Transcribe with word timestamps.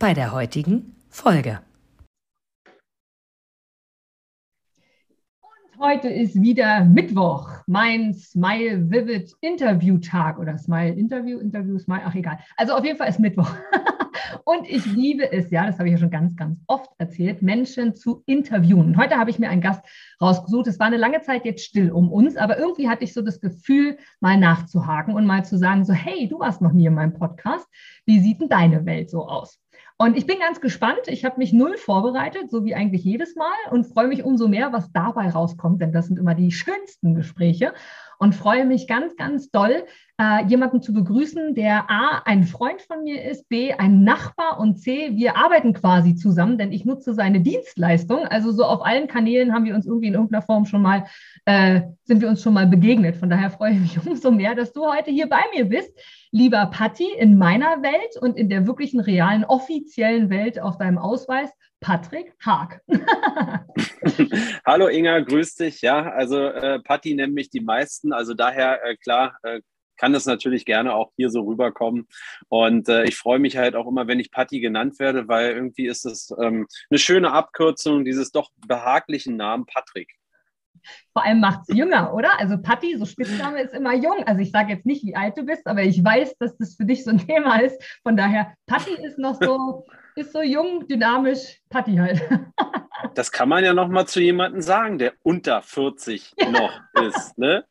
bei 0.00 0.14
der 0.14 0.32
heutigen 0.32 0.96
Folge. 1.10 1.60
Und 5.42 5.78
heute 5.78 6.08
ist 6.08 6.40
wieder 6.40 6.86
Mittwoch, 6.86 7.50
mein 7.66 8.14
Smile 8.14 8.90
Vivid 8.90 9.34
Interview 9.42 9.98
Tag 9.98 10.38
oder 10.38 10.56
Smile 10.56 10.94
Interview, 10.94 11.38
Interview, 11.38 11.78
Smile, 11.78 12.00
ach 12.06 12.14
egal. 12.14 12.38
Also 12.56 12.72
auf 12.72 12.84
jeden 12.84 12.96
Fall 12.96 13.10
ist 13.10 13.20
Mittwoch. 13.20 13.54
Und 14.44 14.66
ich 14.70 14.86
liebe 14.86 15.30
es, 15.30 15.50
ja, 15.50 15.66
das 15.66 15.78
habe 15.78 15.88
ich 15.88 15.92
ja 15.92 15.98
schon 15.98 16.10
ganz, 16.10 16.34
ganz 16.34 16.58
oft 16.66 16.90
erzählt, 16.96 17.42
Menschen 17.42 17.94
zu 17.94 18.22
interviewen. 18.24 18.96
Heute 18.96 19.16
habe 19.16 19.28
ich 19.28 19.38
mir 19.38 19.50
einen 19.50 19.60
Gast 19.60 19.84
rausgesucht. 20.18 20.66
Es 20.66 20.78
war 20.78 20.86
eine 20.86 20.96
lange 20.96 21.20
Zeit 21.20 21.44
jetzt 21.44 21.62
still 21.62 21.90
um 21.90 22.10
uns, 22.10 22.38
aber 22.38 22.58
irgendwie 22.58 22.88
hatte 22.88 23.04
ich 23.04 23.12
so 23.12 23.20
das 23.20 23.40
Gefühl, 23.40 23.98
mal 24.20 24.38
nachzuhaken 24.38 25.14
und 25.14 25.26
mal 25.26 25.44
zu 25.44 25.58
sagen, 25.58 25.84
so, 25.84 25.92
hey, 25.92 26.26
du 26.26 26.38
warst 26.38 26.62
noch 26.62 26.72
nie 26.72 26.86
in 26.86 26.94
meinem 26.94 27.12
Podcast. 27.12 27.66
Wie 28.06 28.20
sieht 28.20 28.40
denn 28.40 28.48
deine 28.48 28.86
Welt 28.86 29.10
so 29.10 29.28
aus? 29.28 29.60
Und 30.00 30.16
ich 30.16 30.26
bin 30.26 30.38
ganz 30.38 30.62
gespannt. 30.62 31.08
Ich 31.08 31.26
habe 31.26 31.36
mich 31.36 31.52
null 31.52 31.76
vorbereitet, 31.76 32.50
so 32.50 32.64
wie 32.64 32.74
eigentlich 32.74 33.04
jedes 33.04 33.36
Mal, 33.36 33.52
und 33.70 33.84
freue 33.84 34.08
mich 34.08 34.24
umso 34.24 34.48
mehr, 34.48 34.72
was 34.72 34.90
dabei 34.92 35.28
rauskommt, 35.28 35.82
denn 35.82 35.92
das 35.92 36.06
sind 36.06 36.18
immer 36.18 36.34
die 36.34 36.52
schönsten 36.52 37.14
Gespräche. 37.14 37.74
Und 38.22 38.34
freue 38.34 38.66
mich 38.66 38.86
ganz, 38.86 39.16
ganz 39.16 39.50
doll, 39.50 39.84
äh, 40.20 40.44
jemanden 40.44 40.82
zu 40.82 40.92
begrüßen, 40.92 41.54
der 41.54 41.90
A, 41.90 42.20
ein 42.26 42.44
Freund 42.44 42.82
von 42.82 43.02
mir 43.02 43.24
ist, 43.24 43.48
B, 43.48 43.72
ein 43.72 44.04
Nachbar 44.04 44.60
und 44.60 44.76
C, 44.76 45.12
wir 45.16 45.38
arbeiten 45.38 45.72
quasi 45.72 46.14
zusammen, 46.14 46.58
denn 46.58 46.70
ich 46.70 46.84
nutze 46.84 47.14
seine 47.14 47.40
Dienstleistung. 47.40 48.26
Also 48.26 48.52
so 48.52 48.64
auf 48.64 48.84
allen 48.84 49.08
Kanälen 49.08 49.54
haben 49.54 49.64
wir 49.64 49.74
uns 49.74 49.86
irgendwie 49.86 50.08
in 50.08 50.14
irgendeiner 50.14 50.42
Form 50.42 50.66
schon 50.66 50.82
mal, 50.82 51.06
äh, 51.46 51.80
sind 52.04 52.20
wir 52.20 52.28
uns 52.28 52.42
schon 52.42 52.52
mal 52.52 52.66
begegnet. 52.66 53.16
Von 53.16 53.30
daher 53.30 53.48
freue 53.48 53.72
ich 53.72 53.80
mich 53.80 53.98
umso 54.06 54.30
mehr, 54.30 54.54
dass 54.54 54.74
du 54.74 54.84
heute 54.84 55.10
hier 55.10 55.30
bei 55.30 55.40
mir 55.54 55.64
bist. 55.64 55.98
Lieber 56.30 56.66
Patti, 56.66 57.08
in 57.18 57.38
meiner 57.38 57.82
Welt 57.82 58.18
und 58.20 58.36
in 58.36 58.50
der 58.50 58.66
wirklichen, 58.66 59.00
realen, 59.00 59.44
offiziellen 59.44 60.28
Welt 60.28 60.60
auf 60.60 60.76
deinem 60.76 60.98
Ausweis, 60.98 61.48
Patrick 61.80 62.34
Haag. 62.44 62.82
Hallo 64.66 64.88
Inga, 64.88 65.20
grüß 65.20 65.54
dich. 65.54 65.80
Ja, 65.80 66.10
also 66.12 66.38
äh, 66.38 66.80
Patti 66.80 67.14
nennen 67.14 67.32
mich 67.32 67.50
die 67.50 67.60
meisten, 67.60 68.12
also 68.12 68.34
daher 68.34 68.84
äh, 68.84 68.96
klar 68.96 69.38
äh, 69.42 69.60
kann 69.96 70.12
das 70.12 70.26
natürlich 70.26 70.64
gerne 70.64 70.94
auch 70.94 71.12
hier 71.16 71.30
so 71.30 71.42
rüberkommen. 71.42 72.06
Und 72.48 72.88
äh, 72.88 73.04
ich 73.04 73.16
freue 73.16 73.38
mich 73.38 73.56
halt 73.56 73.76
auch 73.76 73.86
immer, 73.86 74.06
wenn 74.06 74.20
ich 74.20 74.30
Patti 74.30 74.60
genannt 74.60 74.98
werde, 74.98 75.28
weil 75.28 75.52
irgendwie 75.52 75.86
ist 75.86 76.06
es 76.06 76.34
ähm, 76.40 76.66
eine 76.90 76.98
schöne 76.98 77.32
Abkürzung 77.32 78.04
dieses 78.04 78.32
doch 78.32 78.50
behaglichen 78.66 79.36
Namen 79.36 79.66
Patrick. 79.66 80.10
Vor 81.12 81.24
allem 81.24 81.40
macht 81.40 81.60
es 81.68 81.76
jünger, 81.76 82.14
oder? 82.14 82.38
Also 82.38 82.56
Patti, 82.58 82.96
so 82.96 83.04
Spitzname 83.04 83.60
ist 83.60 83.74
immer 83.74 83.94
jung. 83.94 84.22
Also 84.24 84.40
ich 84.40 84.50
sage 84.50 84.72
jetzt 84.72 84.86
nicht, 84.86 85.04
wie 85.04 85.16
alt 85.16 85.36
du 85.36 85.44
bist, 85.44 85.66
aber 85.66 85.82
ich 85.82 86.02
weiß, 86.02 86.36
dass 86.38 86.56
das 86.56 86.76
für 86.76 86.84
dich 86.84 87.04
so 87.04 87.10
ein 87.10 87.26
Thema 87.26 87.60
ist. 87.60 87.82
Von 88.02 88.16
daher, 88.16 88.54
Patti 88.66 88.94
ist 88.94 89.18
noch 89.18 89.38
so, 89.40 89.84
ist 90.20 90.32
so 90.32 90.42
jung, 90.42 90.86
dynamisch, 90.86 91.60
Patti 91.68 91.96
halt. 91.96 92.22
Das 93.14 93.32
kann 93.32 93.48
man 93.48 93.64
ja 93.64 93.72
noch 93.72 93.88
mal 93.88 94.06
zu 94.06 94.20
jemandem 94.20 94.60
sagen, 94.60 94.98
der 94.98 95.14
unter 95.22 95.62
40 95.62 96.34
noch 96.52 96.80
ist. 97.02 97.36
Ne? 97.38 97.64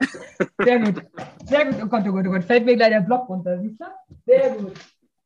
Sehr 0.60 0.80
gut. 0.80 1.04
Sehr 1.46 1.66
gut. 1.66 1.76
Oh 1.84 1.86
Gott, 1.86 2.04
oh 2.08 2.12
Gott, 2.12 2.26
oh 2.28 2.32
Gott. 2.32 2.44
Fällt 2.44 2.66
mir 2.66 2.76
gleich 2.76 2.90
der 2.90 3.02
Block 3.02 3.30
runter. 3.30 3.60
Siehst 3.60 3.80
du? 3.80 3.86
Sehr 4.26 4.50
gut. 4.50 4.74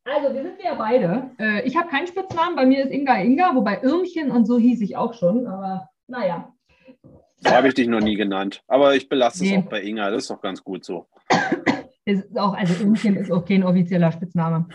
Also, 0.03 0.33
wir 0.33 0.43
sind 0.43 0.61
ja 0.61 0.75
beide. 0.75 1.31
Äh, 1.39 1.61
ich 1.65 1.77
habe 1.77 1.89
keinen 1.89 2.07
Spitznamen. 2.07 2.55
Bei 2.55 2.65
mir 2.65 2.83
ist 2.83 2.91
Inga 2.91 3.21
Inga, 3.21 3.55
wobei 3.55 3.81
Irmchen 3.81 4.29
und 4.29 4.45
so 4.45 4.59
hieß 4.59 4.81
ich 4.81 4.97
auch 4.97 5.13
schon. 5.13 5.47
Aber 5.47 5.89
naja. 6.07 6.53
So 7.37 7.51
habe 7.51 7.69
ich 7.69 7.73
dich 7.73 7.87
noch 7.87 8.01
nie 8.01 8.15
genannt. 8.15 8.61
Aber 8.67 8.95
ich 8.95 9.07
belasse 9.07 9.43
nee. 9.43 9.55
es 9.55 9.63
auch 9.63 9.69
bei 9.69 9.81
Inga. 9.81 10.11
Das 10.11 10.23
ist 10.23 10.31
doch 10.31 10.41
ganz 10.41 10.63
gut 10.63 10.83
so. 10.83 11.07
Ist 12.05 12.37
auch, 12.37 12.53
also 12.53 12.83
Irmchen 12.83 13.15
ist 13.15 13.31
auch 13.31 13.45
kein 13.45 13.63
offizieller 13.63 14.11
Spitzname. 14.11 14.67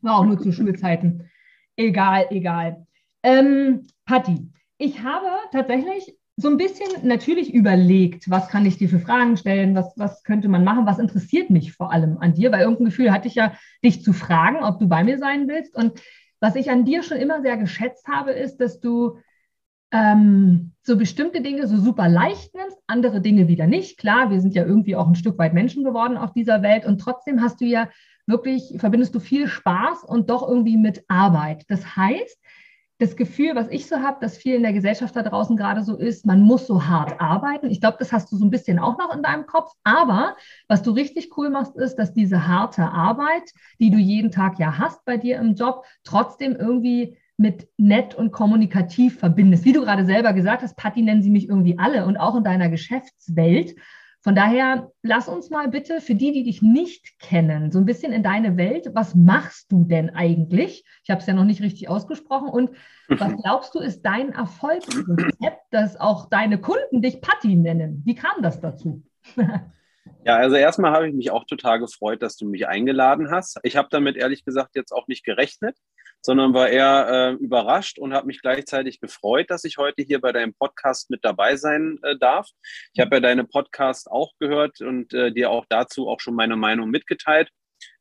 War 0.00 0.18
auch 0.18 0.24
nur 0.24 0.38
zu 0.38 0.52
Schulzeiten. 0.52 1.28
Egal, 1.78 2.26
egal. 2.30 2.86
Ähm, 3.22 3.86
Patti, 4.04 4.50
ich 4.78 5.00
habe 5.04 5.28
tatsächlich 5.52 6.12
so 6.36 6.48
ein 6.48 6.56
bisschen 6.56 7.06
natürlich 7.06 7.54
überlegt, 7.54 8.28
was 8.28 8.48
kann 8.48 8.66
ich 8.66 8.78
dir 8.78 8.88
für 8.88 8.98
Fragen 8.98 9.36
stellen, 9.36 9.76
was, 9.76 9.92
was 9.96 10.24
könnte 10.24 10.48
man 10.48 10.64
machen, 10.64 10.86
was 10.86 10.98
interessiert 10.98 11.50
mich 11.50 11.72
vor 11.72 11.92
allem 11.92 12.18
an 12.18 12.34
dir, 12.34 12.50
weil 12.50 12.62
irgendein 12.62 12.86
Gefühl 12.86 13.12
hatte 13.12 13.28
ich 13.28 13.36
ja, 13.36 13.52
dich 13.84 14.02
zu 14.02 14.12
fragen, 14.12 14.62
ob 14.64 14.80
du 14.80 14.88
bei 14.88 15.04
mir 15.04 15.18
sein 15.18 15.46
willst. 15.46 15.76
Und 15.76 16.00
was 16.40 16.56
ich 16.56 16.68
an 16.68 16.84
dir 16.84 17.04
schon 17.04 17.18
immer 17.18 17.42
sehr 17.42 17.56
geschätzt 17.56 18.08
habe, 18.08 18.32
ist, 18.32 18.56
dass 18.56 18.80
du 18.80 19.18
ähm, 19.92 20.72
so 20.82 20.96
bestimmte 20.96 21.42
Dinge 21.42 21.68
so 21.68 21.76
super 21.76 22.08
leicht 22.08 22.56
nimmst, 22.56 22.78
andere 22.88 23.20
Dinge 23.20 23.46
wieder 23.46 23.68
nicht. 23.68 23.98
Klar, 23.98 24.30
wir 24.30 24.40
sind 24.40 24.56
ja 24.56 24.64
irgendwie 24.64 24.96
auch 24.96 25.06
ein 25.06 25.14
Stück 25.14 25.38
weit 25.38 25.54
Menschen 25.54 25.84
geworden 25.84 26.16
auf 26.16 26.32
dieser 26.32 26.60
Welt 26.62 26.84
und 26.86 27.00
trotzdem 27.00 27.40
hast 27.40 27.60
du 27.60 27.66
ja 27.66 27.88
wirklich, 28.28 28.74
verbindest 28.78 29.14
du 29.14 29.20
viel 29.20 29.48
Spaß 29.48 30.04
und 30.04 30.30
doch 30.30 30.46
irgendwie 30.46 30.76
mit 30.76 31.04
Arbeit. 31.08 31.64
Das 31.68 31.96
heißt, 31.96 32.38
das 33.00 33.14
Gefühl, 33.14 33.54
was 33.54 33.68
ich 33.68 33.86
so 33.86 33.98
habe, 34.00 34.18
dass 34.20 34.36
viel 34.36 34.56
in 34.56 34.62
der 34.62 34.72
Gesellschaft 34.72 35.14
da 35.14 35.22
draußen 35.22 35.56
gerade 35.56 35.82
so 35.82 35.96
ist, 35.96 36.26
man 36.26 36.40
muss 36.40 36.66
so 36.66 36.86
hart 36.86 37.20
arbeiten. 37.20 37.70
Ich 37.70 37.80
glaube, 37.80 37.96
das 38.00 38.12
hast 38.12 38.30
du 38.32 38.36
so 38.36 38.44
ein 38.44 38.50
bisschen 38.50 38.80
auch 38.80 38.98
noch 38.98 39.14
in 39.14 39.22
deinem 39.22 39.46
Kopf. 39.46 39.72
Aber 39.84 40.36
was 40.66 40.82
du 40.82 40.90
richtig 40.90 41.36
cool 41.36 41.48
machst, 41.48 41.76
ist, 41.76 41.94
dass 41.94 42.12
diese 42.12 42.48
harte 42.48 42.82
Arbeit, 42.82 43.52
die 43.78 43.90
du 43.90 43.98
jeden 43.98 44.32
Tag 44.32 44.58
ja 44.58 44.78
hast 44.78 45.04
bei 45.04 45.16
dir 45.16 45.38
im 45.38 45.54
Job, 45.54 45.84
trotzdem 46.02 46.56
irgendwie 46.56 47.16
mit 47.36 47.68
nett 47.76 48.16
und 48.16 48.32
kommunikativ 48.32 49.20
verbindest. 49.20 49.64
Wie 49.64 49.72
du 49.72 49.82
gerade 49.82 50.04
selber 50.04 50.32
gesagt 50.32 50.62
hast, 50.62 50.76
Patti 50.76 51.02
nennen 51.02 51.22
sie 51.22 51.30
mich 51.30 51.48
irgendwie 51.48 51.78
alle 51.78 52.04
und 52.04 52.16
auch 52.16 52.34
in 52.34 52.42
deiner 52.42 52.68
Geschäftswelt. 52.68 53.76
Von 54.28 54.34
daher, 54.34 54.92
lass 55.02 55.26
uns 55.26 55.48
mal 55.48 55.68
bitte 55.68 56.02
für 56.02 56.14
die, 56.14 56.32
die 56.32 56.42
dich 56.42 56.60
nicht 56.60 57.18
kennen, 57.18 57.72
so 57.72 57.78
ein 57.78 57.86
bisschen 57.86 58.12
in 58.12 58.22
deine 58.22 58.58
Welt. 58.58 58.90
Was 58.92 59.14
machst 59.14 59.72
du 59.72 59.84
denn 59.84 60.10
eigentlich? 60.10 60.84
Ich 61.02 61.08
habe 61.08 61.22
es 61.22 61.26
ja 61.26 61.32
noch 61.32 61.46
nicht 61.46 61.62
richtig 61.62 61.88
ausgesprochen. 61.88 62.50
Und 62.50 62.72
was 63.08 63.34
glaubst 63.42 63.74
du, 63.74 63.78
ist 63.78 64.02
dein 64.02 64.34
Erfolgsrezept, 64.34 65.62
dass 65.70 65.98
auch 65.98 66.28
deine 66.28 66.60
Kunden 66.60 67.00
dich 67.00 67.22
Patti 67.22 67.56
nennen? 67.56 68.02
Wie 68.04 68.14
kam 68.14 68.42
das 68.42 68.60
dazu? 68.60 69.02
Ja, 70.24 70.36
also 70.36 70.56
erstmal 70.56 70.92
habe 70.92 71.06
ich 71.08 71.14
mich 71.14 71.30
auch 71.30 71.44
total 71.44 71.78
gefreut, 71.78 72.22
dass 72.22 72.36
du 72.36 72.48
mich 72.48 72.66
eingeladen 72.66 73.30
hast. 73.30 73.60
Ich 73.62 73.76
habe 73.76 73.88
damit 73.90 74.16
ehrlich 74.16 74.44
gesagt 74.44 74.74
jetzt 74.74 74.90
auch 74.90 75.06
nicht 75.06 75.24
gerechnet 75.24 75.76
sondern 76.22 76.54
war 76.54 76.68
eher 76.68 77.08
äh, 77.08 77.42
überrascht 77.42 77.98
und 77.98 78.12
habe 78.12 78.26
mich 78.26 78.40
gleichzeitig 78.40 79.00
gefreut, 79.00 79.46
dass 79.48 79.64
ich 79.64 79.78
heute 79.78 80.02
hier 80.02 80.20
bei 80.20 80.32
deinem 80.32 80.54
Podcast 80.54 81.10
mit 81.10 81.24
dabei 81.24 81.56
sein 81.56 81.98
äh, 82.02 82.16
darf. 82.18 82.48
Ich 82.92 83.00
habe 83.00 83.16
ja 83.16 83.20
deine 83.20 83.44
Podcast 83.44 84.10
auch 84.10 84.32
gehört 84.38 84.80
und 84.80 85.14
äh, 85.14 85.32
dir 85.32 85.50
auch 85.50 85.64
dazu 85.68 86.08
auch 86.08 86.20
schon 86.20 86.34
meine 86.34 86.56
Meinung 86.56 86.90
mitgeteilt. 86.90 87.50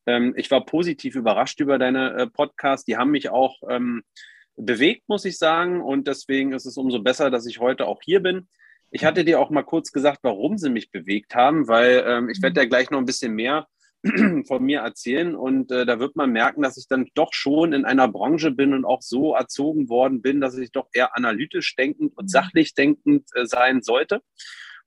Ähm, 0.06 0.34
ich 0.36 0.50
war 0.50 0.66
positiv 0.66 1.16
überrascht 1.16 1.60
über 1.60 1.78
deine 1.78 2.14
äh, 2.14 2.28
Podcasts. 2.28 2.86
Die 2.86 2.98
haben 2.98 3.12
mich 3.12 3.30
auch 3.30 3.56
ähm, 3.70 4.04
bewegt, 4.56 5.04
muss 5.08 5.26
ich 5.26 5.38
sagen. 5.38 5.82
Und 5.82 6.08
deswegen 6.08 6.54
ist 6.54 6.66
es 6.66 6.78
umso 6.78 7.00
besser, 7.00 7.30
dass 7.30 7.46
ich 7.46 7.60
heute 7.60 7.86
auch 7.86 8.02
hier 8.04 8.22
bin. 8.22 8.48
Ich 8.90 9.06
hatte 9.06 9.26
dir 9.26 9.40
auch 9.40 9.50
mal 9.50 9.64
kurz 9.64 9.92
gesagt, 9.92 10.20
warum 10.24 10.58
sie 10.58 10.70
mich 10.70 10.92
bewegt 10.92 11.36
haben, 11.36 11.68
weil 11.68 12.04
ähm, 12.08 12.30
ich 12.30 12.42
werde 12.42 12.62
ja 12.62 12.68
gleich 12.68 12.90
noch 12.90 13.00
ein 13.00 13.06
bisschen 13.06 13.34
mehr 13.34 13.68
von 14.48 14.64
mir 14.64 14.82
erzählen 14.82 15.36
und 15.36 15.72
äh, 15.72 15.86
da 15.86 16.00
wird 16.00 16.16
man 16.16 16.32
merken, 16.32 16.62
dass 16.62 16.78
ich 16.78 16.88
dann 16.88 17.08
doch 17.16 17.34
schon 17.34 17.74
in 17.74 17.86
einer 17.86 18.08
Branche 18.08 18.52
bin 18.52 18.74
und 18.74 18.86
auch 18.86 19.02
so 19.02 19.34
erzogen 19.34 19.90
worden 19.90 20.22
bin, 20.22 20.40
dass 20.40 20.58
ich 20.58 20.72
doch 20.72 20.88
eher 20.94 21.16
analytisch 21.16 21.76
denkend 21.76 22.16
und 22.16 22.26
mhm. 22.26 22.30
sachlich 22.30 22.76
denkend 22.76 23.28
äh, 23.34 23.46
sein 23.46 23.82
sollte. 23.82 24.22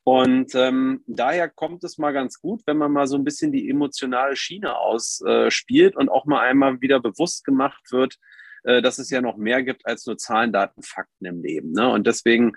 Und 0.02 0.54
ähm, 0.54 1.04
daher 1.06 1.48
kommt 1.48 1.84
es 1.84 1.98
mal 1.98 2.12
ganz 2.12 2.40
gut, 2.40 2.62
wenn 2.66 2.78
man 2.78 2.92
mal 2.92 3.06
so 3.06 3.16
ein 3.16 3.24
bisschen 3.24 3.52
die 3.52 3.68
emotionale 3.68 4.34
Schiene 4.34 4.76
ausspielt 4.76 5.94
äh, 5.94 5.96
und 5.96 6.08
auch 6.08 6.24
mal 6.24 6.40
einmal 6.40 6.80
wieder 6.80 7.00
bewusst 7.00 7.44
gemacht 7.44 7.92
wird, 7.92 8.16
äh, 8.62 8.80
dass 8.80 8.98
es 8.98 9.10
ja 9.10 9.20
noch 9.20 9.36
mehr 9.36 9.62
gibt 9.62 9.86
als 9.86 10.06
nur 10.06 10.16
Zahlen, 10.16 10.52
Daten, 10.52 10.82
Fakten 10.82 11.26
im 11.26 11.42
Leben. 11.42 11.72
Ne? 11.72 11.88
Und 11.88 12.06
deswegen 12.06 12.52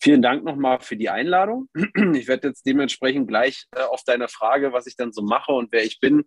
Vielen 0.00 0.22
Dank 0.22 0.44
nochmal 0.44 0.80
für 0.80 0.96
die 0.96 1.10
Einladung. 1.10 1.68
Ich 2.14 2.28
werde 2.28 2.48
jetzt 2.48 2.66
dementsprechend 2.66 3.28
gleich 3.28 3.66
äh, 3.74 3.82
auf 3.82 4.02
deine 4.04 4.28
Frage, 4.28 4.72
was 4.72 4.86
ich 4.86 4.96
dann 4.96 5.12
so 5.12 5.22
mache 5.22 5.52
und 5.52 5.72
wer 5.72 5.84
ich 5.84 6.00
bin, 6.00 6.24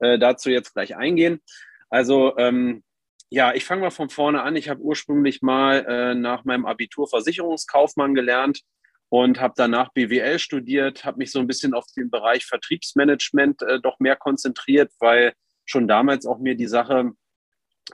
äh, 0.00 0.18
dazu 0.18 0.50
jetzt 0.50 0.74
gleich 0.74 0.96
eingehen. 0.96 1.40
Also 1.88 2.36
ähm, 2.38 2.82
ja, 3.30 3.54
ich 3.54 3.64
fange 3.64 3.82
mal 3.82 3.90
von 3.90 4.10
vorne 4.10 4.42
an. 4.42 4.56
Ich 4.56 4.68
habe 4.68 4.80
ursprünglich 4.80 5.40
mal 5.40 5.86
äh, 5.86 6.14
nach 6.14 6.44
meinem 6.44 6.66
Abitur 6.66 7.08
Versicherungskaufmann 7.08 8.14
gelernt 8.14 8.60
und 9.08 9.40
habe 9.40 9.54
danach 9.56 9.92
BWL 9.92 10.38
studiert, 10.38 11.04
habe 11.04 11.18
mich 11.18 11.30
so 11.32 11.38
ein 11.38 11.46
bisschen 11.46 11.74
auf 11.74 11.86
den 11.96 12.10
Bereich 12.10 12.44
Vertriebsmanagement 12.46 13.62
äh, 13.62 13.80
doch 13.80 14.00
mehr 14.00 14.16
konzentriert, 14.16 14.90
weil 14.98 15.32
schon 15.64 15.86
damals 15.86 16.26
auch 16.26 16.38
mir 16.40 16.56
die 16.56 16.66
Sache 16.66 17.12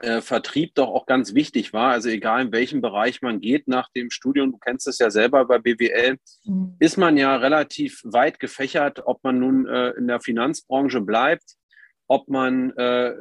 äh, 0.01 0.21
Vertrieb 0.21 0.75
doch 0.75 0.87
auch 0.87 1.05
ganz 1.05 1.33
wichtig 1.33 1.73
war. 1.73 1.91
Also 1.91 2.09
egal 2.09 2.45
in 2.45 2.51
welchem 2.51 2.81
Bereich 2.81 3.21
man 3.21 3.41
geht 3.41 3.67
nach 3.67 3.89
dem 3.89 4.11
Studium, 4.11 4.51
du 4.51 4.57
kennst 4.57 4.87
es 4.87 4.99
ja 4.99 5.09
selber 5.09 5.45
bei 5.45 5.59
BWL, 5.59 6.17
mhm. 6.45 6.75
ist 6.79 6.97
man 6.97 7.17
ja 7.17 7.35
relativ 7.35 8.01
weit 8.03 8.39
gefächert, 8.39 9.01
ob 9.05 9.23
man 9.23 9.39
nun 9.39 9.67
äh, 9.67 9.89
in 9.91 10.07
der 10.07 10.21
Finanzbranche 10.21 11.01
bleibt, 11.01 11.55
ob 12.07 12.29
man, 12.29 12.71
äh, 12.77 13.13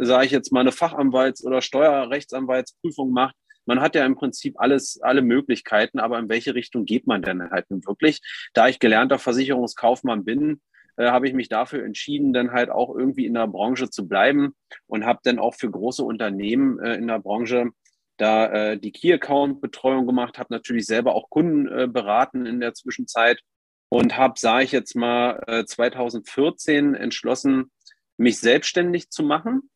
sage 0.00 0.26
ich 0.26 0.32
jetzt 0.32 0.52
mal, 0.52 0.60
eine 0.60 0.72
Fachanwalts- 0.72 1.44
oder 1.44 1.62
Steuerrechtsanwaltsprüfung 1.62 3.10
macht. 3.10 3.34
Man 3.64 3.80
hat 3.80 3.94
ja 3.96 4.06
im 4.06 4.14
Prinzip 4.14 4.54
alles, 4.58 5.00
alle 5.02 5.22
Möglichkeiten, 5.22 5.98
aber 5.98 6.18
in 6.18 6.28
welche 6.28 6.54
Richtung 6.54 6.84
geht 6.84 7.06
man 7.06 7.22
denn 7.22 7.50
halt 7.50 7.68
nun 7.70 7.84
wirklich? 7.86 8.20
Da 8.52 8.68
ich 8.68 8.78
gelernter 8.78 9.18
Versicherungskaufmann 9.18 10.24
bin, 10.24 10.60
äh, 10.96 11.10
habe 11.10 11.28
ich 11.28 11.34
mich 11.34 11.48
dafür 11.48 11.84
entschieden, 11.84 12.32
dann 12.32 12.52
halt 12.52 12.70
auch 12.70 12.94
irgendwie 12.94 13.26
in 13.26 13.34
der 13.34 13.46
Branche 13.46 13.90
zu 13.90 14.08
bleiben 14.08 14.54
und 14.86 15.04
habe 15.04 15.20
dann 15.22 15.38
auch 15.38 15.54
für 15.54 15.70
große 15.70 16.02
Unternehmen 16.02 16.78
äh, 16.80 16.94
in 16.94 17.06
der 17.06 17.18
Branche 17.18 17.70
da 18.16 18.46
äh, 18.46 18.78
die 18.78 18.92
Key 18.92 19.12
Account 19.12 19.60
Betreuung 19.60 20.06
gemacht, 20.06 20.38
habe 20.38 20.52
natürlich 20.52 20.86
selber 20.86 21.14
auch 21.14 21.28
Kunden 21.28 21.68
äh, 21.68 21.86
beraten 21.86 22.46
in 22.46 22.60
der 22.60 22.74
Zwischenzeit 22.74 23.40
und 23.88 24.16
habe, 24.16 24.34
sage 24.38 24.64
ich 24.64 24.72
jetzt 24.72 24.96
mal, 24.96 25.42
äh, 25.46 25.64
2014 25.64 26.94
entschlossen, 26.94 27.70
mich 28.16 28.38
selbstständig 28.38 29.10
zu 29.10 29.22
machen 29.22 29.70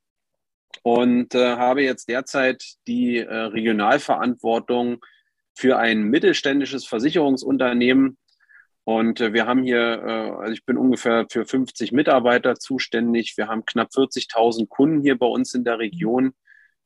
und 0.83 1.35
äh, 1.35 1.57
habe 1.57 1.83
jetzt 1.83 2.09
derzeit 2.09 2.65
die 2.87 3.19
äh, 3.19 3.35
Regionalverantwortung 3.35 5.05
für 5.55 5.79
ein 5.79 6.05
mittelständisches 6.05 6.87
Versicherungsunternehmen 6.87 8.17
und 8.91 9.21
äh, 9.21 9.33
wir 9.33 9.47
haben 9.47 9.63
hier, 9.63 10.03
äh, 10.05 10.31
also 10.41 10.53
ich 10.53 10.65
bin 10.65 10.77
ungefähr 10.77 11.25
für 11.31 11.45
50 11.45 11.93
Mitarbeiter 11.93 12.57
zuständig. 12.57 13.35
Wir 13.37 13.47
haben 13.47 13.65
knapp 13.65 13.91
40.000 13.91 14.67
Kunden 14.67 15.03
hier 15.03 15.17
bei 15.17 15.27
uns 15.27 15.55
in 15.55 15.63
der 15.63 15.79
Region. 15.79 16.33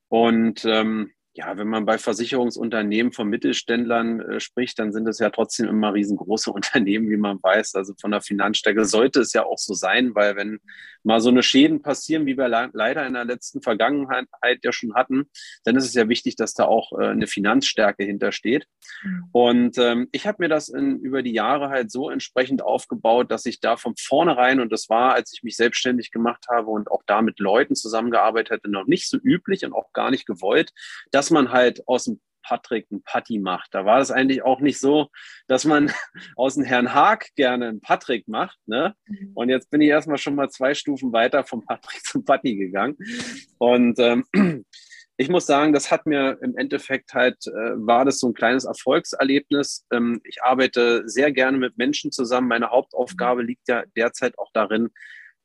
Und 0.09 0.67
ähm, 0.67 1.13
ja, 1.37 1.57
wenn 1.59 1.67
man 1.67 1.85
bei 1.85 1.99
Versicherungsunternehmen 1.99 3.13
von 3.13 3.29
Mittelständlern 3.29 4.21
äh, 4.21 4.41
spricht, 4.41 4.79
dann 4.79 4.93
sind 4.93 5.09
es 5.09 5.19
ja 5.19 5.31
trotzdem 5.31 5.69
immer 5.69 5.93
riesengroße 5.93 6.51
Unternehmen, 6.53 7.11
wie 7.11 7.17
man 7.17 7.43
weiß. 7.43 7.75
Also 7.75 7.95
von 8.01 8.13
der 8.13 8.21
Finanzstärke 8.21 8.85
sollte 8.85 9.21
es 9.21 9.33
ja 9.33 9.45
auch 9.45 9.59
so 9.59 9.75
sein, 9.75 10.15
weil 10.15 10.37
wenn 10.37 10.61
mal 11.03 11.21
so 11.21 11.29
eine 11.29 11.43
Schäden 11.43 11.83
passieren, 11.83 12.25
wie 12.27 12.37
wir 12.37 12.49
leider 12.49 13.07
in 13.07 13.15
der 13.15 13.25
letzten 13.25 13.63
Vergangenheit 13.63 14.29
ja 14.63 14.73
schon 14.73 14.95
hatten, 14.95 15.25
dann 15.65 15.77
ist 15.77 15.85
es 15.85 15.95
ja 15.95 16.09
wichtig, 16.09 16.37
dass 16.37 16.55
da 16.55 16.65
auch 16.65 16.93
äh, 16.99 17.09
eine 17.09 17.27
Finanzstärke 17.27 18.05
hintersteht. 18.05 18.67
Mhm. 19.03 19.25
Und 19.33 19.79
ähm, 19.79 20.09
ich 20.13 20.27
habe 20.27 20.37
mir 20.41 20.49
das 20.49 20.69
in, 20.69 21.01
über 21.01 21.23
die 21.23 21.33
Jahre 21.33 21.69
halt 21.69 21.91
so 21.91 22.11
entsprechend 22.11 22.63
aufgebaut, 22.63 23.31
dass 23.31 23.45
ich 23.45 23.61
da 23.61 23.77
von 23.77 23.95
vornherein, 23.99 24.61
und 24.61 24.73
das 24.73 24.89
war, 24.89 25.15
als 25.15 25.33
ich 25.35 25.43
mich 25.43 25.57
selbstständig 25.57 26.11
gemacht 26.11 26.47
habe 26.49 26.71
und 26.71 26.91
auch 26.91 27.03
da 27.07 27.23
mit 27.23 27.39
Leuten 27.39 27.75
zusammengearbeitet 27.75 28.53
hatte, 28.53 28.71
noch 28.71 28.87
nicht 28.87 29.09
so 29.09 29.19
üblich 29.19 29.65
und 29.65 29.73
auch 29.73 29.93
gar 29.93 30.11
nicht 30.11 30.27
gewollt, 30.27 30.73
dass 31.11 31.24
dass 31.25 31.31
man 31.31 31.53
halt 31.53 31.89
aus 31.89 32.05
dem 32.05 32.21
Patrick 32.43 32.91
ein 32.91 33.03
Patti 33.03 33.39
macht. 33.39 33.73
Da 33.73 33.87
war 33.87 33.99
es 33.99 34.11
eigentlich 34.11 34.43
auch 34.43 34.61
nicht 34.61 34.79
so, 34.79 35.09
dass 35.47 35.65
man 35.65 35.91
aus 36.37 36.57
dem 36.57 36.65
Herrn 36.65 36.93
Haag 36.93 37.35
gerne 37.35 37.69
einen 37.69 37.81
Patrick 37.81 38.29
macht. 38.29 38.59
Ne? 38.67 38.95
Mhm. 39.07 39.31
Und 39.33 39.49
jetzt 39.49 39.71
bin 39.71 39.81
ich 39.81 39.89
erstmal 39.89 40.19
schon 40.19 40.35
mal 40.35 40.51
zwei 40.51 40.75
Stufen 40.75 41.15
weiter 41.15 41.45
vom 41.45 41.63
Patrick 41.67 42.05
zum 42.05 42.27
Patti 42.27 42.57
gegangen. 42.57 42.99
Und 43.57 43.99
ähm, 44.01 44.27
ich 45.17 45.31
muss 45.31 45.47
sagen, 45.47 45.73
das 45.73 45.91
hat 45.91 46.05
mir 46.05 46.37
im 46.43 46.59
Endeffekt 46.59 47.15
halt, 47.15 47.39
äh, 47.47 47.73
war 47.77 48.05
das 48.05 48.21
so 48.21 48.29
ein 48.29 48.35
kleines 48.35 48.65
Erfolgserlebnis. 48.65 49.87
Ähm, 49.91 50.21
ich 50.25 50.43
arbeite 50.43 51.05
sehr 51.09 51.33
gerne 51.33 51.57
mit 51.57 51.79
Menschen 51.79 52.13
zusammen. 52.13 52.49
Meine 52.49 52.69
Hauptaufgabe 52.69 53.43
liegt 53.43 53.67
ja 53.69 53.85
derzeit 53.97 54.39
auch 54.39 54.51
darin, 54.53 54.91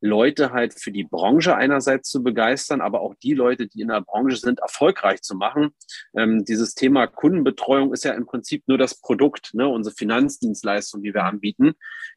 Leute 0.01 0.51
halt 0.51 0.80
für 0.80 0.92
die 0.92 1.04
Branche 1.04 1.56
einerseits 1.56 2.10
zu 2.10 2.24
begeistern, 2.24 2.81
aber 2.81 3.01
auch 3.01 3.16
die 3.16 3.34
Leute, 3.34 3.68
die 3.68 3.81
in 3.81 3.90
der 3.90 4.01
Branche 4.01 4.38
sind, 4.38 4.60
erfolgreich 4.60 5.22
zu 5.22 5.36
machen. 5.36 5.72
Ähm, 6.16 6.46
dieses 6.46 6.74
Thema 6.74 7.07
Kundenbetreuung 7.07 7.94
ist 7.94 8.06
ja 8.06 8.13
im 8.13 8.25
Prinzip 8.25 8.63
nur 8.68 8.78
das 8.78 9.00
Produkt, 9.00 9.54
ne, 9.54 9.68
unsere 9.68 9.96
Finanzdienstleistung, 9.96 11.04
die 11.04 11.13
wir 11.13 11.25
anbieten. 11.25 11.74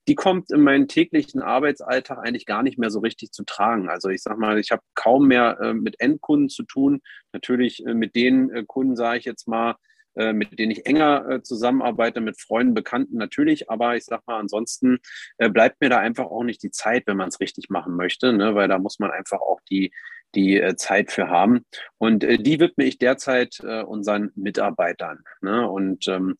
Die 0.08 0.14
kommt 0.14 0.50
in 0.52 0.60
meinen 0.60 0.88
täglichen 0.88 1.42
Arbeitsalltag 1.42 2.18
eigentlich 2.18 2.46
gar 2.46 2.62
nicht 2.62 2.78
mehr 2.78 2.90
so 2.90 3.00
richtig 3.00 3.32
zu 3.32 3.44
tragen. 3.44 3.88
Also 3.88 4.08
ich 4.08 4.22
sag 4.22 4.38
mal, 4.38 4.58
ich 4.58 4.70
habe 4.70 4.82
kaum 4.94 5.26
mehr 5.26 5.58
äh, 5.60 5.74
mit 5.74 6.00
Endkunden 6.00 6.48
zu 6.48 6.62
tun. 6.62 7.00
Natürlich 7.32 7.84
äh, 7.84 7.94
mit 7.94 8.14
den 8.14 8.50
äh, 8.50 8.64
Kunden, 8.66 8.96
sage 8.96 9.18
ich 9.18 9.24
jetzt 9.24 9.48
mal, 9.48 9.76
äh, 10.14 10.32
mit 10.32 10.58
denen 10.58 10.72
ich 10.72 10.86
enger 10.86 11.28
äh, 11.28 11.42
zusammenarbeite, 11.42 12.20
mit 12.20 12.40
Freunden, 12.40 12.74
Bekannten 12.74 13.16
natürlich. 13.16 13.70
Aber 13.70 13.96
ich 13.96 14.04
sag 14.04 14.26
mal, 14.26 14.38
ansonsten 14.38 14.98
äh, 15.38 15.48
bleibt 15.48 15.80
mir 15.80 15.88
da 15.88 15.98
einfach 15.98 16.26
auch 16.26 16.44
nicht 16.44 16.62
die 16.62 16.70
Zeit, 16.70 17.04
wenn 17.06 17.16
man 17.16 17.28
es 17.28 17.40
richtig 17.40 17.70
machen 17.70 17.96
möchte, 17.96 18.32
ne? 18.32 18.54
weil 18.54 18.68
da 18.68 18.78
muss 18.78 18.98
man 18.98 19.10
einfach 19.10 19.40
auch 19.40 19.60
die, 19.70 19.92
die 20.34 20.60
äh, 20.60 20.76
Zeit 20.76 21.10
für 21.10 21.28
haben. 21.28 21.64
Und 21.98 22.24
äh, 22.24 22.38
die 22.38 22.60
widme 22.60 22.84
ich 22.84 22.98
derzeit 22.98 23.60
äh, 23.62 23.82
unseren 23.82 24.32
Mitarbeitern. 24.34 25.24
Ne? 25.40 25.68
Und 25.68 26.08
ähm, 26.08 26.36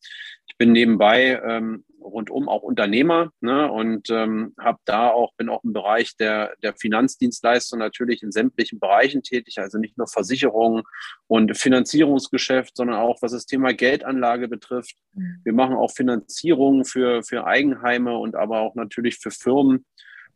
bin 0.63 0.71
nebenbei 0.71 1.43
ähm, 1.45 1.85
rundum 2.01 2.49
auch 2.49 2.63
Unternehmer 2.63 3.33
ne? 3.41 3.69
und 3.69 4.11
ähm, 4.11 4.55
habe 4.61 4.79
da 4.85 5.09
auch, 5.09 5.35
bin 5.35 5.49
auch 5.49 5.65
im 5.65 5.73
Bereich 5.73 6.17
der, 6.17 6.55
der 6.63 6.75
Finanzdienstleistung 6.75 7.81
natürlich 7.81 8.23
in 8.23 8.31
sämtlichen 8.31 8.79
Bereichen 8.79 9.25
tätig, 9.25 9.59
also 9.59 9.79
nicht 9.79 9.99
nur 9.99 10.07
Versicherungen 10.07 10.85
und 11.27 11.57
Finanzierungsgeschäft, 11.57 12.77
sondern 12.77 12.99
auch 12.99 13.21
was 13.23 13.33
das 13.33 13.47
Thema 13.47 13.75
Geldanlage 13.75 14.47
betrifft. 14.47 14.95
Mhm. 15.15 15.41
Wir 15.43 15.53
machen 15.53 15.75
auch 15.75 15.91
Finanzierungen 15.91 16.85
für, 16.85 17.25
für 17.25 17.45
Eigenheime 17.45 18.17
und 18.17 18.37
aber 18.37 18.61
auch 18.61 18.77
natürlich 18.77 19.19
für 19.19 19.33
Firmen 19.33 19.85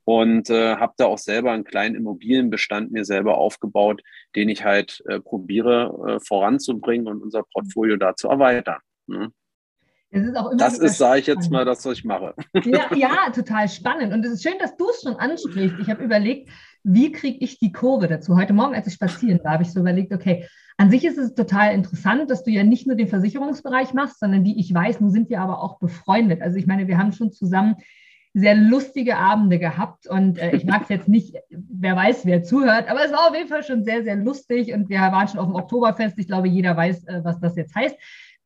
und 0.03 0.51
äh, 0.51 0.75
habe 0.75 0.95
da 0.97 1.07
auch 1.07 1.19
selber 1.19 1.53
einen 1.53 1.63
kleinen 1.63 1.95
Immobilienbestand 1.95 2.91
mir 2.91 3.05
selber 3.05 3.39
aufgebaut, 3.39 4.03
den 4.35 4.49
ich 4.49 4.65
halt 4.65 5.05
äh, 5.07 5.21
probiere 5.21 6.17
äh, 6.17 6.27
voranzubringen 6.27 7.07
und 7.07 7.23
unser 7.23 7.45
Portfolio 7.45 7.97
da 7.97 8.17
zu 8.17 8.29
erweitern. 8.29 8.81
Ne? 9.07 9.31
Das 10.11 10.23
ist, 10.25 10.37
auch 10.37 10.51
immer 10.51 10.57
das 10.57 10.79
ist 10.79 10.99
sage 10.99 11.21
ich 11.21 11.27
jetzt 11.27 11.51
mal, 11.51 11.65
das, 11.65 11.85
was 11.85 11.99
ich 11.99 12.05
mache. 12.05 12.35
Ja, 12.65 12.87
ja, 12.95 13.31
total 13.35 13.69
spannend. 13.69 14.13
Und 14.13 14.25
es 14.25 14.33
ist 14.33 14.43
schön, 14.43 14.59
dass 14.59 14.77
du 14.77 14.89
es 14.89 15.03
schon 15.03 15.17
ansprichst. 15.17 15.77
Ich 15.81 15.91
habe 15.91 16.03
überlegt, 16.03 16.49
wie 16.85 17.11
kriege 17.13 17.39
ich 17.45 17.59
die 17.59 17.73
Kurve 17.73 18.07
dazu? 18.07 18.37
Heute 18.37 18.53
Morgen, 18.53 18.75
als 18.75 18.87
ich 18.87 18.95
spazieren 18.95 19.41
war, 19.43 19.55
habe 19.55 19.65
ich 19.65 19.73
so 19.73 19.81
überlegt, 19.81 20.13
okay, 20.13 20.47
an 20.79 20.91
sich 20.91 21.05
ist 21.05 21.19
es 21.19 21.35
total 21.35 21.75
interessant, 21.75 22.31
dass 22.31 22.45
du 22.45 22.51
ja 22.51 22.63
nicht 22.63 22.87
nur 22.87 22.97
den 22.97 23.09
Versicherungsbereich 23.09 23.95
machst, 23.95 24.21
sondern 24.21 24.45
wie 24.45 24.59
ich 24.61 24.73
weiß, 24.73 25.01
nun 25.01 25.11
sind 25.11 25.31
wir 25.31 25.41
aber 25.41 25.63
auch 25.63 25.79
befreundet. 25.79 26.43
Also 26.43 26.59
ich 26.59 26.67
meine, 26.67 26.87
wir 26.87 26.99
haben 26.99 27.13
schon 27.13 27.33
zusammen 27.33 27.77
sehr 28.35 28.55
lustige 28.55 29.17
Abende 29.17 29.59
gehabt 29.59 30.07
und 30.07 30.37
äh, 30.37 30.55
ich 30.55 30.67
mag 30.67 30.83
es 30.83 30.91
jetzt 30.91 31.09
nicht, 31.09 31.37
wer 31.49 31.97
weiß, 31.97 32.27
wer 32.27 32.43
zuhört, 32.43 32.87
aber 32.91 33.03
es 33.03 33.11
war 33.11 33.31
auf 33.31 33.35
jeden 33.35 33.49
Fall 33.49 33.65
schon 33.65 33.83
sehr, 33.83 34.05
sehr 34.05 34.17
lustig 34.17 34.75
und 34.75 34.91
wir 34.91 34.99
waren 34.99 35.27
schon 35.27 35.41
auf 35.41 35.47
dem 35.47 35.55
Oktoberfest. 35.55 36.19
Ich 36.19 36.27
glaube, 36.27 36.47
jeder 36.47 36.77
weiß, 36.77 37.05
äh, 37.05 37.25
was 37.25 37.41
das 37.41 37.57
jetzt 37.57 37.75
heißt. 37.75 37.97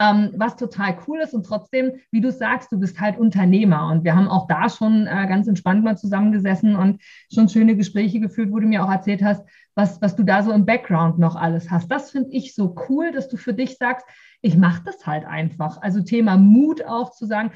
Ähm, 0.00 0.32
was 0.34 0.56
total 0.56 0.96
cool 1.06 1.20
ist 1.20 1.34
und 1.34 1.44
trotzdem, 1.44 1.92
wie 2.10 2.22
du 2.22 2.32
sagst, 2.32 2.72
du 2.72 2.80
bist 2.80 2.98
halt 2.98 3.18
Unternehmer 3.18 3.88
und 3.88 4.02
wir 4.02 4.16
haben 4.16 4.28
auch 4.28 4.46
da 4.48 4.70
schon 4.70 5.06
äh, 5.06 5.26
ganz 5.28 5.46
entspannt 5.46 5.84
mal 5.84 5.98
zusammengesessen 5.98 6.74
und 6.74 7.02
schon 7.32 7.50
schöne 7.50 7.76
Gespräche 7.76 8.18
geführt, 8.18 8.50
wo 8.50 8.60
du 8.60 8.66
mir 8.66 8.82
auch 8.82 8.90
erzählt 8.90 9.22
hast, 9.22 9.44
was, 9.74 10.00
was 10.00 10.16
du 10.16 10.22
da 10.22 10.42
so 10.42 10.52
im 10.52 10.64
Background 10.64 11.18
noch 11.18 11.36
alles 11.36 11.70
hast. 11.70 11.90
Das 11.90 12.10
finde 12.10 12.30
ich 12.30 12.54
so 12.54 12.74
cool, 12.88 13.12
dass 13.12 13.28
du 13.28 13.36
für 13.36 13.52
dich 13.52 13.76
sagst, 13.76 14.06
ich 14.40 14.56
mache 14.56 14.82
das 14.86 15.06
halt 15.06 15.26
einfach. 15.26 15.82
Also 15.82 16.00
Thema 16.00 16.38
Mut 16.38 16.82
auch 16.84 17.12
zu 17.12 17.26
sagen, 17.26 17.52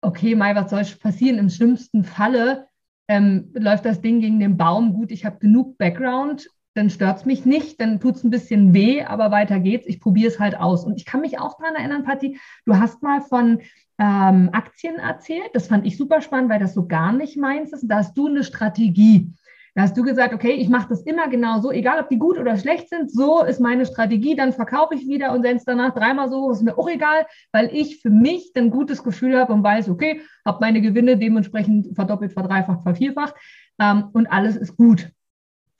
okay, 0.00 0.34
Mai, 0.34 0.54
was 0.54 0.70
soll 0.70 0.84
passieren? 1.00 1.38
Im 1.38 1.50
schlimmsten 1.50 2.04
Falle 2.04 2.66
ähm, 3.08 3.50
läuft 3.54 3.84
das 3.84 4.00
Ding 4.00 4.20
gegen 4.20 4.40
den 4.40 4.56
Baum. 4.56 4.92
Gut, 4.92 5.12
ich 5.12 5.24
habe 5.24 5.38
genug 5.38 5.78
Background, 5.78 6.48
dann 6.76 6.90
stört 6.90 7.18
es 7.18 7.24
mich 7.24 7.46
nicht, 7.46 7.80
dann 7.80 8.00
tut 8.00 8.16
es 8.16 8.24
ein 8.24 8.30
bisschen 8.30 8.74
weh, 8.74 9.02
aber 9.02 9.30
weiter 9.30 9.60
geht's. 9.60 9.86
Ich 9.86 10.00
probiere 10.00 10.28
es 10.28 10.38
halt 10.38 10.58
aus. 10.58 10.84
Und 10.84 10.96
ich 10.96 11.06
kann 11.06 11.22
mich 11.22 11.38
auch 11.38 11.56
daran 11.58 11.74
erinnern, 11.74 12.04
Patti, 12.04 12.38
du 12.66 12.78
hast 12.78 13.02
mal 13.02 13.22
von 13.22 13.60
ähm, 13.98 14.50
Aktien 14.52 14.96
erzählt. 14.96 15.50
Das 15.54 15.68
fand 15.68 15.86
ich 15.86 15.96
super 15.96 16.20
spannend, 16.20 16.50
weil 16.50 16.60
das 16.60 16.74
so 16.74 16.86
gar 16.86 17.12
nicht 17.12 17.38
meins 17.38 17.72
ist. 17.72 17.86
Da 17.86 17.96
hast 17.96 18.14
du 18.14 18.26
eine 18.26 18.44
Strategie. 18.44 19.32
Da 19.74 19.82
hast 19.82 19.96
du 19.96 20.02
gesagt, 20.02 20.32
okay, 20.32 20.52
ich 20.52 20.68
mache 20.68 20.88
das 20.88 21.02
immer 21.02 21.28
genau 21.28 21.60
so, 21.60 21.70
egal 21.70 22.00
ob 22.00 22.08
die 22.08 22.18
gut 22.18 22.38
oder 22.38 22.56
schlecht 22.56 22.88
sind, 22.88 23.10
so 23.10 23.44
ist 23.44 23.60
meine 23.60 23.84
Strategie, 23.84 24.34
dann 24.34 24.54
verkaufe 24.54 24.94
ich 24.94 25.06
wieder 25.06 25.32
und 25.32 25.42
wenn 25.42 25.58
es 25.58 25.66
danach 25.66 25.92
dreimal 25.92 26.30
so 26.30 26.50
ist, 26.50 26.62
mir 26.62 26.78
auch 26.78 26.88
egal, 26.88 27.26
weil 27.52 27.68
ich 27.74 28.00
für 28.00 28.08
mich 28.08 28.52
ein 28.56 28.70
gutes 28.70 29.04
Gefühl 29.04 29.38
habe 29.38 29.52
und 29.52 29.62
weiß, 29.62 29.90
okay, 29.90 30.22
habe 30.46 30.60
meine 30.62 30.80
Gewinne 30.80 31.18
dementsprechend 31.18 31.94
verdoppelt, 31.94 32.32
verdreifacht, 32.32 32.84
vervierfacht 32.84 33.34
ähm, 33.78 34.08
und 34.14 34.28
alles 34.28 34.56
ist 34.56 34.78
gut. 34.78 35.10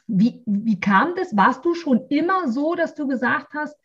Wie, 0.06 0.42
wie 0.46 0.80
kam 0.80 1.14
das? 1.16 1.36
Warst 1.36 1.64
du 1.64 1.74
schon 1.74 2.06
immer 2.08 2.48
so, 2.48 2.74
dass 2.74 2.94
du 2.94 3.06
gesagt 3.06 3.54
hast, 3.54 3.76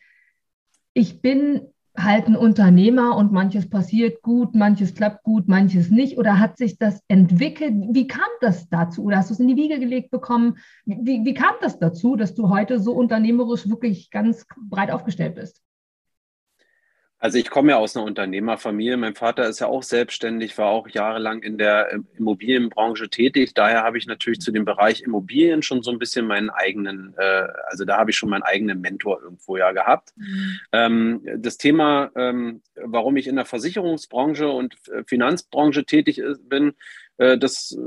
ich 0.94 1.22
bin 1.22 1.62
halt 1.98 2.28
ein 2.28 2.36
Unternehmer 2.36 3.18
und 3.18 3.32
manches 3.32 3.70
passiert 3.70 4.22
gut, 4.22 4.56
manches 4.56 4.94
klappt 4.96 5.24
gut, 5.24 5.48
manches 5.48 5.90
nicht? 5.90 6.18
Oder 6.18 6.40
hat 6.40 6.58
sich 6.58 6.78
das 6.78 7.02
entwickelt? 7.08 7.74
Wie 7.92 8.08
kam 8.08 8.30
das 8.40 8.70
dazu? 8.70 9.04
Oder 9.04 9.18
hast 9.18 9.30
du 9.30 9.34
es 9.34 9.40
in 9.40 9.48
die 9.48 9.58
Wiege 9.58 9.80
gelegt 9.80 10.12
bekommen? 10.12 10.58
Wie, 10.86 11.26
wie 11.26 11.34
kam 11.34 11.54
das 11.62 11.80
dazu, 11.80 12.16
dass 12.16 12.34
du 12.34 12.50
heute 12.50 12.80
so 12.80 12.94
unternehmerisch 12.94 13.68
wirklich 13.70 14.10
ganz 14.10 14.46
breit 14.58 14.92
aufgestellt 14.92 15.36
bist? 15.36 15.62
Also 17.22 17.38
ich 17.38 17.52
komme 17.52 17.74
ja 17.74 17.78
aus 17.78 17.96
einer 17.96 18.04
Unternehmerfamilie. 18.04 18.98
Mein 18.98 19.14
Vater 19.14 19.48
ist 19.48 19.60
ja 19.60 19.68
auch 19.68 19.84
selbstständig, 19.84 20.58
war 20.58 20.70
auch 20.70 20.90
jahrelang 20.90 21.44
in 21.44 21.60
der 21.60 22.00
Immobilienbranche 22.18 23.10
tätig. 23.10 23.54
Daher 23.54 23.84
habe 23.84 24.00
ich 24.00 24.08
natürlich 24.08 24.40
zu 24.40 24.52
dem 24.52 24.66
Bereich 24.66 25.04
Immobilien 25.04 25.62
schon 25.62 25.84
so 25.84 25.92
ein 25.92 26.00
bisschen 26.00 26.26
meinen 26.26 26.50
eigenen, 26.50 27.14
äh, 27.20 27.48
also 27.68 27.86
da 27.86 27.98
habe 27.98 28.10
ich 28.10 28.18
schon 28.18 28.30
meinen 28.30 28.42
eigenen 28.42 28.82
Mentor 28.82 29.22
irgendwo 29.22 29.56
ja 29.56 29.72
gehabt. 29.72 30.14
Mhm. 30.16 30.60
Ähm, 30.72 31.22
das 31.38 31.60
Thema, 31.60 32.10
ähm, 32.16 32.64
warum 32.76 33.16
ich 33.18 33.28
in 33.28 33.36
der 33.36 33.46
Versicherungsbranche 33.46 34.50
und 34.50 34.74
äh, 34.88 35.04
Finanzbranche 35.06 35.86
tätig 35.86 36.24
bin, 36.50 36.70
äh, 36.70 36.74
das 37.38 37.78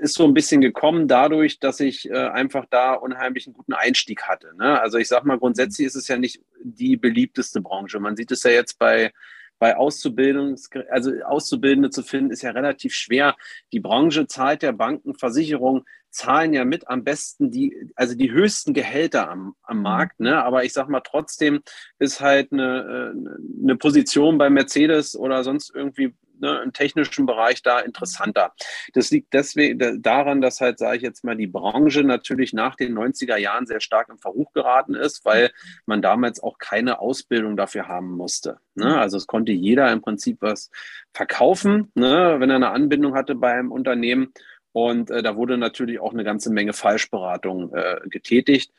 ist 0.00 0.14
so 0.14 0.24
ein 0.24 0.34
bisschen 0.34 0.60
gekommen 0.60 1.08
dadurch, 1.08 1.58
dass 1.58 1.80
ich 1.80 2.10
äh, 2.10 2.14
einfach 2.14 2.66
da 2.68 2.92
unheimlich 2.92 3.46
einen 3.46 3.54
guten 3.54 3.72
Einstieg 3.72 4.24
hatte. 4.24 4.52
Ne? 4.56 4.80
Also 4.80 4.98
ich 4.98 5.08
sage 5.08 5.26
mal, 5.26 5.38
grundsätzlich 5.38 5.86
ist 5.86 5.96
es 5.96 6.08
ja 6.08 6.18
nicht 6.18 6.42
die 6.62 6.96
beliebteste 6.96 7.60
Branche. 7.60 8.00
Man 8.00 8.16
sieht 8.16 8.30
es 8.30 8.42
ja 8.42 8.50
jetzt 8.50 8.78
bei 8.78 9.12
bei 9.58 9.76
Auszubildungs, 9.76 10.70
also 10.90 11.12
Auszubildende 11.24 11.90
zu 11.90 12.02
finden, 12.02 12.32
ist 12.32 12.42
ja 12.42 12.50
relativ 12.50 12.94
schwer. 12.94 13.36
Die 13.72 13.78
Branche 13.78 14.26
zahlt 14.26 14.62
der 14.62 14.72
Banken, 14.72 15.14
Versicherungen, 15.14 15.84
zahlen 16.10 16.52
ja 16.52 16.64
mit 16.64 16.88
am 16.88 17.04
besten 17.04 17.52
die, 17.52 17.92
also 17.94 18.16
die 18.16 18.32
höchsten 18.32 18.74
Gehälter 18.74 19.30
am, 19.30 19.54
am 19.62 19.76
mhm. 19.76 19.82
Markt. 19.84 20.18
Ne? 20.18 20.42
Aber 20.42 20.64
ich 20.64 20.72
sag 20.72 20.88
mal, 20.88 21.00
trotzdem 21.00 21.62
ist 22.00 22.20
halt 22.20 22.50
eine, 22.50 23.14
äh, 23.14 23.62
eine 23.62 23.76
Position 23.76 24.36
bei 24.36 24.50
Mercedes 24.50 25.14
oder 25.14 25.44
sonst 25.44 25.72
irgendwie 25.72 26.12
ne, 26.42 26.60
im 26.62 26.72
technischen 26.72 27.24
Bereich 27.24 27.62
da 27.62 27.80
interessanter. 27.80 28.52
Das 28.92 29.10
liegt 29.10 29.32
deswegen 29.32 30.02
daran, 30.02 30.42
dass 30.42 30.60
halt, 30.60 30.78
sage 30.78 30.98
ich 30.98 31.02
jetzt 31.02 31.24
mal, 31.24 31.36
die 31.36 31.46
Branche 31.46 32.02
natürlich 32.02 32.52
nach 32.52 32.76
den 32.76 32.98
90er 32.98 33.36
Jahren 33.36 33.66
sehr 33.66 33.80
stark 33.80 34.10
im 34.10 34.18
Verruch 34.18 34.52
geraten 34.52 34.94
ist, 34.94 35.24
weil 35.24 35.50
man 35.86 36.02
damals 36.02 36.42
auch 36.42 36.58
keine 36.58 36.98
Ausbildung 37.00 37.56
dafür 37.56 37.88
haben 37.88 38.12
musste. 38.12 38.58
Ne? 38.74 38.98
Also 38.98 39.16
es 39.16 39.26
konnte 39.26 39.52
jeder 39.52 39.90
im 39.90 40.02
Prinzip 40.02 40.38
was 40.40 40.70
verkaufen, 41.14 41.90
ne, 41.94 42.36
wenn 42.38 42.50
er 42.50 42.56
eine 42.56 42.70
Anbindung 42.70 43.14
hatte 43.14 43.34
bei 43.34 43.52
einem 43.52 43.72
Unternehmen. 43.72 44.32
Und 44.72 45.10
äh, 45.10 45.22
da 45.22 45.36
wurde 45.36 45.58
natürlich 45.58 46.00
auch 46.00 46.12
eine 46.12 46.24
ganze 46.24 46.50
Menge 46.50 46.72
Falschberatung 46.72 47.74
äh, 47.74 48.00
getätigt. 48.06 48.72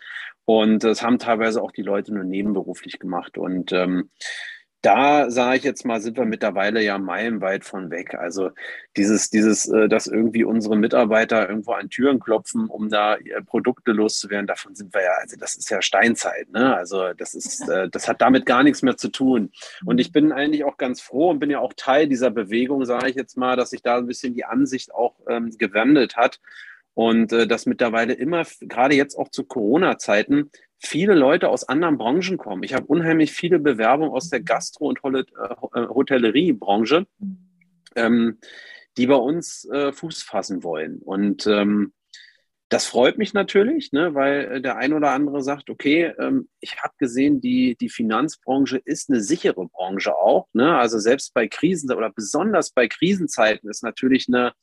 Und 0.46 0.84
das 0.84 1.02
haben 1.02 1.20
teilweise 1.20 1.62
auch 1.62 1.72
die 1.72 1.84
Leute 1.84 2.14
nur 2.14 2.24
nebenberuflich 2.24 3.00
gemacht. 3.00 3.38
Und 3.38 3.72
ähm, 3.72 4.10
da 4.84 5.32
sage 5.32 5.58
ich 5.58 5.64
jetzt 5.64 5.86
mal, 5.86 6.02
sind 6.02 6.18
wir 6.18 6.26
mittlerweile 6.26 6.84
ja 6.84 6.98
meilenweit 6.98 7.64
von 7.64 7.90
weg. 7.90 8.16
Also 8.16 8.52
dieses, 8.98 9.30
dieses, 9.30 9.66
äh, 9.70 9.88
dass 9.88 10.08
irgendwie 10.08 10.44
unsere 10.44 10.76
Mitarbeiter 10.76 11.48
irgendwo 11.48 11.72
an 11.72 11.90
Türen 11.90 12.20
klopfen, 12.20 12.68
um 12.68 12.90
da 12.90 13.18
Produkte 13.46 13.94
loszuwerden, 13.94 14.46
davon 14.46 14.76
sind 14.76 14.94
wir 14.94 15.02
ja, 15.02 15.14
also 15.22 15.38
das 15.38 15.56
ist 15.56 15.70
ja 15.70 15.82
Steinzeit, 15.82 16.52
ne? 16.52 16.76
Also 16.76 17.14
das 17.14 17.34
ist, 17.34 17.68
äh, 17.70 17.88
das 17.90 18.10
hat 18.10 18.22
damit 18.22 18.46
gar 18.46 18.62
nichts 18.62 18.82
mehr 18.82 18.98
zu 18.98 19.08
tun. 19.08 19.54
Und 19.86 20.00
ich 20.00 20.12
bin 20.12 20.34
eigentlich 20.34 20.66
auch 20.66 20.78
ganz 20.78 21.00
froh 21.00 21.30
und 21.30 21.40
bin 21.40 21.50
ja 21.50 21.60
auch 21.60 21.74
Teil 21.78 22.10
dieser 22.10 22.30
Bewegung, 22.30 22.84
sage 22.84 23.10
ich 23.10 23.16
jetzt 23.16 23.38
mal, 23.38 23.56
dass 23.56 23.70
sich 23.70 23.84
da 23.84 23.98
ein 23.98 24.08
bisschen 24.08 24.34
die 24.34 24.44
Ansicht 24.44 24.94
auch 24.94 25.16
ähm, 25.30 25.52
gewandelt 25.58 26.18
hat. 26.18 26.42
Und 26.94 27.32
äh, 27.34 27.48
dass 27.48 27.66
mittlerweile 27.66 28.14
immer, 28.14 28.44
gerade 28.62 28.96
jetzt 28.96 29.16
auch 29.16 29.30
zu 29.30 29.46
Corona-Zeiten, 29.46 30.52
viele 30.78 31.16
Leute 31.16 31.50
aus 31.50 31.68
anderen 31.68 31.98
Branchen 31.98 32.38
kommen. 32.38 32.64
Ich 32.64 32.74
habe 32.74 32.86
unheimlich 32.86 33.32
viele 33.32 33.60
Bewerbungen 33.60 34.12
aus 34.12 34.30
der 34.30 34.42
Gastro- 34.42 34.88
und 34.90 35.00
äh, 35.04 35.20
äh, 35.20 35.88
Hotelleriebranche, 35.88 37.08
ähm, 37.96 38.38
die 38.98 39.08
bei 39.08 39.16
uns 39.16 39.66
äh, 39.66 39.92
Fuß 39.92 40.24
fassen 40.24 40.64
wollen. 40.64 41.00
Und 41.00 41.48
ähm, 41.48 41.94
das 42.74 42.88
freut 42.88 43.20
mich 43.20 43.34
natürlich, 43.34 43.92
ne, 43.92 44.16
weil 44.16 44.52
äh, 44.52 44.62
der 44.62 44.78
ein 44.78 44.94
oder 44.94 45.12
andere 45.12 45.44
sagt, 45.44 45.70
okay, 45.70 46.12
ähm, 46.18 46.50
ich 46.60 46.76
habe 46.82 46.94
gesehen, 46.98 47.40
die, 47.40 47.76
die 47.80 47.90
Finanzbranche 47.90 48.82
ist 48.84 49.10
eine 49.10 49.22
sichere 49.22 49.68
Branche 49.68 50.16
auch. 50.16 50.48
Ne? 50.54 50.76
Also 50.76 50.98
selbst 50.98 51.34
bei 51.34 51.48
Krisen 51.48 51.92
oder 51.94 52.12
besonders 52.12 52.72
bei 52.72 52.88
Krisenzeiten 52.88 53.70
ist 53.70 53.84
natürlich 53.84 54.28
eine, 54.28 54.54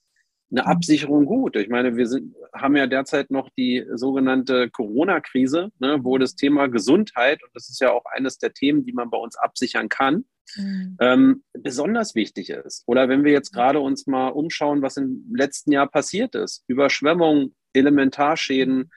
eine 0.51 0.67
Absicherung 0.67 1.27
gut. 1.27 1.57
Ich 1.57 1.69
meine, 1.69 1.97
wir 1.97 2.07
sind, 2.07 2.35
haben 2.53 2.77
ja 2.77 2.87
derzeit 2.87 3.31
noch 3.31 3.51
die 3.57 3.87
sogenannte 3.95 4.69
Corona-Krise, 4.71 5.71
ne, 5.79 5.99
wo 6.03 6.19
das 6.19 6.35
Thema 6.35 6.67
Gesundheit, 6.67 7.43
und 7.43 7.51
das 7.55 7.69
ist 7.69 7.81
ja 7.81 7.93
auch 7.93 8.05
eines 8.07 8.39
der 8.39 8.53
Themen, 8.53 8.85
die 8.85 8.93
man 8.93 9.11
bei 9.11 9.19
uns 9.19 9.37
absichern 9.37 9.89
kann, 9.89 10.25
mhm. 10.57 10.97
ähm, 11.01 11.43
besonders 11.53 12.15
wichtig 12.15 12.51
ist. 12.51 12.83
Oder 12.87 13.09
wenn 13.09 13.25
wir 13.25 13.33
jetzt 13.33 13.53
gerade 13.53 13.81
uns 13.81 14.07
mal 14.07 14.29
umschauen, 14.29 14.83
was 14.83 14.97
im 14.97 15.25
letzten 15.33 15.73
Jahr 15.73 15.89
passiert 15.89 16.35
ist, 16.35 16.65
Überschwemmungen, 16.67 17.55
Elementarschäden. 17.73 18.91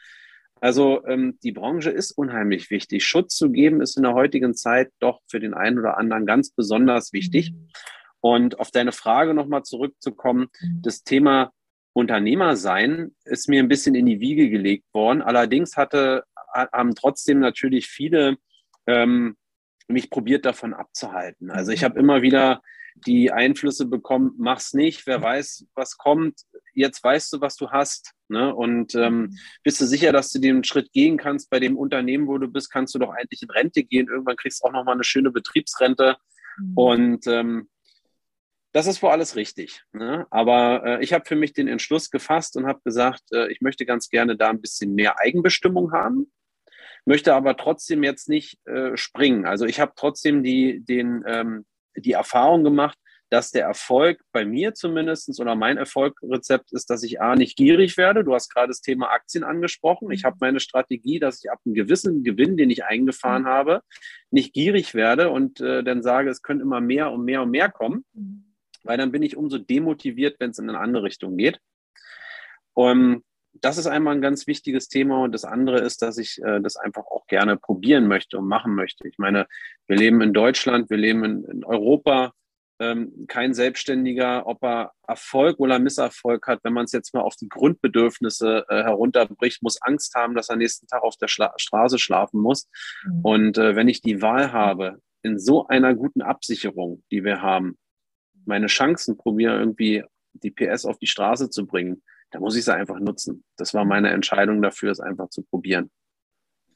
Also 0.59 1.05
ähm, 1.05 1.37
die 1.43 1.51
Branche 1.51 1.91
ist 1.91 2.11
unheimlich 2.11 2.71
wichtig. 2.71 3.05
Schutz 3.05 3.35
zu 3.35 3.51
geben 3.51 3.81
ist 3.81 3.97
in 3.97 4.03
der 4.03 4.13
heutigen 4.13 4.55
Zeit 4.55 4.91
doch 4.99 5.19
für 5.29 5.39
den 5.39 5.53
einen 5.53 5.77
oder 5.77 5.97
anderen 5.97 6.25
ganz 6.25 6.51
besonders 6.51 7.13
wichtig. 7.13 7.51
Mhm. 7.51 7.67
Und 8.23 8.57
auf 8.57 8.71
deine 8.71 8.93
Frage 8.93 9.33
nochmal 9.33 9.63
zurückzukommen, 9.63 10.47
mhm. 10.61 10.81
das 10.81 11.03
Thema 11.03 11.51
Unternehmer 11.91 12.55
sein 12.55 13.13
ist 13.25 13.49
mir 13.49 13.61
ein 13.61 13.67
bisschen 13.67 13.95
in 13.95 14.05
die 14.05 14.21
Wiege 14.21 14.49
gelegt 14.49 14.85
worden. 14.93 15.21
Allerdings 15.21 15.75
hatte, 15.75 16.23
haben 16.53 16.95
trotzdem 16.95 17.39
natürlich 17.39 17.87
viele 17.87 18.37
ähm, 18.87 19.35
mich 19.89 20.09
probiert 20.09 20.45
davon 20.45 20.73
abzuhalten. 20.73 21.51
Also 21.51 21.73
ich 21.73 21.83
habe 21.83 21.99
immer 21.99 22.21
wieder 22.21 22.61
die 22.95 23.33
Einflüsse 23.33 23.87
bekommen, 23.87 24.35
mach's 24.37 24.73
nicht, 24.73 25.05
wer 25.05 25.21
weiß, 25.21 25.65
was 25.75 25.97
kommt, 25.97 26.43
jetzt 26.73 27.03
weißt 27.03 27.33
du, 27.33 27.41
was 27.41 27.57
du 27.57 27.71
hast. 27.71 28.13
Ne? 28.29 28.55
Und 28.55 28.95
ähm, 28.95 29.17
mhm. 29.17 29.37
bist 29.63 29.81
du 29.81 29.85
sicher, 29.85 30.13
dass 30.13 30.31
du 30.31 30.39
den 30.39 30.63
Schritt 30.63 30.93
gehen 30.93 31.17
kannst, 31.17 31.49
bei 31.49 31.59
dem 31.59 31.77
Unternehmen, 31.77 32.27
wo 32.27 32.37
du 32.37 32.47
bist, 32.47 32.71
kannst 32.71 32.95
du 32.95 32.99
doch 32.99 33.09
eigentlich 33.09 33.41
in 33.43 33.49
Rente 33.49 33.83
gehen. 33.83 34.07
Irgendwann 34.07 34.37
kriegst 34.37 34.63
du 34.63 34.67
auch 34.69 34.71
nochmal 34.71 34.95
eine 34.95 35.03
schöne 35.03 35.29
Betriebsrente. 35.29 36.15
Mhm. 36.57 36.73
Und 36.77 37.27
ähm, 37.27 37.67
das 38.73 38.87
ist 38.87 39.01
wohl 39.01 39.11
alles 39.11 39.35
richtig. 39.35 39.83
Ne? 39.93 40.27
Aber 40.31 40.83
äh, 40.83 41.03
ich 41.03 41.13
habe 41.13 41.25
für 41.25 41.35
mich 41.35 41.53
den 41.53 41.67
Entschluss 41.67 42.09
gefasst 42.09 42.57
und 42.57 42.65
habe 42.65 42.81
gesagt, 42.83 43.21
äh, 43.31 43.51
ich 43.51 43.61
möchte 43.61 43.85
ganz 43.85 44.09
gerne 44.09 44.35
da 44.35 44.49
ein 44.49 44.61
bisschen 44.61 44.95
mehr 44.95 45.19
Eigenbestimmung 45.19 45.93
haben, 45.93 46.31
möchte 47.05 47.35
aber 47.35 47.55
trotzdem 47.55 48.03
jetzt 48.03 48.29
nicht 48.29 48.57
äh, 48.65 48.97
springen. 48.97 49.45
Also 49.45 49.65
ich 49.65 49.79
habe 49.79 49.93
trotzdem 49.95 50.43
die, 50.43 50.83
den, 50.83 51.23
ähm, 51.27 51.65
die 51.95 52.13
Erfahrung 52.13 52.63
gemacht, 52.63 52.97
dass 53.29 53.51
der 53.51 53.65
Erfolg 53.65 54.21
bei 54.31 54.45
mir 54.45 54.73
zumindest 54.73 55.39
oder 55.39 55.55
mein 55.55 55.77
Erfolgrezept 55.77 56.71
ist, 56.71 56.89
dass 56.89 57.03
ich 57.03 57.19
A, 57.19 57.35
nicht 57.35 57.55
gierig 57.55 57.97
werde. 57.97 58.23
Du 58.23 58.33
hast 58.33 58.49
gerade 58.49 58.67
das 58.67 58.81
Thema 58.81 59.09
Aktien 59.09 59.43
angesprochen. 59.43 60.11
Ich 60.11 60.23
habe 60.23 60.37
meine 60.39 60.59
Strategie, 60.59 61.19
dass 61.19 61.43
ich 61.43 61.51
ab 61.51 61.59
einem 61.65 61.73
gewissen 61.73 62.23
Gewinn, 62.23 62.57
den 62.57 62.69
ich 62.69 62.85
eingefahren 62.85 63.43
mhm. 63.43 63.47
habe, 63.47 63.81
nicht 64.29 64.53
gierig 64.53 64.93
werde 64.93 65.29
und 65.29 65.61
äh, 65.61 65.83
dann 65.83 66.03
sage, 66.03 66.29
es 66.29 66.41
könnte 66.41 66.63
immer 66.63 66.81
mehr 66.81 67.11
und 67.11 67.23
mehr 67.23 67.43
und 67.43 67.51
mehr 67.51 67.69
kommen. 67.69 68.05
Weil 68.83 68.97
dann 68.97 69.11
bin 69.11 69.23
ich 69.23 69.37
umso 69.37 69.57
demotiviert, 69.57 70.39
wenn 70.39 70.51
es 70.51 70.59
in 70.59 70.69
eine 70.69 70.79
andere 70.79 71.03
Richtung 71.03 71.37
geht. 71.37 71.59
Und 72.73 73.23
das 73.61 73.77
ist 73.77 73.87
einmal 73.87 74.15
ein 74.15 74.21
ganz 74.21 74.47
wichtiges 74.47 74.87
Thema 74.87 75.23
und 75.23 75.31
das 75.31 75.45
andere 75.45 75.79
ist, 75.79 76.01
dass 76.01 76.17
ich 76.17 76.41
äh, 76.43 76.59
das 76.61 76.75
einfach 76.75 77.05
auch 77.05 77.27
gerne 77.27 77.57
probieren 77.57 78.07
möchte 78.07 78.37
und 78.37 78.47
machen 78.47 78.73
möchte. 78.73 79.07
Ich 79.07 79.17
meine, 79.17 79.47
wir 79.87 79.95
leben 79.95 80.21
in 80.21 80.33
Deutschland, 80.33 80.89
wir 80.89 80.97
leben 80.97 81.23
in, 81.23 81.43
in 81.45 81.63
Europa. 81.63 82.31
Ähm, 82.79 83.25
kein 83.27 83.53
Selbstständiger, 83.53 84.47
ob 84.47 84.63
er 84.63 84.91
Erfolg 85.07 85.59
oder 85.59 85.77
Misserfolg 85.77 86.47
hat, 86.47 86.61
wenn 86.63 86.73
man 86.73 86.85
es 86.85 86.91
jetzt 86.91 87.13
mal 87.13 87.21
auf 87.21 87.35
die 87.35 87.47
Grundbedürfnisse 87.47 88.65
äh, 88.67 88.83
herunterbricht, 88.83 89.61
muss 89.61 89.79
Angst 89.81 90.15
haben, 90.15 90.33
dass 90.33 90.49
er 90.49 90.55
nächsten 90.55 90.87
Tag 90.87 91.03
auf 91.03 91.15
der 91.17 91.27
Schla 91.27 91.53
Straße 91.57 91.99
schlafen 91.99 92.41
muss. 92.41 92.67
Mhm. 93.05 93.19
Und 93.21 93.57
äh, 93.59 93.75
wenn 93.75 93.87
ich 93.87 94.01
die 94.01 94.23
Wahl 94.23 94.51
habe, 94.51 94.97
in 95.21 95.39
so 95.39 95.67
einer 95.67 95.93
guten 95.93 96.21
Absicherung, 96.21 97.03
die 97.11 97.23
wir 97.23 97.41
haben, 97.41 97.77
meine 98.45 98.67
Chancen 98.67 99.17
probiere, 99.17 99.57
irgendwie 99.57 100.03
die 100.33 100.51
PS 100.51 100.85
auf 100.85 100.97
die 100.97 101.07
Straße 101.07 101.49
zu 101.49 101.65
bringen, 101.65 102.01
da 102.31 102.39
muss 102.39 102.55
ich 102.55 102.65
sie 102.65 102.73
einfach 102.73 102.99
nutzen. 102.99 103.43
Das 103.57 103.73
war 103.73 103.85
meine 103.85 104.09
Entscheidung 104.09 104.61
dafür, 104.61 104.91
es 104.91 104.99
einfach 104.99 105.29
zu 105.29 105.43
probieren. 105.43 105.91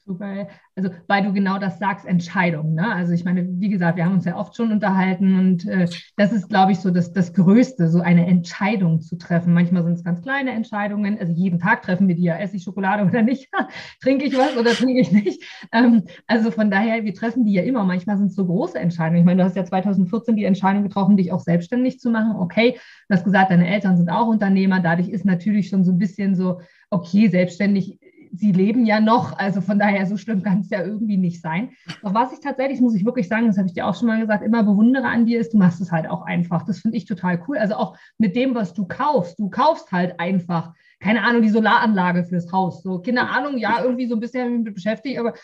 Super. 0.08 0.48
Also, 0.74 0.88
weil 1.06 1.22
du 1.22 1.34
genau 1.34 1.58
das 1.58 1.78
sagst, 1.78 2.06
Entscheidung. 2.06 2.72
Ne? 2.72 2.94
Also, 2.94 3.12
ich 3.12 3.26
meine, 3.26 3.46
wie 3.60 3.68
gesagt, 3.68 3.98
wir 3.98 4.06
haben 4.06 4.14
uns 4.14 4.24
ja 4.24 4.38
oft 4.38 4.56
schon 4.56 4.72
unterhalten 4.72 5.38
und 5.38 5.66
äh, 5.66 5.86
das 6.16 6.32
ist, 6.32 6.48
glaube 6.48 6.72
ich, 6.72 6.78
so 6.78 6.90
das, 6.90 7.12
das 7.12 7.34
Größte, 7.34 7.90
so 7.90 8.00
eine 8.00 8.26
Entscheidung 8.26 9.02
zu 9.02 9.18
treffen. 9.18 9.52
Manchmal 9.52 9.84
sind 9.84 9.92
es 9.92 10.04
ganz 10.04 10.22
kleine 10.22 10.52
Entscheidungen. 10.52 11.18
Also, 11.20 11.34
jeden 11.34 11.58
Tag 11.58 11.82
treffen 11.82 12.08
wir 12.08 12.14
die 12.14 12.22
ja. 12.22 12.38
Esse 12.38 12.56
ich 12.56 12.62
Schokolade 12.62 13.04
oder 13.04 13.20
nicht? 13.20 13.50
trinke 14.00 14.24
ich 14.24 14.38
was 14.38 14.56
oder 14.56 14.70
trinke 14.70 14.98
ich 14.98 15.12
nicht? 15.12 15.44
Ähm, 15.72 16.04
also, 16.26 16.50
von 16.50 16.70
daher, 16.70 17.04
wir 17.04 17.12
treffen 17.12 17.44
die 17.44 17.52
ja 17.52 17.62
immer. 17.62 17.84
Manchmal 17.84 18.16
sind 18.16 18.28
es 18.28 18.34
so 18.34 18.46
große 18.46 18.78
Entscheidungen. 18.78 19.18
Ich 19.18 19.26
meine, 19.26 19.42
du 19.42 19.44
hast 19.44 19.56
ja 19.56 19.66
2014 19.66 20.36
die 20.36 20.44
Entscheidung 20.44 20.84
getroffen, 20.84 21.18
dich 21.18 21.32
auch 21.32 21.40
selbstständig 21.40 22.00
zu 22.00 22.08
machen. 22.08 22.36
Okay, 22.36 22.78
du 23.10 23.14
hast 23.14 23.24
gesagt, 23.24 23.50
deine 23.50 23.68
Eltern 23.68 23.98
sind 23.98 24.08
auch 24.08 24.28
Unternehmer. 24.28 24.80
Dadurch 24.80 25.10
ist 25.10 25.26
natürlich 25.26 25.68
schon 25.68 25.84
so 25.84 25.92
ein 25.92 25.98
bisschen 25.98 26.34
so, 26.34 26.62
okay, 26.88 27.28
selbstständig 27.28 27.98
sie 28.32 28.52
leben 28.52 28.86
ja 28.86 29.00
noch, 29.00 29.38
also 29.38 29.60
von 29.60 29.78
daher 29.78 30.06
so 30.06 30.16
schlimm 30.16 30.42
kann 30.42 30.60
es 30.60 30.70
ja 30.70 30.82
irgendwie 30.82 31.16
nicht 31.16 31.40
sein. 31.40 31.70
Doch 32.02 32.14
was 32.14 32.32
ich 32.32 32.40
tatsächlich, 32.40 32.80
muss 32.80 32.94
ich 32.94 33.04
wirklich 33.04 33.28
sagen, 33.28 33.46
das 33.46 33.58
habe 33.58 33.68
ich 33.68 33.74
dir 33.74 33.86
auch 33.86 33.94
schon 33.94 34.08
mal 34.08 34.20
gesagt, 34.20 34.44
immer 34.44 34.62
bewundere 34.62 35.06
an 35.06 35.26
dir 35.26 35.40
ist, 35.40 35.52
du 35.52 35.58
machst 35.58 35.80
es 35.80 35.92
halt 35.92 36.08
auch 36.08 36.22
einfach. 36.22 36.64
Das 36.64 36.80
finde 36.80 36.96
ich 36.96 37.04
total 37.04 37.42
cool. 37.48 37.58
Also 37.58 37.74
auch 37.74 37.96
mit 38.18 38.36
dem, 38.36 38.54
was 38.54 38.74
du 38.74 38.86
kaufst. 38.86 39.38
Du 39.38 39.50
kaufst 39.50 39.92
halt 39.92 40.18
einfach, 40.20 40.74
keine 41.00 41.24
Ahnung, 41.24 41.42
die 41.42 41.48
Solaranlage 41.48 42.24
fürs 42.24 42.50
Haus. 42.52 42.82
So, 42.82 43.00
keine 43.00 43.30
Ahnung, 43.30 43.58
ja, 43.58 43.82
irgendwie 43.82 44.06
so 44.06 44.14
ein 44.14 44.20
bisschen 44.20 44.64
beschäftigt, 44.64 45.18
aber 45.18 45.34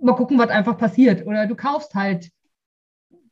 mal 0.00 0.14
gucken, 0.14 0.38
was 0.38 0.50
einfach 0.50 0.78
passiert. 0.78 1.26
Oder 1.26 1.46
du 1.46 1.54
kaufst 1.54 1.94
halt 1.94 2.30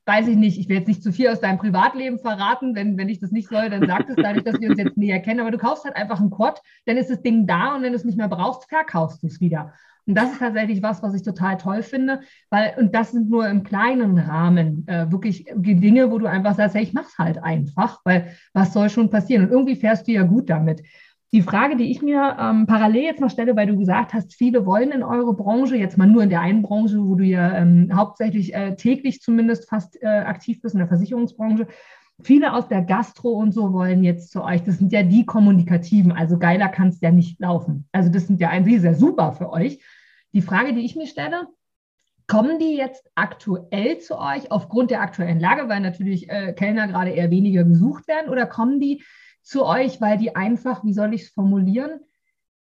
weiß 0.06 0.28
ich 0.28 0.36
nicht, 0.36 0.58
ich 0.58 0.68
will 0.68 0.76
jetzt 0.76 0.88
nicht 0.88 1.02
zu 1.02 1.12
viel 1.12 1.28
aus 1.28 1.40
deinem 1.40 1.58
Privatleben 1.58 2.18
verraten. 2.18 2.74
Wenn, 2.74 2.98
wenn 2.98 3.08
ich 3.08 3.20
das 3.20 3.30
nicht 3.30 3.48
soll, 3.48 3.70
dann 3.70 3.86
sag 3.86 4.08
es 4.08 4.16
dadurch, 4.16 4.44
dass 4.44 4.60
wir 4.60 4.70
uns 4.70 4.78
jetzt 4.78 4.96
näher 4.96 5.20
kennen. 5.20 5.40
Aber 5.40 5.50
du 5.50 5.58
kaufst 5.58 5.84
halt 5.84 5.96
einfach 5.96 6.20
einen 6.20 6.30
Quad, 6.30 6.60
dann 6.86 6.96
ist 6.96 7.10
das 7.10 7.22
Ding 7.22 7.46
da 7.46 7.74
und 7.74 7.82
wenn 7.82 7.92
du 7.92 7.96
es 7.96 8.04
nicht 8.04 8.18
mehr 8.18 8.28
brauchst, 8.28 8.68
verkaufst 8.68 9.22
du 9.22 9.26
es 9.26 9.40
wieder. 9.40 9.72
Und 10.06 10.16
das 10.16 10.32
ist 10.32 10.38
tatsächlich 10.38 10.82
was, 10.82 11.02
was 11.02 11.14
ich 11.14 11.22
total 11.22 11.56
toll 11.56 11.82
finde, 11.82 12.20
weil, 12.50 12.74
und 12.76 12.94
das 12.94 13.12
sind 13.12 13.30
nur 13.30 13.48
im 13.48 13.62
kleinen 13.62 14.18
Rahmen 14.18 14.86
äh, 14.86 15.10
wirklich 15.10 15.46
Dinge, 15.54 16.10
wo 16.10 16.18
du 16.18 16.26
einfach 16.26 16.54
sagst, 16.54 16.74
hey, 16.74 16.82
ich 16.82 16.92
mach's 16.92 17.16
halt 17.18 17.42
einfach, 17.42 18.00
weil 18.04 18.36
was 18.52 18.74
soll 18.74 18.90
schon 18.90 19.08
passieren? 19.08 19.44
Und 19.44 19.50
irgendwie 19.50 19.76
fährst 19.76 20.06
du 20.06 20.12
ja 20.12 20.22
gut 20.22 20.50
damit. 20.50 20.82
Die 21.34 21.42
Frage, 21.42 21.74
die 21.74 21.90
ich 21.90 22.00
mir 22.00 22.36
ähm, 22.38 22.66
parallel 22.66 23.02
jetzt 23.02 23.20
noch 23.20 23.28
stelle, 23.28 23.56
weil 23.56 23.66
du 23.66 23.76
gesagt 23.76 24.14
hast, 24.14 24.34
viele 24.34 24.66
wollen 24.66 24.92
in 24.92 25.02
eure 25.02 25.34
Branche, 25.34 25.74
jetzt 25.74 25.98
mal 25.98 26.06
nur 26.06 26.22
in 26.22 26.28
der 26.30 26.40
einen 26.40 26.62
Branche, 26.62 27.04
wo 27.04 27.16
du 27.16 27.24
ja 27.24 27.58
ähm, 27.58 27.90
hauptsächlich 27.92 28.54
äh, 28.54 28.76
täglich 28.76 29.20
zumindest 29.20 29.68
fast 29.68 30.00
äh, 30.00 30.06
aktiv 30.06 30.62
bist, 30.62 30.76
in 30.76 30.78
der 30.78 30.86
Versicherungsbranche, 30.86 31.66
viele 32.22 32.52
aus 32.52 32.68
der 32.68 32.82
Gastro 32.82 33.30
und 33.30 33.50
so 33.50 33.72
wollen 33.72 34.04
jetzt 34.04 34.30
zu 34.30 34.44
euch. 34.44 34.62
Das 34.62 34.78
sind 34.78 34.92
ja 34.92 35.02
die 35.02 35.26
Kommunikativen, 35.26 36.12
also 36.12 36.38
geiler 36.38 36.68
kann 36.68 36.90
es 36.90 37.00
ja 37.00 37.10
nicht 37.10 37.40
laufen. 37.40 37.88
Also 37.90 38.12
das 38.12 38.28
sind 38.28 38.40
ja 38.40 38.50
eigentlich 38.50 38.80
sehr 38.80 38.94
super 38.94 39.32
für 39.32 39.50
euch. 39.50 39.80
Die 40.34 40.42
Frage, 40.42 40.72
die 40.72 40.84
ich 40.84 40.94
mir 40.94 41.08
stelle, 41.08 41.48
kommen 42.28 42.60
die 42.60 42.76
jetzt 42.76 43.10
aktuell 43.16 43.98
zu 43.98 44.20
euch 44.20 44.52
aufgrund 44.52 44.92
der 44.92 45.00
aktuellen 45.00 45.40
Lage, 45.40 45.68
weil 45.68 45.80
natürlich 45.80 46.30
äh, 46.30 46.52
Kellner 46.52 46.86
gerade 46.86 47.10
eher 47.10 47.32
weniger 47.32 47.64
gesucht 47.64 48.06
werden, 48.06 48.30
oder 48.30 48.46
kommen 48.46 48.78
die 48.78 49.02
zu 49.44 49.64
euch, 49.64 50.00
weil 50.00 50.18
die 50.18 50.34
einfach, 50.34 50.84
wie 50.84 50.92
soll 50.92 51.14
ich 51.14 51.22
es 51.22 51.28
formulieren, 51.30 52.00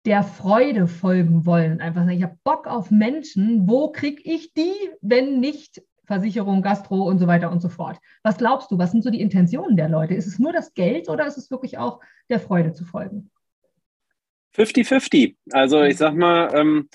der 0.06 0.22
Freude 0.22 0.86
folgen 0.86 1.44
wollen. 1.44 1.80
Einfach 1.80 2.02
sagen, 2.02 2.16
ich 2.16 2.22
habe 2.22 2.38
Bock 2.42 2.66
auf 2.66 2.90
Menschen. 2.90 3.68
Wo 3.68 3.92
kriege 3.92 4.22
ich 4.24 4.54
die, 4.54 4.72
wenn 5.02 5.40
nicht 5.40 5.82
Versicherung, 6.06 6.62
Gastro 6.62 7.02
und 7.02 7.18
so 7.18 7.26
weiter 7.26 7.52
und 7.52 7.60
so 7.60 7.68
fort? 7.68 7.98
Was 8.22 8.38
glaubst 8.38 8.70
du? 8.70 8.78
Was 8.78 8.92
sind 8.92 9.04
so 9.04 9.10
die 9.10 9.20
Intentionen 9.20 9.76
der 9.76 9.88
Leute? 9.88 10.14
Ist 10.14 10.26
es 10.26 10.38
nur 10.38 10.52
das 10.52 10.74
Geld 10.74 11.08
oder 11.08 11.26
ist 11.26 11.36
es 11.36 11.50
wirklich 11.50 11.78
auch 11.78 12.00
der 12.28 12.40
Freude 12.40 12.72
zu 12.72 12.84
folgen? 12.84 13.30
50-50. 14.56 15.36
Also 15.52 15.82
ich 15.82 15.98
sag 15.98 16.14
mal, 16.14 16.52
ähm, 16.54 16.88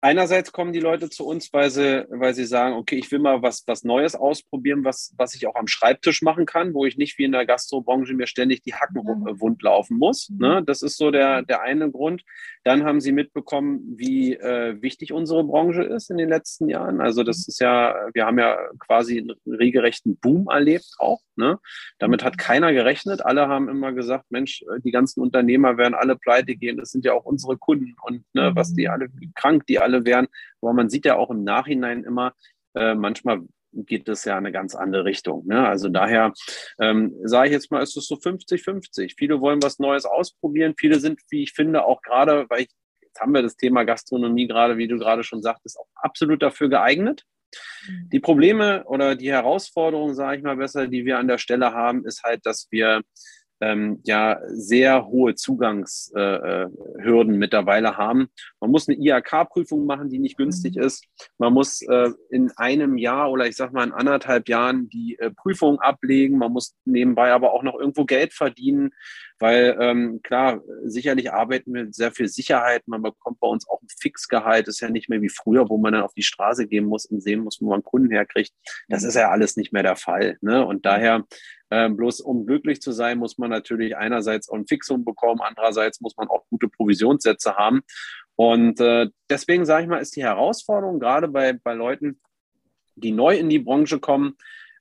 einerseits 0.00 0.52
kommen 0.52 0.72
die 0.72 0.80
Leute 0.80 1.10
zu 1.10 1.26
uns, 1.26 1.52
weil 1.52 1.70
sie, 1.70 2.06
weil 2.10 2.34
sie 2.34 2.44
sagen, 2.44 2.74
okay, 2.74 2.96
ich 2.96 3.10
will 3.10 3.18
mal 3.18 3.42
was, 3.42 3.64
was 3.66 3.84
Neues 3.84 4.14
ausprobieren, 4.14 4.84
was, 4.84 5.14
was 5.16 5.34
ich 5.34 5.46
auch 5.46 5.54
am 5.54 5.66
Schreibtisch 5.66 6.22
machen 6.22 6.46
kann, 6.46 6.74
wo 6.74 6.86
ich 6.86 6.96
nicht 6.96 7.18
wie 7.18 7.24
in 7.24 7.32
der 7.32 7.46
Gastrobranche 7.46 8.14
mir 8.14 8.26
ständig 8.26 8.62
die 8.62 8.74
Hacken 8.74 9.02
mhm. 9.02 9.40
wund 9.40 9.62
laufen 9.62 9.98
muss. 9.98 10.30
Mhm. 10.30 10.38
Ne? 10.38 10.62
Das 10.64 10.82
ist 10.82 10.96
so 10.96 11.10
der, 11.10 11.42
der 11.42 11.62
eine 11.62 11.90
Grund. 11.90 12.22
Dann 12.64 12.84
haben 12.84 13.00
sie 13.00 13.12
mitbekommen, 13.12 13.80
wie 13.96 14.34
äh, 14.34 14.80
wichtig 14.82 15.12
unsere 15.12 15.44
Branche 15.44 15.82
ist 15.82 16.10
in 16.10 16.18
den 16.18 16.28
letzten 16.28 16.68
Jahren. 16.68 17.00
Also 17.00 17.22
das 17.22 17.48
ist 17.48 17.60
ja, 17.60 17.94
wir 18.12 18.26
haben 18.26 18.38
ja 18.38 18.58
quasi 18.78 19.18
einen 19.18 19.34
regelrechten 19.46 20.16
Boom 20.16 20.48
erlebt 20.48 20.94
auch. 20.98 21.20
Ne? 21.36 21.58
Damit 21.98 22.22
hat 22.22 22.38
keiner 22.38 22.72
gerechnet. 22.72 23.24
Alle 23.24 23.48
haben 23.48 23.68
immer 23.68 23.92
gesagt, 23.92 24.26
Mensch, 24.30 24.62
äh, 24.62 24.80
die 24.80 24.90
ganzen 24.90 25.20
Unternehmer 25.20 25.78
werden 25.78 25.94
alle 25.94 26.16
pleite 26.16 26.54
gehen. 26.54 26.76
Das 26.76 26.90
sind 26.90 27.04
ja 27.04 27.12
auch 27.14 27.24
unsere 27.24 27.56
Kunden 27.56 27.96
und 28.02 28.24
ne, 28.34 28.52
was 28.54 28.74
die 28.74 28.86
mhm. 28.86 28.92
alle 28.92 29.08
krank, 29.34 29.66
die 29.66 29.78
alle 29.78 29.89
wären. 30.04 30.28
Aber 30.60 30.72
man 30.72 30.88
sieht 30.88 31.04
ja 31.04 31.16
auch 31.16 31.30
im 31.30 31.44
Nachhinein 31.44 32.04
immer, 32.04 32.34
äh, 32.74 32.94
manchmal 32.94 33.40
geht 33.72 34.08
es 34.08 34.24
ja 34.24 34.36
eine 34.36 34.52
ganz 34.52 34.74
andere 34.74 35.04
Richtung. 35.04 35.46
Ne? 35.46 35.66
Also 35.66 35.88
daher 35.88 36.32
ähm, 36.78 37.14
sage 37.22 37.48
ich 37.48 37.52
jetzt 37.52 37.70
mal, 37.70 37.82
ist 37.82 37.96
es 37.96 38.06
so 38.06 38.16
50-50. 38.16 39.14
Viele 39.16 39.40
wollen 39.40 39.62
was 39.62 39.78
Neues 39.78 40.04
ausprobieren. 40.04 40.74
Viele 40.76 40.98
sind, 40.98 41.20
wie 41.30 41.42
ich 41.42 41.52
finde, 41.52 41.84
auch 41.84 42.02
gerade, 42.02 42.46
weil 42.48 42.62
ich, 42.62 42.68
jetzt 43.00 43.20
haben 43.20 43.32
wir 43.32 43.42
das 43.42 43.56
Thema 43.56 43.84
Gastronomie 43.84 44.48
gerade, 44.48 44.76
wie 44.76 44.88
du 44.88 44.98
gerade 44.98 45.24
schon 45.24 45.42
sagtest, 45.42 45.78
auch 45.78 45.88
absolut 45.94 46.42
dafür 46.42 46.68
geeignet. 46.68 47.24
Mhm. 47.86 48.08
Die 48.12 48.20
Probleme 48.20 48.84
oder 48.84 49.14
die 49.14 49.30
Herausforderungen, 49.30 50.14
sage 50.14 50.38
ich 50.38 50.42
mal 50.42 50.56
besser, 50.56 50.86
die 50.86 51.04
wir 51.04 51.18
an 51.18 51.28
der 51.28 51.38
Stelle 51.38 51.72
haben, 51.72 52.04
ist 52.04 52.22
halt, 52.22 52.44
dass 52.46 52.68
wir 52.70 53.02
ähm, 53.60 54.00
ja 54.04 54.40
sehr 54.48 55.06
hohe 55.06 55.34
Zugangshürden 55.34 57.34
äh, 57.34 57.38
mittlerweile 57.38 57.96
haben. 57.96 58.28
Man 58.60 58.70
muss 58.70 58.88
eine 58.88 58.98
IHK-Prüfung 58.98 59.86
machen, 59.86 60.08
die 60.08 60.18
nicht 60.18 60.36
günstig 60.36 60.76
mhm. 60.76 60.82
ist. 60.82 61.04
Man 61.38 61.52
muss 61.52 61.82
äh, 61.82 62.10
in 62.30 62.50
einem 62.56 62.98
Jahr 62.98 63.30
oder 63.30 63.46
ich 63.46 63.56
sag 63.56 63.72
mal 63.72 63.84
in 63.84 63.92
anderthalb 63.92 64.48
Jahren 64.48 64.88
die 64.88 65.18
äh, 65.18 65.30
Prüfung 65.30 65.80
ablegen. 65.80 66.38
Man 66.38 66.52
muss 66.52 66.76
nebenbei 66.84 67.32
aber 67.32 67.52
auch 67.52 67.62
noch 67.62 67.78
irgendwo 67.78 68.04
Geld 68.04 68.32
verdienen, 68.32 68.90
weil 69.38 69.76
ähm, 69.80 70.20
klar, 70.22 70.60
sicherlich 70.84 71.32
arbeiten 71.32 71.74
wir 71.74 71.88
sehr 71.92 72.12
viel 72.12 72.28
Sicherheit. 72.28 72.86
Man 72.86 73.02
bekommt 73.02 73.40
bei 73.40 73.48
uns 73.48 73.68
auch 73.68 73.80
ein 73.82 73.88
Fixgehalt. 73.98 74.68
Das 74.68 74.76
ist 74.76 74.80
ja 74.80 74.90
nicht 74.90 75.08
mehr 75.08 75.22
wie 75.22 75.30
früher, 75.30 75.68
wo 75.68 75.78
man 75.78 75.92
dann 75.92 76.02
auf 76.02 76.14
die 76.14 76.22
Straße 76.22 76.66
gehen 76.66 76.84
muss 76.84 77.06
und 77.06 77.22
sehen 77.22 77.40
muss, 77.40 77.60
wo 77.60 77.70
man 77.70 77.82
Kunden 77.82 78.10
herkriegt. 78.10 78.52
Das 78.88 79.02
ist 79.02 79.14
ja 79.14 79.30
alles 79.30 79.56
nicht 79.56 79.72
mehr 79.72 79.82
der 79.82 79.96
Fall. 79.96 80.36
Ne? 80.40 80.64
Und 80.64 80.84
daher 80.84 81.24
ähm, 81.70 81.96
bloß 81.96 82.20
um 82.20 82.46
glücklich 82.46 82.80
zu 82.80 82.92
sein, 82.92 83.18
muss 83.18 83.38
man 83.38 83.50
natürlich 83.50 83.96
einerseits 83.96 84.48
auch 84.48 84.56
ein 84.56 84.66
Fixum 84.66 85.04
bekommen, 85.04 85.40
andererseits 85.42 86.00
muss 86.00 86.16
man 86.16 86.28
auch 86.28 86.44
gute 86.50 86.68
Provisionssätze 86.68 87.56
haben. 87.56 87.80
Und 88.36 88.80
äh, 88.80 89.08
deswegen 89.28 89.64
sage 89.66 89.84
ich 89.84 89.88
mal, 89.88 89.98
ist 89.98 90.16
die 90.16 90.24
Herausforderung 90.24 90.98
gerade 90.98 91.28
bei, 91.28 91.52
bei 91.52 91.74
Leuten, 91.74 92.20
die 92.96 93.12
neu 93.12 93.36
in 93.36 93.48
die 93.48 93.58
Branche 93.58 94.00
kommen, 94.00 94.36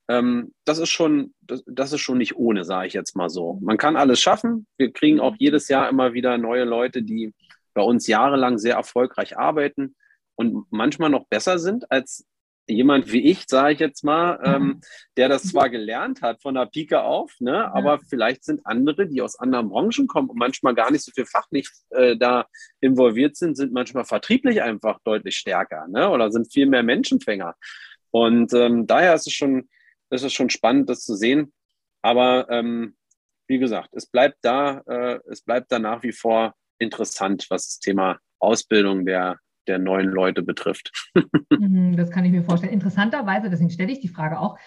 ähm, 0.09 0.53
das 0.65 0.79
ist 0.79 0.89
schon, 0.89 1.35
das, 1.41 1.63
das 1.67 1.93
ist 1.93 2.01
schon 2.01 2.17
nicht 2.17 2.35
ohne, 2.35 2.65
sage 2.65 2.87
ich 2.87 2.93
jetzt 2.93 3.15
mal 3.15 3.29
so. 3.29 3.59
Man 3.61 3.77
kann 3.77 3.95
alles 3.95 4.19
schaffen. 4.19 4.65
Wir 4.77 4.91
kriegen 4.91 5.19
auch 5.19 5.35
jedes 5.37 5.67
Jahr 5.67 5.87
immer 5.87 6.13
wieder 6.13 6.37
neue 6.39 6.63
Leute, 6.63 7.03
die 7.03 7.33
bei 7.75 7.83
uns 7.83 8.07
jahrelang 8.07 8.57
sehr 8.57 8.75
erfolgreich 8.75 9.37
arbeiten 9.37 9.95
und 10.35 10.65
manchmal 10.71 11.11
noch 11.11 11.27
besser 11.27 11.59
sind 11.59 11.91
als 11.91 12.25
jemand 12.69 13.11
wie 13.11 13.21
ich, 13.29 13.45
sage 13.47 13.73
ich 13.73 13.79
jetzt 13.79 14.03
mal, 14.03 14.39
ähm, 14.43 14.81
der 15.17 15.29
das 15.29 15.43
zwar 15.43 15.69
gelernt 15.69 16.21
hat 16.21 16.41
von 16.41 16.55
der 16.55 16.67
Pike 16.67 17.01
auf, 17.01 17.33
ne, 17.39 17.73
aber 17.73 17.99
vielleicht 17.99 18.43
sind 18.43 18.65
andere, 18.65 19.07
die 19.07 19.21
aus 19.21 19.37
anderen 19.37 19.69
Branchen 19.69 20.07
kommen 20.07 20.29
und 20.29 20.37
manchmal 20.37 20.75
gar 20.75 20.91
nicht 20.91 21.03
so 21.03 21.11
viel 21.11 21.25
fachlich 21.25 21.69
äh, 21.89 22.15
da 22.15 22.45
involviert 22.79 23.35
sind, 23.35 23.57
sind 23.57 23.73
manchmal 23.73 24.05
vertrieblich 24.05 24.61
einfach 24.61 24.99
deutlich 25.03 25.35
stärker 25.35 25.87
ne, 25.87 26.09
oder 26.09 26.31
sind 26.31 26.51
viel 26.51 26.67
mehr 26.67 26.83
Menschenfänger. 26.83 27.55
Und 28.11 28.53
ähm, 28.53 28.87
daher 28.87 29.13
ist 29.13 29.27
es 29.27 29.33
schon, 29.33 29.69
ist 30.09 30.23
es 30.23 30.33
schon 30.33 30.49
spannend, 30.49 30.89
das 30.89 31.03
zu 31.03 31.15
sehen. 31.15 31.53
Aber 32.01 32.49
ähm, 32.49 32.95
wie 33.47 33.59
gesagt, 33.59 33.89
es 33.93 34.05
bleibt 34.05 34.37
da, 34.41 34.81
äh, 34.87 35.19
es 35.27 35.41
bleibt 35.41 35.71
da 35.71 35.79
nach 35.79 36.03
wie 36.03 36.11
vor 36.11 36.53
interessant, 36.77 37.47
was 37.49 37.67
das 37.67 37.79
Thema 37.79 38.19
Ausbildung 38.39 39.05
der 39.05 39.39
der 39.69 39.79
neuen 39.79 40.09
Leute 40.09 40.41
betrifft. 40.41 40.91
Mhm, 41.57 41.95
das 41.95 42.09
kann 42.09 42.25
ich 42.25 42.31
mir 42.31 42.43
vorstellen. 42.43 42.73
Interessanterweise, 42.73 43.49
deswegen 43.49 43.69
stelle 43.69 43.91
ich 43.91 43.99
die 43.99 44.09
Frage 44.09 44.39
auch, 44.39 44.57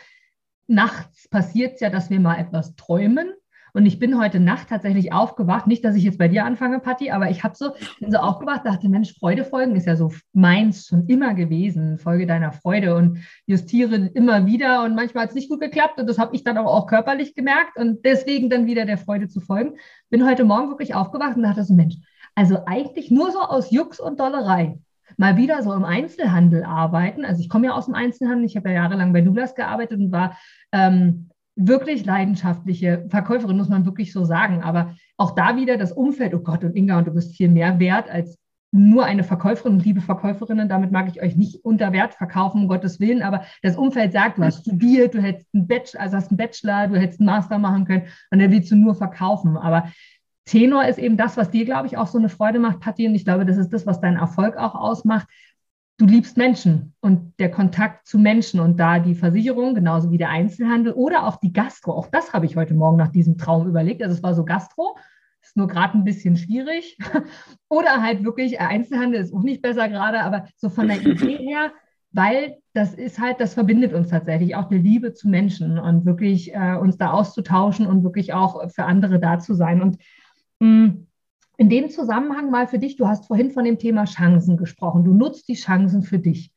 nachts 0.66 1.28
passiert 1.28 1.74
es 1.74 1.80
ja, 1.80 1.90
dass 1.90 2.08
wir 2.08 2.20
mal 2.20 2.38
etwas 2.38 2.76
träumen. 2.76 3.32
Und 3.74 3.86
ich 3.86 3.98
bin 3.98 4.20
heute 4.20 4.38
Nacht 4.38 4.68
tatsächlich 4.68 5.14
aufgewacht, 5.14 5.66
nicht, 5.66 5.82
dass 5.82 5.96
ich 5.96 6.04
jetzt 6.04 6.18
bei 6.18 6.28
dir 6.28 6.44
anfange, 6.44 6.78
Patti, 6.78 7.10
aber 7.10 7.30
ich 7.30 7.42
habe 7.42 7.54
so, 7.56 7.70
bin 8.00 8.10
so 8.10 8.18
aufgewacht, 8.18 8.66
dachte, 8.66 8.86
Mensch, 8.90 9.14
Freude 9.18 9.44
folgen 9.44 9.76
ist 9.76 9.86
ja 9.86 9.96
so 9.96 10.12
meins 10.34 10.88
schon 10.88 11.06
immer 11.06 11.32
gewesen, 11.32 11.96
Folge 11.96 12.26
deiner 12.26 12.52
Freude 12.52 12.94
und 12.94 13.20
justiere 13.46 14.10
immer 14.12 14.44
wieder 14.44 14.84
und 14.84 14.94
manchmal 14.94 15.22
hat 15.22 15.30
es 15.30 15.36
nicht 15.36 15.48
gut 15.48 15.60
geklappt 15.60 15.98
und 15.98 16.06
das 16.06 16.18
habe 16.18 16.36
ich 16.36 16.44
dann 16.44 16.58
aber 16.58 16.70
auch 16.70 16.86
körperlich 16.86 17.34
gemerkt 17.34 17.78
und 17.78 18.04
deswegen 18.04 18.50
dann 18.50 18.66
wieder 18.66 18.84
der 18.84 18.98
Freude 18.98 19.28
zu 19.28 19.40
folgen. 19.40 19.78
Bin 20.10 20.26
heute 20.26 20.44
Morgen 20.44 20.68
wirklich 20.68 20.94
aufgewacht 20.94 21.36
und 21.36 21.42
dachte 21.42 21.64
so, 21.64 21.72
Mensch, 21.72 21.96
also 22.34 22.58
eigentlich 22.66 23.10
nur 23.10 23.30
so 23.30 23.40
aus 23.40 23.70
Jux 23.70 24.00
und 24.00 24.20
Dollerei 24.20 24.78
mal 25.16 25.36
wieder 25.36 25.62
so 25.62 25.72
im 25.72 25.84
Einzelhandel 25.84 26.64
arbeiten. 26.64 27.24
Also 27.24 27.40
ich 27.40 27.48
komme 27.48 27.66
ja 27.66 27.72
aus 27.72 27.86
dem 27.86 27.94
Einzelhandel, 27.94 28.46
ich 28.46 28.56
habe 28.56 28.68
ja 28.70 28.76
jahrelang 28.76 29.12
bei 29.12 29.20
Douglas 29.20 29.54
gearbeitet 29.54 29.98
und 29.98 30.12
war 30.12 30.36
ähm, 30.72 31.30
wirklich 31.56 32.04
leidenschaftliche 32.04 33.06
Verkäuferin, 33.08 33.56
muss 33.56 33.68
man 33.68 33.84
wirklich 33.84 34.12
so 34.12 34.24
sagen. 34.24 34.62
Aber 34.62 34.94
auch 35.16 35.34
da 35.34 35.56
wieder 35.56 35.76
das 35.76 35.92
Umfeld, 35.92 36.34
oh 36.34 36.40
Gott, 36.40 36.64
und 36.64 36.76
Inga, 36.76 36.98
und 36.98 37.06
du 37.06 37.12
bist 37.12 37.36
viel 37.36 37.48
mehr 37.48 37.78
wert 37.78 38.10
als 38.10 38.38
nur 38.74 39.04
eine 39.04 39.22
Verkäuferin 39.22 39.74
und 39.74 39.84
liebe 39.84 40.00
Verkäuferinnen, 40.00 40.68
damit 40.68 40.92
mag 40.92 41.06
ich 41.08 41.22
euch 41.22 41.36
nicht 41.36 41.62
unter 41.62 41.92
Wert 41.92 42.14
verkaufen, 42.14 42.62
um 42.62 42.68
Gottes 42.68 43.00
Willen, 43.00 43.22
aber 43.22 43.44
das 43.62 43.76
Umfeld 43.76 44.12
sagt, 44.12 44.38
du 44.38 44.44
hast 44.44 44.62
studiert, 44.62 45.12
du 45.12 45.20
hättest 45.20 45.46
einen 45.54 45.66
Bachelor, 45.66 46.00
also 46.00 46.16
hast 46.16 46.30
einen 46.30 46.38
Bachelor, 46.38 46.88
du 46.88 46.98
hättest 46.98 47.20
einen 47.20 47.26
Master 47.26 47.58
machen 47.58 47.84
können 47.84 48.04
und 48.30 48.38
dann 48.38 48.50
willst 48.50 48.70
du 48.70 48.76
nur 48.76 48.94
verkaufen. 48.94 49.58
Aber 49.58 49.92
Tenor 50.44 50.86
ist 50.86 50.98
eben 50.98 51.16
das, 51.16 51.36
was 51.36 51.50
dir, 51.50 51.64
glaube 51.64 51.86
ich, 51.86 51.96
auch 51.96 52.06
so 52.06 52.18
eine 52.18 52.28
Freude 52.28 52.58
macht, 52.58 52.80
Patti. 52.80 53.06
Und 53.06 53.14
ich 53.14 53.24
glaube, 53.24 53.46
das 53.46 53.56
ist 53.56 53.72
das, 53.72 53.86
was 53.86 54.00
deinen 54.00 54.16
Erfolg 54.16 54.56
auch 54.56 54.74
ausmacht. 54.74 55.28
Du 55.98 56.06
liebst 56.06 56.36
Menschen 56.36 56.94
und 57.00 57.34
der 57.38 57.50
Kontakt 57.50 58.06
zu 58.06 58.18
Menschen 58.18 58.58
und 58.58 58.80
da 58.80 58.98
die 58.98 59.14
Versicherung, 59.14 59.74
genauso 59.74 60.10
wie 60.10 60.18
der 60.18 60.30
Einzelhandel 60.30 60.94
oder 60.94 61.26
auch 61.26 61.36
die 61.36 61.52
Gastro. 61.52 61.92
Auch 61.92 62.08
das 62.08 62.32
habe 62.32 62.46
ich 62.46 62.56
heute 62.56 62.74
Morgen 62.74 62.96
nach 62.96 63.12
diesem 63.12 63.38
Traum 63.38 63.68
überlegt. 63.68 64.02
Also 64.02 64.16
es 64.16 64.22
war 64.22 64.34
so 64.34 64.44
Gastro, 64.44 64.96
ist 65.42 65.56
nur 65.56 65.68
gerade 65.68 65.96
ein 65.96 66.04
bisschen 66.04 66.36
schwierig. 66.36 66.98
oder 67.68 68.02
halt 68.02 68.24
wirklich 68.24 68.54
äh, 68.54 68.58
Einzelhandel 68.58 69.20
ist 69.20 69.32
auch 69.32 69.42
nicht 69.42 69.62
besser 69.62 69.88
gerade, 69.88 70.22
aber 70.22 70.46
so 70.56 70.70
von 70.70 70.88
der 70.88 71.00
Idee 71.06 71.36
her, 71.36 71.72
weil 72.10 72.56
das 72.72 72.94
ist 72.94 73.20
halt, 73.20 73.40
das 73.40 73.54
verbindet 73.54 73.92
uns 73.92 74.08
tatsächlich 74.08 74.56
auch 74.56 74.68
die 74.68 74.78
Liebe 74.78 75.12
zu 75.12 75.28
Menschen 75.28 75.78
und 75.78 76.04
wirklich 76.04 76.54
äh, 76.54 76.74
uns 76.74 76.96
da 76.96 77.12
auszutauschen 77.12 77.86
und 77.86 78.02
wirklich 78.02 78.32
auch 78.32 78.70
für 78.70 78.84
andere 78.84 79.20
da 79.20 79.38
zu 79.38 79.54
sein. 79.54 79.80
Und 79.80 79.98
in 80.62 81.68
dem 81.68 81.90
Zusammenhang 81.90 82.50
mal 82.50 82.68
für 82.68 82.78
dich, 82.78 82.96
du 82.96 83.08
hast 83.08 83.26
vorhin 83.26 83.50
von 83.50 83.64
dem 83.64 83.78
Thema 83.78 84.04
Chancen 84.04 84.56
gesprochen. 84.56 85.04
Du 85.04 85.12
nutzt 85.12 85.48
die 85.48 85.54
Chancen 85.54 86.02
für 86.02 86.18
dich. 86.18 86.52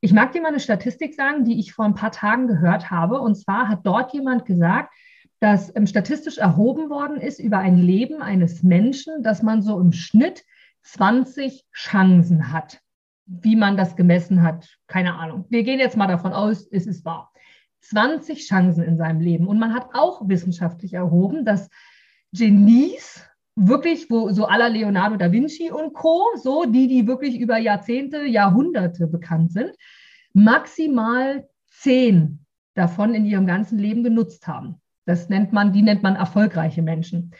Ich 0.00 0.14
mag 0.14 0.32
dir 0.32 0.40
mal 0.40 0.48
eine 0.48 0.60
Statistik 0.60 1.14
sagen, 1.14 1.44
die 1.44 1.60
ich 1.60 1.74
vor 1.74 1.84
ein 1.84 1.94
paar 1.94 2.10
Tagen 2.10 2.46
gehört 2.46 2.90
habe. 2.90 3.20
Und 3.20 3.34
zwar 3.34 3.68
hat 3.68 3.80
dort 3.84 4.14
jemand 4.14 4.46
gesagt, 4.46 4.94
dass 5.40 5.74
ähm, 5.76 5.86
statistisch 5.86 6.38
erhoben 6.38 6.88
worden 6.88 7.18
ist 7.18 7.38
über 7.38 7.58
ein 7.58 7.76
Leben 7.76 8.22
eines 8.22 8.62
Menschen, 8.62 9.22
dass 9.22 9.42
man 9.42 9.62
so 9.62 9.78
im 9.78 9.92
Schnitt 9.92 10.44
20 10.82 11.64
Chancen 11.72 12.52
hat. 12.52 12.80
Wie 13.26 13.56
man 13.56 13.76
das 13.76 13.94
gemessen 13.94 14.42
hat, 14.42 14.78
keine 14.86 15.14
Ahnung. 15.14 15.44
Wir 15.50 15.62
gehen 15.62 15.78
jetzt 15.78 15.96
mal 15.96 16.06
davon 16.06 16.32
aus, 16.32 16.66
es 16.70 16.86
ist 16.86 17.04
wahr. 17.04 17.30
20 17.82 18.46
Chancen 18.46 18.82
in 18.82 18.96
seinem 18.96 19.20
Leben. 19.20 19.46
Und 19.46 19.58
man 19.58 19.74
hat 19.74 19.90
auch 19.92 20.26
wissenschaftlich 20.28 20.94
erhoben, 20.94 21.44
dass 21.44 21.68
Genies 22.32 23.29
wirklich, 23.56 24.10
wo 24.10 24.30
so 24.30 24.46
aller 24.46 24.68
Leonardo 24.68 25.16
da 25.16 25.32
Vinci 25.32 25.70
und 25.70 25.92
Co., 25.92 26.24
so 26.36 26.64
die, 26.64 26.88
die 26.88 27.06
wirklich 27.06 27.38
über 27.38 27.58
Jahrzehnte, 27.58 28.24
Jahrhunderte 28.24 29.06
bekannt 29.06 29.52
sind, 29.52 29.72
maximal 30.32 31.48
zehn 31.66 32.44
davon 32.74 33.14
in 33.14 33.24
ihrem 33.24 33.46
ganzen 33.46 33.78
Leben 33.78 34.02
genutzt 34.04 34.46
haben. 34.46 34.76
Das 35.04 35.28
nennt 35.28 35.52
man, 35.52 35.72
die 35.72 35.82
nennt 35.82 36.02
man 36.02 36.16
erfolgreiche 36.16 36.82
Menschen. 36.82 37.32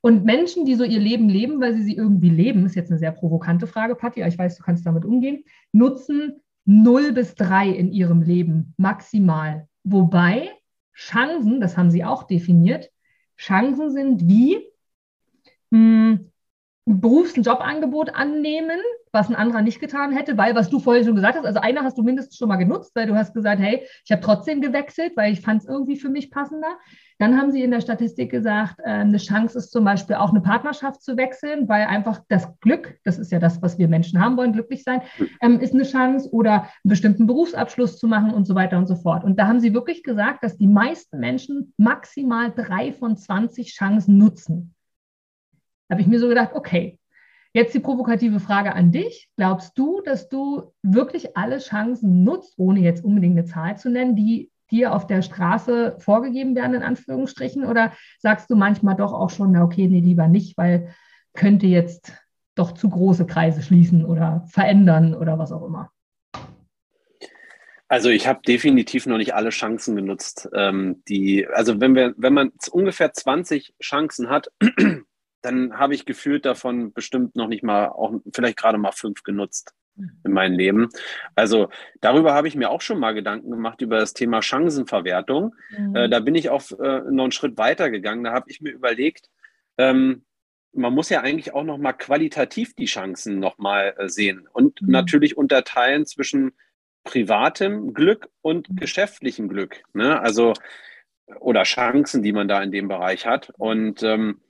Und 0.00 0.24
Menschen, 0.24 0.64
die 0.64 0.76
so 0.76 0.84
ihr 0.84 1.00
Leben 1.00 1.28
leben, 1.28 1.60
weil 1.60 1.74
sie 1.74 1.82
sie 1.82 1.96
irgendwie 1.96 2.28
leben, 2.28 2.64
ist 2.64 2.76
jetzt 2.76 2.90
eine 2.90 2.98
sehr 2.98 3.12
provokante 3.12 3.66
Frage, 3.66 3.96
Patti, 3.96 4.22
aber 4.22 4.28
ich 4.28 4.38
weiß, 4.38 4.56
du 4.56 4.62
kannst 4.62 4.86
damit 4.86 5.04
umgehen, 5.04 5.42
nutzen 5.72 6.40
0 6.64 7.12
bis 7.12 7.34
3 7.34 7.70
in 7.70 7.92
ihrem 7.92 8.22
Leben 8.22 8.74
maximal. 8.76 9.66
Wobei 9.82 10.50
Chancen, 10.94 11.60
das 11.60 11.76
haben 11.76 11.90
sie 11.90 12.04
auch 12.04 12.24
definiert, 12.24 12.90
Chancen 13.36 13.90
sind 13.90 14.28
wie 14.28 14.64
mh, 15.70 15.78
hm, 15.78 16.32
Berufs- 16.88 17.36
und 17.36 17.44
Jobangebot 17.44 18.14
annehmen, 18.14 18.78
was 19.10 19.28
ein 19.28 19.34
anderer 19.34 19.60
nicht 19.60 19.80
getan 19.80 20.12
hätte, 20.12 20.38
weil, 20.38 20.54
was 20.54 20.70
du 20.70 20.78
vorhin 20.78 21.04
schon 21.04 21.16
gesagt 21.16 21.36
hast, 21.36 21.44
also 21.44 21.58
einer 21.58 21.82
hast 21.82 21.98
du 21.98 22.04
mindestens 22.04 22.36
schon 22.36 22.48
mal 22.48 22.56
genutzt, 22.56 22.92
weil 22.94 23.08
du 23.08 23.16
hast 23.16 23.34
gesagt, 23.34 23.60
hey, 23.60 23.84
ich 24.04 24.12
habe 24.12 24.22
trotzdem 24.22 24.60
gewechselt, 24.60 25.14
weil 25.16 25.32
ich 25.32 25.40
fand 25.40 25.62
es 25.62 25.68
irgendwie 25.68 25.96
für 25.96 26.10
mich 26.10 26.30
passender. 26.30 26.78
Dann 27.18 27.36
haben 27.36 27.50
sie 27.50 27.64
in 27.64 27.72
der 27.72 27.80
Statistik 27.80 28.30
gesagt, 28.30 28.78
äh, 28.78 28.90
eine 28.90 29.16
Chance 29.16 29.58
ist 29.58 29.72
zum 29.72 29.84
Beispiel 29.84 30.14
auch 30.14 30.30
eine 30.30 30.42
Partnerschaft 30.42 31.02
zu 31.02 31.16
wechseln, 31.16 31.68
weil 31.68 31.86
einfach 31.86 32.20
das 32.28 32.56
Glück, 32.60 32.98
das 33.02 33.18
ist 33.18 33.32
ja 33.32 33.40
das, 33.40 33.60
was 33.62 33.78
wir 33.78 33.88
Menschen 33.88 34.20
haben 34.20 34.36
wollen, 34.36 34.52
glücklich 34.52 34.84
sein, 34.84 35.02
ähm, 35.42 35.58
ist 35.58 35.74
eine 35.74 35.82
Chance 35.82 36.30
oder 36.30 36.52
einen 36.52 36.68
bestimmten 36.84 37.26
Berufsabschluss 37.26 37.98
zu 37.98 38.06
machen 38.06 38.32
und 38.32 38.44
so 38.44 38.54
weiter 38.54 38.78
und 38.78 38.86
so 38.86 38.94
fort. 38.94 39.24
Und 39.24 39.40
da 39.40 39.48
haben 39.48 39.58
sie 39.58 39.74
wirklich 39.74 40.04
gesagt, 40.04 40.44
dass 40.44 40.56
die 40.56 40.68
meisten 40.68 41.18
Menschen 41.18 41.72
maximal 41.78 42.52
drei 42.54 42.92
von 42.92 43.16
20 43.16 43.74
Chancen 43.74 44.18
nutzen. 44.18 44.75
Habe 45.90 46.00
ich 46.00 46.06
mir 46.06 46.18
so 46.18 46.28
gedacht, 46.28 46.50
okay, 46.54 46.98
jetzt 47.52 47.74
die 47.74 47.80
provokative 47.80 48.40
Frage 48.40 48.74
an 48.74 48.92
dich. 48.92 49.30
Glaubst 49.36 49.78
du, 49.78 50.02
dass 50.02 50.28
du 50.28 50.72
wirklich 50.82 51.36
alle 51.36 51.58
Chancen 51.58 52.24
nutzt, 52.24 52.54
ohne 52.58 52.80
jetzt 52.80 53.04
unbedingt 53.04 53.38
eine 53.38 53.46
Zahl 53.46 53.78
zu 53.78 53.90
nennen, 53.90 54.16
die 54.16 54.50
dir 54.70 54.92
auf 54.92 55.06
der 55.06 55.22
Straße 55.22 55.96
vorgegeben 55.98 56.54
werden, 56.54 56.74
in 56.74 56.82
Anführungsstrichen? 56.82 57.64
Oder 57.64 57.92
sagst 58.18 58.50
du 58.50 58.56
manchmal 58.56 58.96
doch 58.96 59.12
auch 59.12 59.30
schon, 59.30 59.52
na 59.52 59.64
okay, 59.64 59.86
nee, 59.86 60.00
lieber 60.00 60.28
nicht, 60.28 60.58
weil 60.58 60.94
könnte 61.34 61.66
jetzt 61.66 62.12
doch 62.56 62.72
zu 62.72 62.88
große 62.88 63.26
Kreise 63.26 63.62
schließen 63.62 64.04
oder 64.04 64.44
verändern 64.48 65.14
oder 65.14 65.38
was 65.38 65.52
auch 65.52 65.64
immer? 65.64 65.90
Also 67.88 68.08
ich 68.08 68.26
habe 68.26 68.40
definitiv 68.46 69.06
noch 69.06 69.18
nicht 69.18 69.34
alle 69.34 69.50
Chancen 69.50 69.94
genutzt. 69.94 70.48
Ähm, 70.52 71.02
die, 71.08 71.46
also 71.46 71.80
wenn 71.80 71.94
wir, 71.94 72.14
wenn 72.16 72.34
man 72.34 72.50
ungefähr 72.70 73.12
20 73.12 73.74
Chancen 73.80 74.28
hat, 74.28 74.50
dann 75.46 75.78
habe 75.78 75.94
ich 75.94 76.04
gefühlt 76.04 76.44
davon 76.44 76.92
bestimmt 76.92 77.36
noch 77.36 77.46
nicht 77.46 77.62
mal, 77.62 77.88
auch 77.88 78.12
vielleicht 78.34 78.56
gerade 78.56 78.78
mal 78.78 78.92
fünf 78.92 79.22
genutzt 79.22 79.74
in 79.96 80.32
meinem 80.32 80.58
Leben. 80.58 80.88
Also 81.34 81.68
darüber 82.00 82.34
habe 82.34 82.48
ich 82.48 82.56
mir 82.56 82.70
auch 82.70 82.82
schon 82.82 82.98
mal 82.98 83.14
Gedanken 83.14 83.50
gemacht 83.50 83.80
über 83.80 83.98
das 83.98 84.12
Thema 84.12 84.42
Chancenverwertung. 84.42 85.54
Mhm. 85.70 85.96
Äh, 85.96 86.08
da 86.08 86.20
bin 86.20 86.34
ich 86.34 86.50
auch 86.50 86.70
äh, 86.72 87.00
noch 87.10 87.24
einen 87.24 87.32
Schritt 87.32 87.56
weiter 87.56 87.90
gegangen. 87.90 88.24
Da 88.24 88.32
habe 88.32 88.50
ich 88.50 88.60
mir 88.60 88.72
überlegt, 88.72 89.30
ähm, 89.78 90.24
man 90.72 90.92
muss 90.92 91.08
ja 91.08 91.22
eigentlich 91.22 91.54
auch 91.54 91.64
noch 91.64 91.78
mal 91.78 91.94
qualitativ 91.94 92.74
die 92.74 92.84
Chancen 92.84 93.38
noch 93.38 93.56
mal 93.56 93.94
äh, 93.96 94.08
sehen 94.08 94.46
und 94.52 94.82
mhm. 94.82 94.90
natürlich 94.90 95.36
unterteilen 95.36 96.04
zwischen 96.04 96.52
privatem 97.04 97.94
Glück 97.94 98.28
und 98.42 98.68
mhm. 98.68 98.76
geschäftlichem 98.76 99.48
Glück. 99.48 99.82
Ne? 99.94 100.20
Also 100.20 100.52
oder 101.40 101.62
Chancen, 101.62 102.22
die 102.22 102.32
man 102.32 102.48
da 102.48 102.62
in 102.62 102.72
dem 102.72 102.88
Bereich 102.88 103.26
hat. 103.26 103.52
Und 103.56 104.02
ähm, 104.02 104.40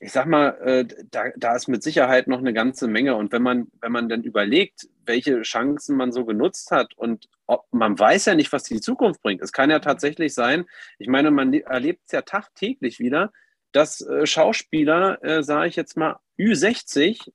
ich 0.00 0.12
sag 0.12 0.26
mal, 0.26 0.50
äh, 0.62 0.84
da, 1.10 1.24
da 1.36 1.56
ist 1.56 1.68
mit 1.68 1.82
Sicherheit 1.82 2.28
noch 2.28 2.38
eine 2.38 2.52
ganze 2.52 2.86
Menge. 2.86 3.16
Und 3.16 3.32
wenn 3.32 3.42
man, 3.42 3.66
wenn 3.80 3.92
man 3.92 4.08
dann 4.08 4.22
überlegt, 4.22 4.88
welche 5.04 5.42
Chancen 5.42 5.96
man 5.96 6.12
so 6.12 6.24
genutzt 6.24 6.70
hat 6.70 6.94
und 6.96 7.28
ob, 7.46 7.64
man 7.72 7.98
weiß 7.98 8.26
ja 8.26 8.34
nicht, 8.34 8.52
was 8.52 8.64
die 8.64 8.80
Zukunft 8.80 9.22
bringt. 9.22 9.42
Es 9.42 9.52
kann 9.52 9.70
ja 9.70 9.80
tatsächlich 9.80 10.34
sein, 10.34 10.66
ich 10.98 11.08
meine, 11.08 11.30
man 11.30 11.52
erlebt 11.52 12.02
es 12.06 12.12
ja 12.12 12.22
tagtäglich 12.22 13.00
wieder, 13.00 13.32
dass 13.72 14.00
äh, 14.00 14.26
Schauspieler, 14.26 15.22
äh, 15.24 15.42
sage 15.42 15.68
ich 15.68 15.76
jetzt 15.76 15.96
mal, 15.96 16.16
Ü60 16.38 17.30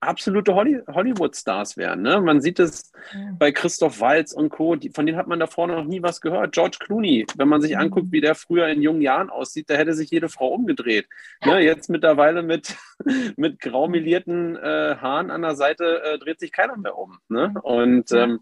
absolute 0.00 0.54
Holly 0.54 0.80
Hollywood-Stars 0.86 1.76
wären. 1.76 2.02
Ne? 2.02 2.20
Man 2.20 2.40
sieht 2.40 2.58
es 2.58 2.90
ja. 3.12 3.34
bei 3.38 3.52
Christoph 3.52 4.00
Walz 4.00 4.32
und 4.32 4.48
Co., 4.48 4.76
die, 4.76 4.90
von 4.90 5.06
denen 5.06 5.18
hat 5.18 5.26
man 5.26 5.38
davor 5.38 5.66
noch 5.66 5.84
nie 5.84 6.02
was 6.02 6.20
gehört. 6.20 6.52
George 6.52 6.78
Clooney, 6.80 7.26
wenn 7.36 7.48
man 7.48 7.60
sich 7.60 7.72
mhm. 7.72 7.82
anguckt, 7.82 8.10
wie 8.10 8.20
der 8.20 8.34
früher 8.34 8.68
in 8.68 8.82
jungen 8.82 9.02
Jahren 9.02 9.30
aussieht, 9.30 9.68
da 9.68 9.74
hätte 9.74 9.94
sich 9.94 10.10
jede 10.10 10.28
Frau 10.28 10.48
umgedreht. 10.48 11.06
Ne? 11.44 11.60
Jetzt 11.60 11.90
mittlerweile 11.90 12.42
mit, 12.42 12.76
mit 13.36 13.60
graumelierten 13.60 14.56
äh, 14.56 14.96
Haaren 15.00 15.30
an 15.30 15.42
der 15.42 15.54
Seite 15.54 16.02
äh, 16.02 16.18
dreht 16.18 16.40
sich 16.40 16.52
keiner 16.52 16.76
mehr 16.76 16.96
um. 16.96 17.18
Ne? 17.28 17.54
Und 17.62 18.10
ähm, 18.12 18.40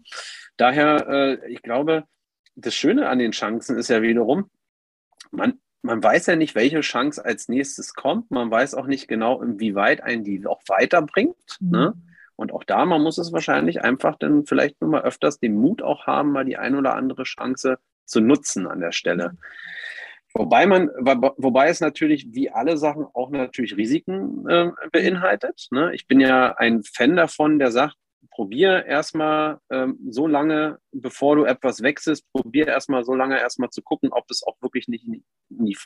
daher, 0.57 1.07
äh, 1.07 1.51
ich 1.51 1.61
glaube, 1.61 2.05
das 2.55 2.73
Schöne 2.73 3.09
an 3.09 3.19
den 3.19 3.31
Chancen 3.31 3.77
ist 3.77 3.89
ja 3.89 4.01
wiederum, 4.01 4.49
man, 5.31 5.59
man 5.81 6.03
weiß 6.03 6.27
ja 6.27 6.35
nicht, 6.35 6.55
welche 6.55 6.81
Chance 6.81 7.23
als 7.23 7.47
nächstes 7.47 7.93
kommt. 7.93 8.31
Man 8.31 8.51
weiß 8.51 8.75
auch 8.75 8.87
nicht 8.87 9.07
genau, 9.07 9.41
inwieweit 9.41 10.01
einen 10.03 10.23
die 10.23 10.45
auch 10.45 10.61
weiterbringt. 10.67 11.57
Mhm. 11.59 11.69
Ne? 11.69 11.93
Und 12.35 12.53
auch 12.53 12.63
da, 12.63 12.85
man 12.85 13.01
muss 13.01 13.17
es 13.17 13.33
wahrscheinlich 13.33 13.81
einfach 13.81 14.15
dann 14.17 14.45
vielleicht 14.45 14.79
nur 14.81 14.89
mal 14.89 15.01
öfters 15.01 15.39
den 15.39 15.55
Mut 15.55 15.81
auch 15.81 16.07
haben, 16.07 16.31
mal 16.31 16.45
die 16.45 16.57
ein 16.57 16.75
oder 16.75 16.95
andere 16.95 17.23
Chance 17.23 17.79
zu 18.05 18.21
nutzen 18.21 18.65
an 18.65 18.79
der 18.79 18.91
Stelle. 18.91 19.37
Wobei 20.33 20.67
man, 20.67 20.89
wobei 20.89 21.69
es 21.69 21.81
natürlich 21.81 22.27
wie 22.31 22.51
alle 22.51 22.77
Sachen 22.77 23.05
auch 23.13 23.29
natürlich 23.31 23.75
Risiken 23.75 24.47
äh, 24.47 24.71
beinhaltet. 24.91 25.67
Ne? 25.71 25.93
Ich 25.95 26.07
bin 26.07 26.19
ja 26.19 26.55
ein 26.55 26.83
Fan 26.83 27.15
davon, 27.15 27.59
der 27.59 27.71
sagt, 27.71 27.95
probier 28.39 28.85
erstmal 28.85 29.59
ähm, 29.69 29.99
so 30.09 30.25
lange, 30.25 30.77
bevor 30.93 31.35
du 31.35 31.43
etwas 31.43 31.83
wechselst, 31.83 32.25
probier 32.31 32.67
erstmal 32.67 33.03
so 33.03 33.13
lange 33.13 33.37
erstmal 33.37 33.69
zu 33.69 33.81
gucken, 33.81 34.13
ob 34.13 34.31
es 34.31 34.43
auch 34.47 34.55
wirklich 34.61 34.87
nicht 34.87 35.05
in 35.05 35.11
die, 35.11 35.23
in 35.49 35.65
die 35.65 35.77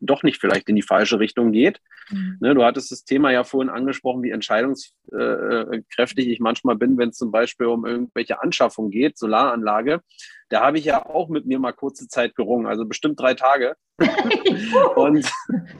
doch 0.00 0.22
nicht 0.22 0.40
vielleicht 0.40 0.70
in 0.70 0.76
die 0.76 0.82
falsche 0.82 1.20
Richtung 1.20 1.52
geht. 1.52 1.78
Mhm. 2.08 2.38
Ne, 2.40 2.54
du 2.54 2.64
hattest 2.64 2.90
das 2.90 3.04
Thema 3.04 3.32
ja 3.32 3.44
vorhin 3.44 3.68
angesprochen, 3.68 4.22
wie 4.22 4.30
entscheidungskräftig 4.30 6.26
ich 6.26 6.40
manchmal 6.40 6.76
bin, 6.76 6.96
wenn 6.96 7.10
es 7.10 7.18
zum 7.18 7.32
Beispiel 7.32 7.66
um 7.66 7.84
irgendwelche 7.84 8.42
Anschaffung 8.42 8.88
geht, 8.88 9.18
Solaranlage. 9.18 10.00
Da 10.48 10.62
habe 10.62 10.78
ich 10.78 10.86
ja 10.86 11.04
auch 11.04 11.28
mit 11.28 11.44
mir 11.44 11.58
mal 11.58 11.72
kurze 11.72 12.08
Zeit 12.08 12.34
gerungen, 12.34 12.66
also 12.66 12.86
bestimmt 12.86 13.20
drei 13.20 13.34
Tage. 13.34 13.76
und, 14.96 15.30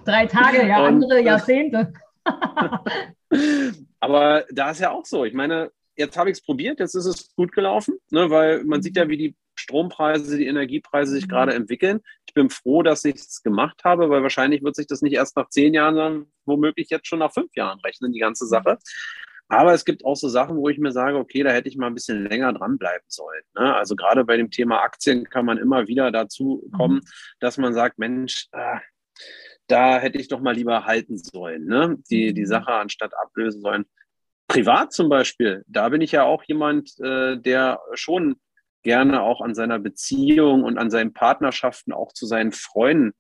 drei 0.05 0.27
Tage, 0.27 0.67
ja, 0.67 0.81
und, 0.81 1.03
andere 1.03 1.23
Jahrzehnte. 1.23 1.95
aber 4.01 4.45
da 4.51 4.73
ist 4.73 4.81
ja 4.81 4.91
auch 4.91 5.07
so. 5.07 5.25
Ich 5.25 5.33
meine, 5.33 5.71
jetzt 6.01 6.17
habe 6.17 6.31
ich 6.31 6.39
es 6.39 6.43
probiert, 6.43 6.81
jetzt 6.81 6.95
ist 6.95 7.07
es 7.07 7.35
gut 7.37 7.53
gelaufen, 7.53 7.99
ne, 8.11 8.31
weil 8.31 8.65
man 8.65 8.83
sieht 8.83 8.97
ja, 8.97 9.09
wie 9.09 9.17
die 9.17 9.37
Strompreise, 9.55 10.39
die 10.39 10.47
Energiepreise 10.47 11.13
sich 11.13 11.27
mhm. 11.27 11.31
gerade 11.31 11.55
entwickeln. 11.55 12.01
Ich 12.27 12.35
bin 12.35 12.51
froh, 12.51 12.83
dass 12.83 13.05
ich 13.05 13.17
es 13.17 13.43
gemacht 13.43 13.83
habe, 13.85 14.09
weil 14.09 14.23
wahrscheinlich 14.23 14.63
wird 14.63 14.75
sich 14.75 14.87
das 14.87 15.03
nicht 15.03 15.13
erst 15.13 15.37
nach 15.37 15.51
zehn 15.51 15.75
Jahren, 15.75 15.95
sondern 15.95 16.27
womöglich 16.47 16.89
jetzt 16.91 17.07
schon 17.07 17.19
nach 17.21 17.33
fünf 17.33 17.55
Jahren 17.55 17.79
rechnen, 17.81 18.13
die 18.13 18.21
ganze 18.21 18.47
Sache. 18.47 18.79
Aber 19.49 19.75
es 19.75 19.85
gibt 19.85 20.05
auch 20.05 20.15
so 20.15 20.29
Sachen, 20.29 20.57
wo 20.57 20.69
ich 20.69 20.79
mir 20.79 20.93
sage, 20.93 21.19
okay, 21.19 21.43
da 21.43 21.51
hätte 21.51 21.69
ich 21.69 21.77
mal 21.77 21.89
ein 21.89 21.95
bisschen 21.95 22.25
länger 22.25 22.53
dranbleiben 22.53 23.07
sollen. 23.09 23.43
Ne? 23.55 23.75
Also 23.75 23.97
gerade 23.97 24.25
bei 24.25 24.37
dem 24.37 24.51
Thema 24.51 24.81
Aktien 24.81 25.25
kann 25.25 25.45
man 25.45 25.59
immer 25.59 25.89
wieder 25.89 26.11
dazu 26.11 26.69
kommen, 26.77 26.97
mhm. 26.97 27.09
dass 27.41 27.59
man 27.59 27.75
sagt, 27.75 27.99
Mensch, 27.99 28.47
äh, 28.53 28.79
da 29.67 29.99
hätte 29.99 30.19
ich 30.19 30.29
doch 30.29 30.41
mal 30.41 30.55
lieber 30.55 30.87
halten 30.87 31.19
sollen, 31.19 31.67
ne? 31.67 31.99
die, 32.11 32.33
die 32.33 32.43
mhm. 32.43 32.47
Sache 32.47 32.73
anstatt 32.73 33.13
ablösen 33.15 33.61
sollen 33.61 33.87
privat 34.51 34.93
zum 34.93 35.09
Beispiel, 35.09 35.65
da 35.69 35.89
bin 35.89 36.01
ich 36.01 36.13
ja 36.13 36.25
auch 36.25 36.43
jemand, 36.45 36.99
äh, 36.99 37.37
der 37.39 37.81
schon 37.95 38.37
gerne 38.83 39.23
auch 39.23 39.41
an 39.41 39.55
seiner 39.55 39.79
Beziehung 39.79 40.65
und 40.65 40.77
an 40.77 40.91
seinen 40.91 41.13
Partnerschaften, 41.13 41.93
auch 41.93 42.13
zu 42.13 42.27
seinen 42.27 42.51
Freunden, 42.51 43.13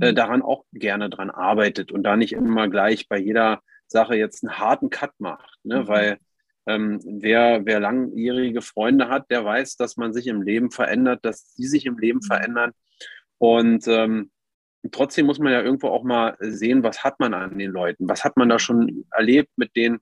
äh, 0.00 0.10
mhm. 0.10 0.14
daran 0.14 0.42
auch 0.42 0.64
gerne 0.72 1.10
dran 1.10 1.30
arbeitet 1.30 1.90
und 1.90 2.04
da 2.04 2.16
nicht 2.16 2.32
immer 2.32 2.68
gleich 2.68 3.08
bei 3.08 3.18
jeder 3.18 3.60
Sache 3.88 4.14
jetzt 4.14 4.44
einen 4.44 4.58
harten 4.58 4.90
Cut 4.90 5.12
macht. 5.18 5.58
Ne? 5.64 5.82
Mhm. 5.82 5.88
Weil 5.88 6.18
ähm, 6.66 7.00
wer, 7.04 7.66
wer 7.66 7.80
langjährige 7.80 8.62
Freunde 8.62 9.08
hat, 9.08 9.28
der 9.30 9.44
weiß, 9.44 9.76
dass 9.76 9.96
man 9.96 10.12
sich 10.12 10.28
im 10.28 10.42
Leben 10.42 10.70
verändert, 10.70 11.24
dass 11.24 11.52
sie 11.54 11.66
sich 11.66 11.84
im 11.86 11.98
Leben 11.98 12.20
mhm. 12.22 12.26
verändern. 12.26 12.72
Und 13.38 13.88
ähm, 13.88 14.30
trotzdem 14.92 15.26
muss 15.26 15.40
man 15.40 15.52
ja 15.52 15.62
irgendwo 15.62 15.88
auch 15.88 16.04
mal 16.04 16.36
sehen, 16.38 16.84
was 16.84 17.02
hat 17.02 17.18
man 17.18 17.34
an 17.34 17.58
den 17.58 17.72
Leuten, 17.72 18.08
was 18.08 18.22
hat 18.22 18.36
man 18.36 18.48
da 18.48 18.60
schon 18.60 19.06
erlebt 19.10 19.50
mit 19.56 19.74
denen, 19.74 19.98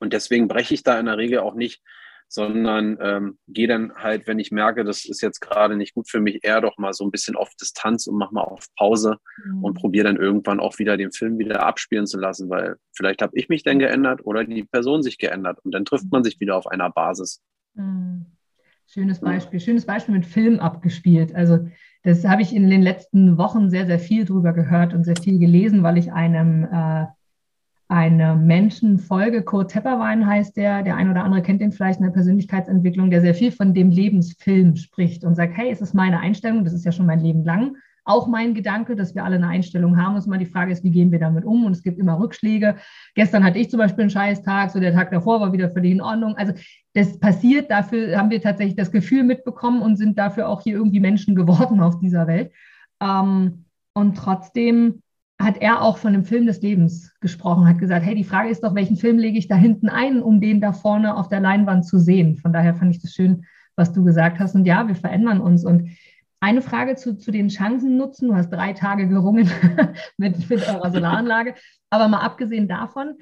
und 0.00 0.12
deswegen 0.12 0.48
breche 0.48 0.74
ich 0.74 0.82
da 0.82 0.98
in 0.98 1.06
der 1.06 1.18
Regel 1.18 1.40
auch 1.40 1.54
nicht 1.54 1.82
sondern 2.28 2.98
ähm, 3.00 3.38
gehe 3.46 3.68
dann 3.68 3.92
halt, 3.94 4.26
wenn 4.26 4.38
ich 4.38 4.50
merke, 4.50 4.84
das 4.84 5.04
ist 5.04 5.20
jetzt 5.20 5.40
gerade 5.40 5.76
nicht 5.76 5.94
gut 5.94 6.10
für 6.10 6.20
mich, 6.20 6.42
eher 6.42 6.60
doch 6.60 6.76
mal 6.76 6.92
so 6.92 7.04
ein 7.04 7.10
bisschen 7.10 7.36
auf 7.36 7.50
Distanz 7.60 8.06
und 8.06 8.18
mach 8.18 8.32
mal 8.32 8.42
auf 8.42 8.66
Pause 8.76 9.18
mhm. 9.44 9.62
und 9.62 9.74
probiere 9.74 10.06
dann 10.06 10.16
irgendwann 10.16 10.60
auch 10.60 10.78
wieder 10.78 10.96
den 10.96 11.12
Film 11.12 11.38
wieder 11.38 11.64
abspielen 11.64 12.06
zu 12.06 12.18
lassen, 12.18 12.50
weil 12.50 12.76
vielleicht 12.92 13.22
habe 13.22 13.32
ich 13.36 13.48
mich 13.48 13.62
dann 13.62 13.78
geändert 13.78 14.24
oder 14.24 14.44
die 14.44 14.64
Person 14.64 15.02
sich 15.02 15.18
geändert 15.18 15.58
und 15.64 15.72
dann 15.72 15.84
trifft 15.84 16.10
man 16.10 16.24
sich 16.24 16.40
wieder 16.40 16.56
auf 16.56 16.66
einer 16.66 16.90
Basis. 16.90 17.42
Mhm. 17.74 18.26
Schönes 18.88 19.18
Beispiel, 19.18 19.58
schönes 19.58 19.84
Beispiel 19.84 20.14
mit 20.14 20.26
Film 20.26 20.60
abgespielt. 20.60 21.34
Also 21.34 21.68
das 22.04 22.24
habe 22.24 22.42
ich 22.42 22.54
in 22.54 22.70
den 22.70 22.82
letzten 22.82 23.36
Wochen 23.36 23.68
sehr, 23.68 23.84
sehr 23.84 23.98
viel 23.98 24.24
drüber 24.24 24.52
gehört 24.52 24.94
und 24.94 25.02
sehr 25.02 25.16
viel 25.16 25.40
gelesen, 25.40 25.82
weil 25.82 25.98
ich 25.98 26.12
einem 26.12 26.62
äh, 26.62 27.06
einem 27.88 28.46
Menschen 28.46 28.98
folge. 28.98 29.42
Kurt 29.42 29.70
Tepperwein 29.70 30.26
heißt 30.26 30.56
der, 30.56 30.82
der 30.82 30.96
ein 30.96 31.10
oder 31.10 31.22
andere 31.22 31.42
kennt 31.42 31.60
den 31.60 31.72
vielleicht 31.72 32.00
in 32.00 32.06
der 32.06 32.12
Persönlichkeitsentwicklung, 32.12 33.10
der 33.10 33.20
sehr 33.20 33.34
viel 33.34 33.52
von 33.52 33.74
dem 33.74 33.90
Lebensfilm 33.90 34.76
spricht 34.76 35.24
und 35.24 35.36
sagt, 35.36 35.56
hey, 35.56 35.70
es 35.70 35.80
ist 35.80 35.94
meine 35.94 36.18
Einstellung, 36.18 36.64
das 36.64 36.72
ist 36.72 36.84
ja 36.84 36.90
schon 36.90 37.06
mein 37.06 37.20
Leben 37.20 37.44
lang, 37.44 37.76
auch 38.04 38.26
mein 38.26 38.54
Gedanke, 38.54 38.96
dass 38.96 39.14
wir 39.14 39.24
alle 39.24 39.36
eine 39.36 39.48
Einstellung 39.48 39.96
haben. 39.96 40.16
Und 40.16 40.26
mal 40.26 40.38
die 40.38 40.46
Frage 40.46 40.72
ist, 40.72 40.82
wie 40.84 40.90
gehen 40.90 41.12
wir 41.12 41.18
damit 41.18 41.44
um? 41.44 41.64
Und 41.64 41.72
es 41.72 41.82
gibt 41.82 41.98
immer 41.98 42.18
Rückschläge. 42.18 42.76
Gestern 43.14 43.44
hatte 43.44 43.58
ich 43.58 43.70
zum 43.70 43.78
Beispiel 43.78 44.02
einen 44.02 44.10
Scheißtag, 44.10 44.70
so 44.70 44.80
der 44.80 44.92
Tag 44.92 45.10
davor 45.10 45.40
war 45.40 45.52
wieder 45.52 45.70
völlig 45.70 45.92
in 45.92 46.00
Ordnung. 46.00 46.36
Also 46.36 46.54
das 46.94 47.18
passiert, 47.18 47.70
dafür 47.70 48.16
haben 48.16 48.30
wir 48.30 48.40
tatsächlich 48.40 48.76
das 48.76 48.90
Gefühl 48.90 49.24
mitbekommen 49.24 49.82
und 49.82 49.96
sind 49.96 50.18
dafür 50.18 50.48
auch 50.48 50.62
hier 50.62 50.74
irgendwie 50.74 51.00
Menschen 51.00 51.34
geworden 51.36 51.80
auf 51.80 51.98
dieser 51.98 52.26
Welt. 52.26 52.52
Ähm, 53.00 53.64
und 53.92 54.16
trotzdem 54.16 55.02
hat 55.38 55.58
er 55.58 55.82
auch 55.82 55.98
von 55.98 56.12
dem 56.12 56.24
Film 56.24 56.46
des 56.46 56.62
Lebens 56.62 57.14
gesprochen, 57.20 57.68
hat 57.68 57.78
gesagt, 57.78 58.06
hey, 58.06 58.14
die 58.14 58.24
Frage 58.24 58.48
ist 58.48 58.64
doch, 58.64 58.74
welchen 58.74 58.96
Film 58.96 59.18
lege 59.18 59.38
ich 59.38 59.48
da 59.48 59.54
hinten 59.54 59.88
ein, 59.88 60.22
um 60.22 60.40
den 60.40 60.60
da 60.60 60.72
vorne 60.72 61.16
auf 61.16 61.28
der 61.28 61.40
Leinwand 61.40 61.86
zu 61.86 61.98
sehen. 61.98 62.36
Von 62.36 62.52
daher 62.52 62.74
fand 62.74 62.94
ich 62.94 63.02
das 63.02 63.12
schön, 63.12 63.44
was 63.76 63.92
du 63.92 64.02
gesagt 64.02 64.38
hast. 64.38 64.54
Und 64.54 64.64
ja, 64.64 64.88
wir 64.88 64.94
verändern 64.94 65.40
uns. 65.40 65.64
Und 65.64 65.90
eine 66.40 66.62
Frage 66.62 66.96
zu, 66.96 67.18
zu 67.18 67.30
den 67.30 67.48
Chancen 67.48 67.96
nutzen. 67.96 68.28
Du 68.28 68.34
hast 68.34 68.50
drei 68.50 68.72
Tage 68.72 69.08
gerungen 69.08 69.50
mit, 70.16 70.48
mit 70.48 70.68
eurer 70.68 70.90
Solaranlage. 70.90 71.54
Aber 71.90 72.08
mal 72.08 72.20
abgesehen 72.20 72.66
davon, 72.66 73.16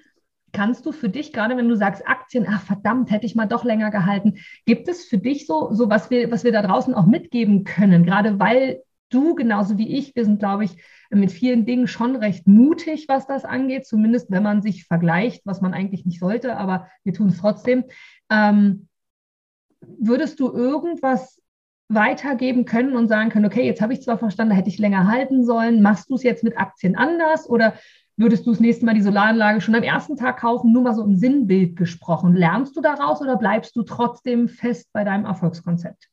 kannst 0.53 0.87
du 0.87 0.92
für 0.92 1.09
dich, 1.09 1.33
gerade 1.33 1.57
wenn 1.57 1.68
du 1.68 1.77
sagst 1.77 2.07
Aktien, 2.07 2.46
ach 2.48 2.62
verdammt, 2.62 3.11
hätte 3.11 3.27
ich 3.27 3.35
mal 3.35 3.46
doch 3.46 3.64
länger 3.64 3.90
gehalten, 3.90 4.35
gibt 4.66 4.88
es 4.88 5.05
für 5.05 5.18
dich 5.18 5.46
so, 5.46 5.72
so 5.72 5.90
was 5.90 6.11
wir, 6.11 6.31
was 6.31 6.44
wir 6.44 6.53
da 6.53 6.62
draußen 6.62 6.94
auch 6.94 7.07
mitgeben 7.07 7.64
können, 7.64 8.05
gerade 8.05 8.38
weil 8.38 8.81
du 9.11 9.35
genauso 9.35 9.79
wie 9.79 9.97
ich, 9.97 10.14
wir 10.14 10.25
sind, 10.25 10.38
glaube 10.38 10.64
ich, 10.64 10.77
mit 11.11 11.31
vielen 11.31 11.67
Dingen 11.67 11.87
schon 11.87 12.17
recht 12.17 12.47
mutig, 12.47 13.07
was 13.09 13.27
das 13.27 13.45
angeht, 13.45 13.87
zumindest 13.87 14.31
wenn 14.31 14.43
man 14.43 14.62
sich 14.62 14.85
vergleicht, 14.85 15.43
was 15.45 15.61
man 15.61 15.75
eigentlich 15.75 16.05
nicht 16.05 16.21
sollte, 16.21 16.57
aber 16.57 16.88
wir 17.05 17.12
tun 17.12 17.29
es 17.29 17.38
trotzdem. 17.38 17.85
Ähm, 18.31 18.88
würdest 19.81 20.40
du 20.40 20.53
irgendwas 20.53 21.40
weitergeben 21.88 22.64
können 22.64 22.97
und 22.97 23.09
sagen 23.09 23.31
können, 23.31 23.45
okay, 23.45 23.64
jetzt 23.64 23.83
habe 23.83 23.93
ich 23.93 24.03
zwar 24.03 24.19
verstanden, 24.19 24.51
da 24.51 24.57
hätte 24.57 24.71
ich 24.71 24.79
länger 24.79 25.07
halten 25.07 25.45
sollen, 25.45 25.83
machst 25.83 26.11
du 26.11 26.14
es 26.14 26.23
jetzt 26.23 26.43
mit 26.43 26.59
Aktien 26.59 26.97
anders 26.97 27.49
oder 27.49 27.75
würdest 28.17 28.47
du 28.47 28.51
das 28.51 28.61
nächste 28.61 28.87
Mal 28.87 28.95
die 28.95 29.03
Solaranlage 29.03 29.61
schon 29.61 29.75
am 29.75 29.83
ersten 29.83 30.17
Tag 30.17 30.38
kaufen, 30.38 30.73
nur 30.73 30.83
mal 30.83 30.95
so 30.95 31.05
im 31.05 31.17
Sinnbild 31.17 31.77
gesprochen? 31.77 32.35
Lernst 32.35 32.77
du 32.77 32.81
daraus 32.81 33.21
oder 33.21 33.37
bleibst 33.37 33.77
du 33.77 33.83
trotzdem 33.83 34.49
fest 34.49 34.88
bei 34.93 35.05
deinem 35.05 35.25
Erfolgskonzept? 35.25 36.09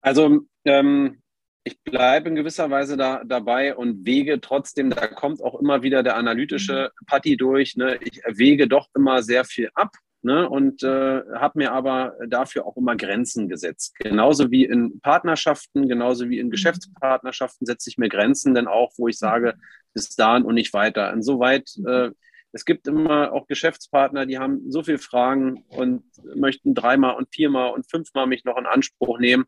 Also 0.00 0.40
ähm, 0.64 1.22
ich 1.68 1.82
bleibe 1.82 2.28
in 2.28 2.34
gewisser 2.34 2.70
Weise 2.70 2.96
da, 2.96 3.22
dabei 3.24 3.76
und 3.76 4.06
wege 4.06 4.40
trotzdem, 4.40 4.90
da 4.90 5.06
kommt 5.06 5.42
auch 5.42 5.60
immer 5.60 5.82
wieder 5.82 6.02
der 6.02 6.16
analytische 6.16 6.90
mhm. 7.00 7.06
Party 7.06 7.36
durch. 7.36 7.76
Ne? 7.76 7.98
Ich 8.02 8.22
wege 8.26 8.68
doch 8.68 8.88
immer 8.94 9.22
sehr 9.22 9.44
viel 9.44 9.70
ab 9.74 9.94
ne? 10.22 10.48
und 10.48 10.82
äh, 10.82 11.22
habe 11.34 11.58
mir 11.58 11.72
aber 11.72 12.16
dafür 12.26 12.66
auch 12.66 12.76
immer 12.76 12.96
Grenzen 12.96 13.48
gesetzt. 13.48 13.94
Genauso 13.98 14.50
wie 14.50 14.64
in 14.64 15.00
Partnerschaften, 15.00 15.88
genauso 15.88 16.28
wie 16.30 16.38
in 16.38 16.46
mhm. 16.46 16.52
Geschäftspartnerschaften 16.52 17.66
setze 17.66 17.90
ich 17.90 17.98
mir 17.98 18.08
Grenzen, 18.08 18.54
denn 18.54 18.66
auch, 18.66 18.92
wo 18.96 19.08
ich 19.08 19.18
sage, 19.18 19.54
bis 19.92 20.16
dahin 20.16 20.44
und 20.44 20.54
nicht 20.54 20.72
weiter. 20.72 21.12
Insoweit, 21.12 21.70
äh, 21.86 22.10
es 22.52 22.64
gibt 22.64 22.88
immer 22.88 23.32
auch 23.32 23.46
Geschäftspartner, 23.46 24.24
die 24.24 24.38
haben 24.38 24.70
so 24.70 24.82
viele 24.82 24.98
Fragen 24.98 25.64
und 25.68 26.02
möchten 26.34 26.74
dreimal 26.74 27.14
und 27.16 27.28
viermal 27.30 27.72
und 27.72 27.90
fünfmal 27.90 28.26
mich 28.26 28.44
noch 28.44 28.56
in 28.56 28.64
Anspruch 28.64 29.18
nehmen. 29.18 29.44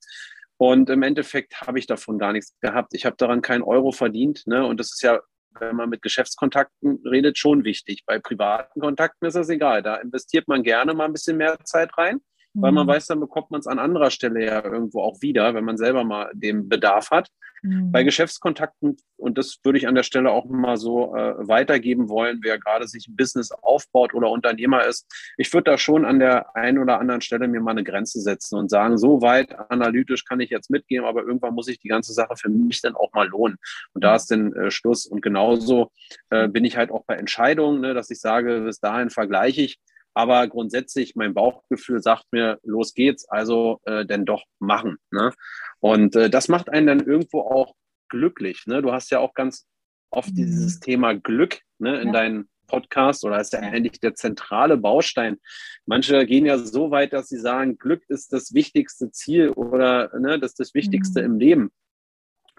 Und 0.60 0.90
im 0.90 1.02
Endeffekt 1.02 1.62
habe 1.62 1.78
ich 1.78 1.86
davon 1.86 2.18
gar 2.18 2.34
nichts 2.34 2.54
gehabt. 2.60 2.92
Ich 2.92 3.06
habe 3.06 3.16
daran 3.16 3.40
keinen 3.40 3.62
Euro 3.62 3.92
verdient. 3.92 4.46
Ne? 4.46 4.66
Und 4.66 4.78
das 4.78 4.92
ist 4.92 5.02
ja, 5.02 5.18
wenn 5.58 5.74
man 5.74 5.88
mit 5.88 6.02
Geschäftskontakten 6.02 7.02
redet, 7.06 7.38
schon 7.38 7.64
wichtig. 7.64 8.02
Bei 8.04 8.18
privaten 8.18 8.78
Kontakten 8.78 9.26
ist 9.26 9.36
das 9.36 9.48
egal. 9.48 9.82
Da 9.82 9.96
investiert 9.96 10.48
man 10.48 10.62
gerne 10.62 10.92
mal 10.92 11.06
ein 11.06 11.14
bisschen 11.14 11.38
mehr 11.38 11.56
Zeit 11.64 11.96
rein 11.96 12.20
weil 12.54 12.72
man 12.72 12.86
mhm. 12.86 12.90
weiß, 12.90 13.06
dann 13.06 13.20
bekommt 13.20 13.50
man 13.50 13.60
es 13.60 13.66
an 13.66 13.78
anderer 13.78 14.10
Stelle 14.10 14.44
ja 14.44 14.64
irgendwo 14.64 15.02
auch 15.02 15.20
wieder, 15.22 15.54
wenn 15.54 15.64
man 15.64 15.76
selber 15.76 16.04
mal 16.04 16.30
den 16.34 16.68
Bedarf 16.68 17.10
hat. 17.10 17.28
Mhm. 17.62 17.92
Bei 17.92 18.04
Geschäftskontakten, 18.04 18.96
und 19.16 19.38
das 19.38 19.58
würde 19.62 19.78
ich 19.78 19.86
an 19.86 19.94
der 19.94 20.02
Stelle 20.02 20.30
auch 20.30 20.46
mal 20.46 20.76
so 20.76 21.14
äh, 21.14 21.46
weitergeben 21.46 22.08
wollen, 22.08 22.40
wer 22.42 22.58
gerade 22.58 22.88
sich 22.88 23.06
ein 23.06 23.16
Business 23.16 23.52
aufbaut 23.52 24.14
oder 24.14 24.30
Unternehmer 24.30 24.84
ist, 24.86 25.06
ich 25.36 25.52
würde 25.52 25.70
da 25.70 25.78
schon 25.78 26.04
an 26.04 26.18
der 26.18 26.56
einen 26.56 26.78
oder 26.78 26.98
anderen 26.98 27.20
Stelle 27.20 27.48
mir 27.48 27.60
mal 27.60 27.72
eine 27.72 27.84
Grenze 27.84 28.20
setzen 28.20 28.58
und 28.58 28.70
sagen, 28.70 28.96
so 28.98 29.20
weit 29.20 29.54
analytisch 29.70 30.24
kann 30.24 30.40
ich 30.40 30.50
jetzt 30.50 30.70
mitgehen, 30.70 31.04
aber 31.04 31.22
irgendwann 31.22 31.54
muss 31.54 31.68
ich 31.68 31.78
die 31.78 31.88
ganze 31.88 32.12
Sache 32.12 32.34
für 32.36 32.48
mich 32.48 32.80
dann 32.80 32.94
auch 32.94 33.12
mal 33.12 33.28
lohnen. 33.28 33.58
Und 33.92 34.04
da 34.04 34.16
ist 34.16 34.30
dann 34.30 34.54
äh, 34.54 34.70
Schluss. 34.70 35.06
Und 35.06 35.20
genauso 35.20 35.90
äh, 36.30 36.48
bin 36.48 36.64
ich 36.64 36.76
halt 36.76 36.90
auch 36.90 37.04
bei 37.04 37.16
Entscheidungen, 37.16 37.80
ne, 37.80 37.94
dass 37.94 38.10
ich 38.10 38.20
sage, 38.20 38.60
bis 38.62 38.80
dahin 38.80 39.10
vergleiche 39.10 39.62
ich 39.62 39.78
aber 40.14 40.46
grundsätzlich, 40.48 41.14
mein 41.14 41.34
Bauchgefühl 41.34 42.02
sagt 42.02 42.26
mir, 42.32 42.58
los 42.62 42.94
geht's, 42.94 43.28
also 43.28 43.80
äh, 43.84 44.04
denn 44.04 44.24
doch 44.24 44.44
machen. 44.58 44.98
Ne? 45.10 45.32
Und 45.78 46.16
äh, 46.16 46.30
das 46.30 46.48
macht 46.48 46.68
einen 46.68 46.86
dann 46.86 47.00
irgendwo 47.00 47.40
auch 47.40 47.74
glücklich. 48.08 48.64
Ne? 48.66 48.82
Du 48.82 48.92
hast 48.92 49.10
ja 49.10 49.20
auch 49.20 49.34
ganz 49.34 49.66
oft 50.10 50.32
mhm. 50.32 50.36
dieses 50.36 50.80
Thema 50.80 51.14
Glück 51.14 51.60
ne, 51.78 52.00
in 52.00 52.08
ja. 52.08 52.12
deinen 52.12 52.48
Podcast 52.66 53.24
oder 53.24 53.40
ist 53.40 53.52
ja 53.52 53.60
eigentlich 53.60 54.00
der 54.00 54.14
zentrale 54.14 54.76
Baustein. 54.76 55.38
Manche 55.86 56.24
gehen 56.26 56.46
ja 56.46 56.58
so 56.58 56.90
weit, 56.90 57.12
dass 57.12 57.28
sie 57.28 57.38
sagen, 57.38 57.78
Glück 57.78 58.04
ist 58.08 58.32
das 58.32 58.54
wichtigste 58.54 59.10
Ziel 59.10 59.50
oder 59.50 60.10
ne, 60.18 60.38
das 60.38 60.52
ist 60.52 60.60
das 60.60 60.74
Wichtigste 60.74 61.20
mhm. 61.20 61.26
im 61.26 61.38
Leben. 61.38 61.70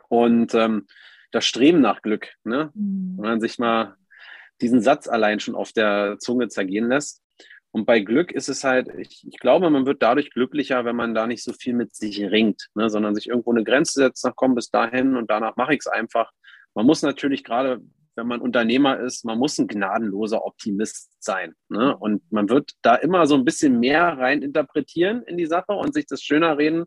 Und 0.10 0.54
ähm, 0.54 0.88
das 1.32 1.46
Streben 1.46 1.80
nach 1.80 2.02
Glück, 2.02 2.34
ne? 2.44 2.72
Mhm. 2.74 3.16
wenn 3.18 3.30
man 3.30 3.42
sich 3.42 3.58
mal 3.58 3.96
diesen 4.60 4.82
Satz 4.82 5.08
allein 5.08 5.40
schon 5.40 5.56
auf 5.56 5.72
der 5.72 6.18
Zunge 6.20 6.50
zergehen 6.50 6.88
lässt. 6.88 7.22
Und 7.72 7.86
bei 7.86 8.02
Glück 8.02 8.32
ist 8.32 8.50
es 8.50 8.64
halt, 8.64 8.90
ich, 8.98 9.26
ich, 9.28 9.40
glaube, 9.40 9.70
man 9.70 9.86
wird 9.86 10.02
dadurch 10.02 10.32
glücklicher, 10.32 10.84
wenn 10.84 10.96
man 10.96 11.14
da 11.14 11.26
nicht 11.26 11.44
so 11.44 11.54
viel 11.54 11.74
mit 11.74 11.96
sich 11.96 12.22
ringt, 12.22 12.68
ne, 12.76 12.90
sondern 12.90 13.16
sich 13.16 13.30
irgendwo 13.30 13.52
eine 13.52 13.64
Grenze 13.64 13.94
setzt, 13.94 14.26
nach 14.26 14.36
komm 14.36 14.56
bis 14.56 14.70
dahin 14.70 15.16
und 15.16 15.32
danach 15.32 15.56
mache 15.56 15.74
ich 15.74 15.80
es 15.80 15.88
einfach. 15.88 16.32
Man 16.74 16.86
muss 16.86 17.02
natürlich 17.02 17.46
gerade, 17.46 17.82
wenn 18.16 18.28
man 18.28 18.42
Unternehmer 18.42 19.00
ist, 19.00 19.24
man 19.24 19.38
muss 19.38 19.58
ein 19.58 19.68
gnadenloser 19.68 20.44
Optimist 20.44 21.12
sein. 21.24 21.54
Ne? 21.70 21.96
Und 21.96 22.30
man 22.32 22.50
wird 22.50 22.72
da 22.82 22.96
immer 22.96 23.26
so 23.26 23.36
ein 23.36 23.46
bisschen 23.46 23.80
mehr 23.80 24.18
rein 24.18 24.42
interpretieren 24.42 25.24
in 25.24 25.38
die 25.38 25.46
Sache 25.46 25.72
und 25.72 25.94
sich 25.94 26.06
das 26.08 26.22
schöner 26.22 26.58
reden, 26.58 26.86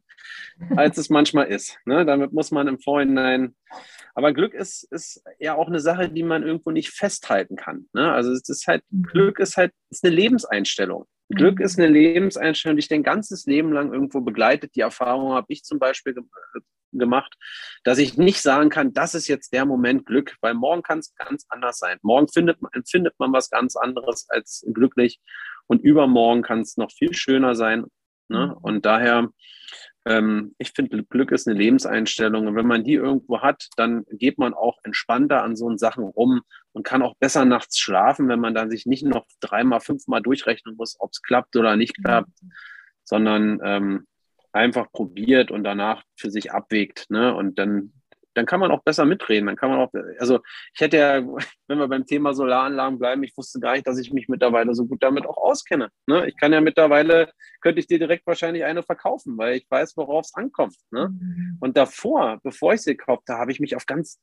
als 0.76 0.98
es 0.98 1.08
manchmal 1.08 1.46
ist. 1.46 1.78
Ne? 1.86 2.04
Damit 2.04 2.32
muss 2.34 2.50
man 2.50 2.68
im 2.68 2.78
Vorhinein 2.78 3.54
aber 4.14 4.33
Glück 4.33 4.55
ist, 4.55 4.85
ist 4.92 5.22
ja 5.38 5.55
auch 5.55 5.66
eine 5.66 5.81
Sache, 5.81 6.09
die 6.09 6.22
man 6.22 6.44
irgendwo 6.44 6.70
nicht 6.70 6.90
festhalten 6.90 7.57
kann. 7.57 7.87
Ne? 7.92 8.12
Also 8.12 8.31
es 8.33 8.48
ist 8.48 8.66
halt, 8.66 8.83
mhm. 8.90 9.03
Glück 9.03 9.38
ist 9.40 9.57
halt 9.57 9.72
ist 9.90 10.05
eine 10.05 10.14
Lebenseinstellung. 10.14 11.07
Mhm. 11.29 11.35
Glück 11.35 11.61
ist 11.61 11.79
eine 11.79 11.88
Lebenseinstellung, 11.88 12.77
die 12.77 12.81
dich 12.81 12.88
dein 12.88 13.03
ganzes 13.03 13.46
Leben 13.46 13.72
lang 13.72 13.92
irgendwo 13.92 14.20
begleitet. 14.20 14.77
Die 14.77 14.81
Erfahrung 14.81 15.33
habe 15.33 15.46
ich 15.48 15.64
zum 15.64 15.81
Beispiel 15.81 16.14
gemacht, 16.92 17.35
dass 17.83 17.98
ich 17.98 18.16
nicht 18.16 18.40
sagen 18.40 18.70
kann, 18.70 18.92
das 18.92 19.16
ist 19.16 19.27
jetzt 19.27 19.53
der 19.53 19.66
Moment 19.66 20.07
Glück, 20.07 20.37
weil 20.40 20.55
morgen 20.55 20.83
kann 20.83 21.00
es 21.00 21.14
ganz 21.16 21.44
anders 21.48 21.79
sein. 21.79 21.98
Morgen 22.03 22.29
findet 22.29 22.62
man, 22.62 22.70
empfindet 22.72 23.14
man 23.18 23.33
was 23.33 23.50
ganz 23.50 23.74
anderes 23.74 24.27
als 24.29 24.64
glücklich 24.72 25.20
und 25.66 25.83
übermorgen 25.83 26.42
kann 26.42 26.61
es 26.61 26.77
noch 26.77 26.92
viel 26.92 27.14
schöner 27.14 27.57
sein. 27.57 27.87
Ne? 28.29 28.46
Mhm. 28.46 28.53
Und 28.62 28.87
daher 28.87 29.29
ähm, 30.06 30.54
ich 30.58 30.72
finde, 30.72 31.02
Glück 31.04 31.32
ist 31.32 31.48
eine 31.48 31.58
Lebenseinstellung. 31.58 32.46
Und 32.46 32.56
wenn 32.56 32.66
man 32.66 32.84
die 32.84 32.94
irgendwo 32.94 33.40
hat, 33.40 33.68
dann 33.76 34.04
geht 34.10 34.38
man 34.38 34.54
auch 34.54 34.78
entspannter 34.82 35.42
an 35.42 35.56
so 35.56 35.74
Sachen 35.76 36.04
rum 36.04 36.42
und 36.72 36.84
kann 36.84 37.02
auch 37.02 37.16
besser 37.16 37.44
nachts 37.44 37.78
schlafen, 37.78 38.28
wenn 38.28 38.40
man 38.40 38.54
dann 38.54 38.70
sich 38.70 38.86
nicht 38.86 39.04
noch 39.04 39.26
dreimal, 39.40 39.80
fünfmal 39.80 40.22
durchrechnen 40.22 40.76
muss, 40.76 40.96
ob 40.98 41.10
es 41.12 41.22
klappt 41.22 41.56
oder 41.56 41.76
nicht 41.76 41.96
klappt, 42.02 42.32
sondern 43.04 43.60
ähm, 43.64 44.06
einfach 44.52 44.92
probiert 44.92 45.50
und 45.50 45.64
danach 45.64 46.02
für 46.16 46.30
sich 46.30 46.52
abwägt. 46.52 47.06
Ne? 47.10 47.34
Und 47.34 47.58
dann 47.58 47.92
dann 48.34 48.46
kann 48.46 48.60
man 48.60 48.70
auch 48.70 48.82
besser 48.82 49.04
mitreden. 49.04 49.46
Dann 49.46 49.56
kann 49.56 49.70
man 49.70 49.78
auch, 49.80 49.90
also 50.18 50.40
ich 50.74 50.80
hätte 50.80 50.96
ja, 50.98 51.22
wenn 51.68 51.78
wir 51.78 51.88
beim 51.88 52.06
Thema 52.06 52.34
Solaranlagen 52.34 52.98
bleiben, 52.98 53.22
ich 53.22 53.36
wusste 53.36 53.60
gar 53.60 53.72
nicht, 53.72 53.86
dass 53.86 53.98
ich 53.98 54.12
mich 54.12 54.28
mittlerweile 54.28 54.74
so 54.74 54.86
gut 54.86 55.02
damit 55.02 55.26
auch 55.26 55.36
auskenne. 55.36 55.90
Ne? 56.06 56.26
Ich 56.28 56.36
kann 56.36 56.52
ja 56.52 56.60
mittlerweile, 56.60 57.30
könnte 57.60 57.80
ich 57.80 57.86
dir 57.86 57.98
direkt 57.98 58.26
wahrscheinlich 58.26 58.64
eine 58.64 58.82
verkaufen, 58.82 59.38
weil 59.38 59.56
ich 59.56 59.66
weiß, 59.70 59.96
worauf 59.96 60.26
es 60.26 60.34
ankommt. 60.34 60.76
Ne? 60.90 61.08
Mhm. 61.08 61.58
Und 61.60 61.76
davor, 61.76 62.38
bevor 62.42 62.74
ich 62.74 62.82
sie 62.82 62.96
gekauft 62.96 63.24
habe, 63.28 63.40
habe 63.40 63.52
ich 63.52 63.60
mich 63.60 63.76
auf 63.76 63.86
ganz 63.86 64.20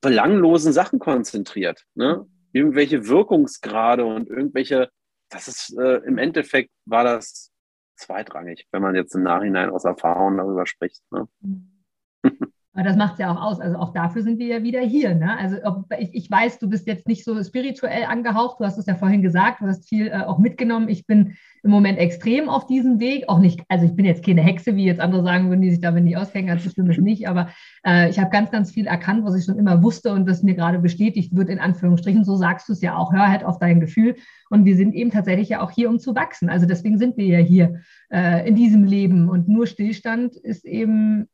belanglosen 0.00 0.72
Sachen 0.72 0.98
konzentriert. 0.98 1.84
Ne? 1.94 2.26
Irgendwelche 2.52 3.08
Wirkungsgrade 3.08 4.04
und 4.04 4.28
irgendwelche 4.28 4.90
das 5.30 5.48
ist 5.48 5.76
äh, 5.78 5.96
im 5.98 6.18
Endeffekt 6.18 6.70
war 6.86 7.04
das 7.04 7.52
zweitrangig, 7.96 8.66
wenn 8.70 8.82
man 8.82 8.94
jetzt 8.94 9.14
im 9.14 9.22
Nachhinein 9.22 9.70
aus 9.70 9.84
Erfahrung 9.84 10.36
darüber 10.36 10.66
spricht. 10.66 11.02
Ne? 11.10 11.28
Mhm. 11.40 11.84
Aber 12.78 12.86
das 12.86 12.96
macht 12.96 13.14
es 13.14 13.18
ja 13.18 13.32
auch 13.32 13.42
aus. 13.42 13.60
Also 13.60 13.76
auch 13.76 13.92
dafür 13.92 14.22
sind 14.22 14.38
wir 14.38 14.46
ja 14.46 14.62
wieder 14.62 14.80
hier. 14.80 15.12
Ne? 15.12 15.36
Also 15.36 15.56
ich, 15.98 16.14
ich, 16.14 16.30
weiß, 16.30 16.60
du 16.60 16.68
bist 16.68 16.86
jetzt 16.86 17.08
nicht 17.08 17.24
so 17.24 17.42
spirituell 17.42 18.04
angehaucht. 18.04 18.60
Du 18.60 18.64
hast 18.64 18.78
es 18.78 18.86
ja 18.86 18.94
vorhin 18.94 19.20
gesagt. 19.20 19.62
Du 19.62 19.66
hast 19.66 19.88
viel 19.88 20.06
äh, 20.06 20.20
auch 20.20 20.38
mitgenommen. 20.38 20.88
Ich 20.88 21.04
bin 21.04 21.32
im 21.64 21.72
Moment 21.72 21.98
extrem 21.98 22.48
auf 22.48 22.68
diesem 22.68 23.00
Weg. 23.00 23.24
Auch 23.26 23.40
nicht, 23.40 23.64
also 23.68 23.84
ich 23.84 23.96
bin 23.96 24.04
jetzt 24.04 24.24
keine 24.24 24.42
Hexe, 24.42 24.76
wie 24.76 24.84
jetzt 24.84 25.00
andere 25.00 25.24
sagen 25.24 25.48
würden, 25.48 25.60
die 25.60 25.70
sich 25.70 25.80
damit 25.80 26.04
nicht 26.04 26.16
auskennen. 26.16 26.46
Ganz 26.46 26.64
ist 26.64 26.78
nicht. 26.78 27.26
Aber 27.28 27.48
äh, 27.84 28.10
ich 28.10 28.20
habe 28.20 28.30
ganz, 28.30 28.52
ganz 28.52 28.70
viel 28.70 28.86
erkannt, 28.86 29.24
was 29.24 29.34
ich 29.34 29.44
schon 29.44 29.58
immer 29.58 29.82
wusste 29.82 30.12
und 30.12 30.28
was 30.28 30.44
mir 30.44 30.54
gerade 30.54 30.78
bestätigt 30.78 31.34
wird, 31.34 31.48
in 31.48 31.58
Anführungsstrichen. 31.58 32.22
So 32.22 32.36
sagst 32.36 32.68
du 32.68 32.74
es 32.74 32.80
ja 32.80 32.96
auch. 32.96 33.12
Hör 33.12 33.26
halt 33.26 33.42
auf 33.42 33.58
dein 33.58 33.80
Gefühl. 33.80 34.14
Und 34.50 34.66
wir 34.66 34.76
sind 34.76 34.94
eben 34.94 35.10
tatsächlich 35.10 35.48
ja 35.48 35.62
auch 35.62 35.72
hier, 35.72 35.90
um 35.90 35.98
zu 35.98 36.14
wachsen. 36.14 36.48
Also 36.48 36.64
deswegen 36.64 36.96
sind 36.96 37.16
wir 37.16 37.26
ja 37.26 37.38
hier 37.38 37.80
äh, 38.08 38.48
in 38.48 38.54
diesem 38.54 38.84
Leben. 38.84 39.28
Und 39.28 39.48
nur 39.48 39.66
Stillstand 39.66 40.36
ist 40.36 40.64
eben 40.64 41.26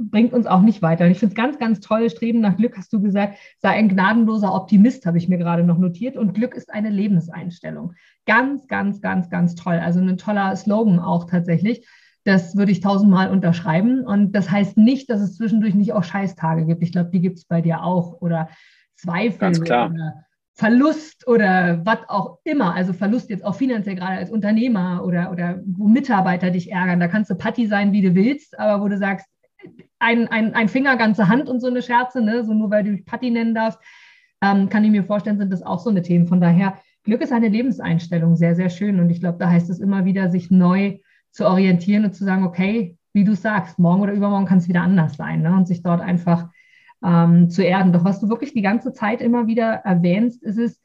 bringt 0.00 0.32
uns 0.32 0.46
auch 0.46 0.62
nicht 0.62 0.82
weiter. 0.82 1.04
Und 1.04 1.10
ich 1.10 1.18
finde 1.18 1.34
es 1.34 1.36
ganz, 1.36 1.58
ganz 1.58 1.80
toll. 1.80 2.08
Streben 2.10 2.40
nach 2.40 2.56
Glück, 2.56 2.76
hast 2.76 2.92
du 2.92 3.00
gesagt, 3.00 3.36
sei 3.58 3.70
ein 3.70 3.88
gnadenloser 3.88 4.54
Optimist, 4.54 5.06
habe 5.06 5.18
ich 5.18 5.28
mir 5.28 5.38
gerade 5.38 5.62
noch 5.62 5.78
notiert. 5.78 6.16
Und 6.16 6.34
Glück 6.34 6.54
ist 6.54 6.72
eine 6.72 6.90
Lebenseinstellung. 6.90 7.94
Ganz, 8.26 8.66
ganz, 8.66 9.00
ganz, 9.00 9.30
ganz 9.30 9.54
toll. 9.54 9.78
Also 9.82 10.00
ein 10.00 10.16
toller 10.16 10.56
Slogan 10.56 10.98
auch 10.98 11.24
tatsächlich. 11.28 11.86
Das 12.24 12.56
würde 12.56 12.72
ich 12.72 12.80
tausendmal 12.80 13.30
unterschreiben. 13.30 14.06
Und 14.06 14.32
das 14.32 14.50
heißt 14.50 14.76
nicht, 14.76 15.10
dass 15.10 15.20
es 15.20 15.36
zwischendurch 15.36 15.74
nicht 15.74 15.92
auch 15.92 16.04
Scheißtage 16.04 16.66
gibt. 16.66 16.82
Ich 16.82 16.92
glaube, 16.92 17.10
die 17.10 17.20
gibt 17.20 17.38
es 17.38 17.44
bei 17.44 17.60
dir 17.60 17.82
auch. 17.82 18.20
Oder 18.20 18.48
Zweifel 18.96 19.60
oder 19.60 20.24
Verlust 20.54 21.26
oder 21.26 21.80
was 21.86 22.00
auch 22.08 22.38
immer. 22.44 22.74
Also 22.74 22.92
Verlust 22.92 23.30
jetzt 23.30 23.44
auch 23.44 23.54
finanziell 23.54 23.96
gerade 23.96 24.18
als 24.18 24.30
Unternehmer 24.30 25.02
oder, 25.04 25.32
oder 25.32 25.60
wo 25.64 25.88
Mitarbeiter 25.88 26.50
dich 26.50 26.70
ärgern. 26.70 27.00
Da 27.00 27.08
kannst 27.08 27.30
du 27.30 27.34
Patti 27.34 27.66
sein, 27.66 27.92
wie 27.92 28.02
du 28.02 28.14
willst, 28.14 28.58
aber 28.58 28.84
wo 28.84 28.88
du 28.88 28.98
sagst, 28.98 29.26
ein, 30.00 30.28
ein, 30.28 30.54
ein 30.54 30.68
Finger, 30.68 30.96
ganze 30.96 31.28
Hand 31.28 31.48
und 31.48 31.60
so 31.60 31.68
eine 31.68 31.82
Scherze, 31.82 32.20
ne? 32.20 32.44
so 32.44 32.54
nur 32.54 32.70
weil 32.70 32.84
du 32.84 32.92
dich 32.92 33.04
Patti 33.04 33.30
nennen 33.30 33.54
darfst, 33.54 33.78
ähm, 34.42 34.68
kann 34.68 34.84
ich 34.84 34.90
mir 34.90 35.04
vorstellen, 35.04 35.38
sind 35.38 35.52
das 35.52 35.62
auch 35.62 35.78
so 35.78 35.90
eine 35.90 36.02
Themen. 36.02 36.26
Von 36.26 36.40
daher, 36.40 36.78
Glück 37.04 37.20
ist 37.20 37.32
eine 37.32 37.48
Lebenseinstellung, 37.48 38.36
sehr, 38.36 38.56
sehr 38.56 38.70
schön. 38.70 38.98
Und 38.98 39.10
ich 39.10 39.20
glaube, 39.20 39.38
da 39.38 39.48
heißt 39.48 39.70
es 39.70 39.78
immer 39.78 40.04
wieder, 40.04 40.30
sich 40.30 40.50
neu 40.50 40.98
zu 41.30 41.46
orientieren 41.46 42.04
und 42.04 42.14
zu 42.14 42.24
sagen, 42.24 42.44
okay, 42.44 42.96
wie 43.12 43.24
du 43.24 43.34
sagst, 43.34 43.78
morgen 43.78 44.02
oder 44.02 44.12
übermorgen 44.12 44.46
kann 44.46 44.58
es 44.58 44.68
wieder 44.68 44.82
anders 44.82 45.16
sein 45.16 45.42
ne? 45.42 45.54
und 45.54 45.66
sich 45.66 45.82
dort 45.82 46.00
einfach 46.00 46.48
ähm, 47.04 47.50
zu 47.50 47.62
erden. 47.62 47.92
Doch 47.92 48.04
was 48.04 48.20
du 48.20 48.28
wirklich 48.28 48.52
die 48.52 48.62
ganze 48.62 48.92
Zeit 48.92 49.20
immer 49.20 49.46
wieder 49.46 49.66
erwähnst, 49.84 50.42
ist 50.42 50.58
es, 50.58 50.80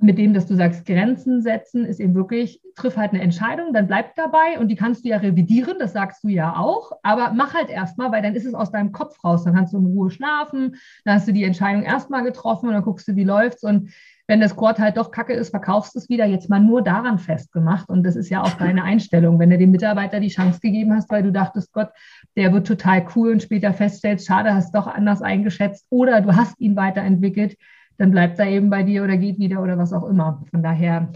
mit 0.00 0.18
dem, 0.18 0.34
dass 0.34 0.46
du 0.46 0.56
sagst, 0.56 0.84
Grenzen 0.84 1.42
setzen, 1.42 1.84
ist 1.84 2.00
eben 2.00 2.14
wirklich, 2.14 2.60
triff 2.74 2.96
halt 2.96 3.12
eine 3.12 3.22
Entscheidung, 3.22 3.72
dann 3.72 3.86
bleib 3.86 4.16
dabei 4.16 4.58
und 4.58 4.68
die 4.68 4.74
kannst 4.74 5.04
du 5.04 5.08
ja 5.08 5.18
revidieren, 5.18 5.76
das 5.78 5.92
sagst 5.92 6.24
du 6.24 6.28
ja 6.28 6.56
auch, 6.56 6.90
aber 7.02 7.32
mach 7.34 7.54
halt 7.54 7.70
erstmal, 7.70 8.10
weil 8.10 8.22
dann 8.22 8.34
ist 8.34 8.46
es 8.46 8.54
aus 8.54 8.72
deinem 8.72 8.90
Kopf 8.90 9.22
raus, 9.22 9.44
dann 9.44 9.54
kannst 9.54 9.72
du 9.72 9.78
in 9.78 9.86
Ruhe 9.86 10.10
schlafen, 10.10 10.76
dann 11.04 11.14
hast 11.14 11.28
du 11.28 11.32
die 11.32 11.44
Entscheidung 11.44 11.84
erstmal 11.84 12.24
getroffen 12.24 12.66
und 12.66 12.74
dann 12.74 12.82
guckst 12.82 13.06
du, 13.06 13.14
wie 13.14 13.24
läuft's 13.24 13.62
und 13.62 13.90
wenn 14.28 14.40
das 14.40 14.56
Quad 14.56 14.80
halt 14.80 14.96
doch 14.96 15.12
kacke 15.12 15.34
ist, 15.34 15.50
verkaufst 15.50 15.94
du 15.94 16.00
es 16.00 16.08
wieder, 16.08 16.26
jetzt 16.26 16.50
mal 16.50 16.58
nur 16.58 16.82
daran 16.82 17.20
festgemacht 17.20 17.88
und 17.88 18.02
das 18.02 18.16
ist 18.16 18.28
ja 18.28 18.42
auch 18.42 18.54
deine 18.58 18.82
Einstellung, 18.82 19.38
wenn 19.38 19.50
du 19.50 19.58
dem 19.58 19.70
Mitarbeiter 19.70 20.18
die 20.18 20.28
Chance 20.28 20.58
gegeben 20.60 20.94
hast, 20.94 21.10
weil 21.10 21.22
du 21.22 21.30
dachtest, 21.30 21.72
Gott, 21.72 21.90
der 22.36 22.52
wird 22.52 22.66
total 22.66 23.06
cool 23.14 23.30
und 23.30 23.42
später 23.42 23.72
feststellst, 23.72 24.26
schade, 24.26 24.52
hast 24.52 24.74
doch 24.74 24.88
anders 24.88 25.22
eingeschätzt 25.22 25.86
oder 25.90 26.20
du 26.22 26.34
hast 26.34 26.58
ihn 26.58 26.74
weiterentwickelt, 26.74 27.56
dann 27.98 28.10
bleibt 28.10 28.38
er 28.38 28.46
eben 28.48 28.70
bei 28.70 28.82
dir 28.82 29.04
oder 29.04 29.16
geht 29.16 29.38
wieder 29.38 29.62
oder 29.62 29.78
was 29.78 29.92
auch 29.92 30.08
immer. 30.08 30.44
Von 30.50 30.62
daher. 30.62 31.12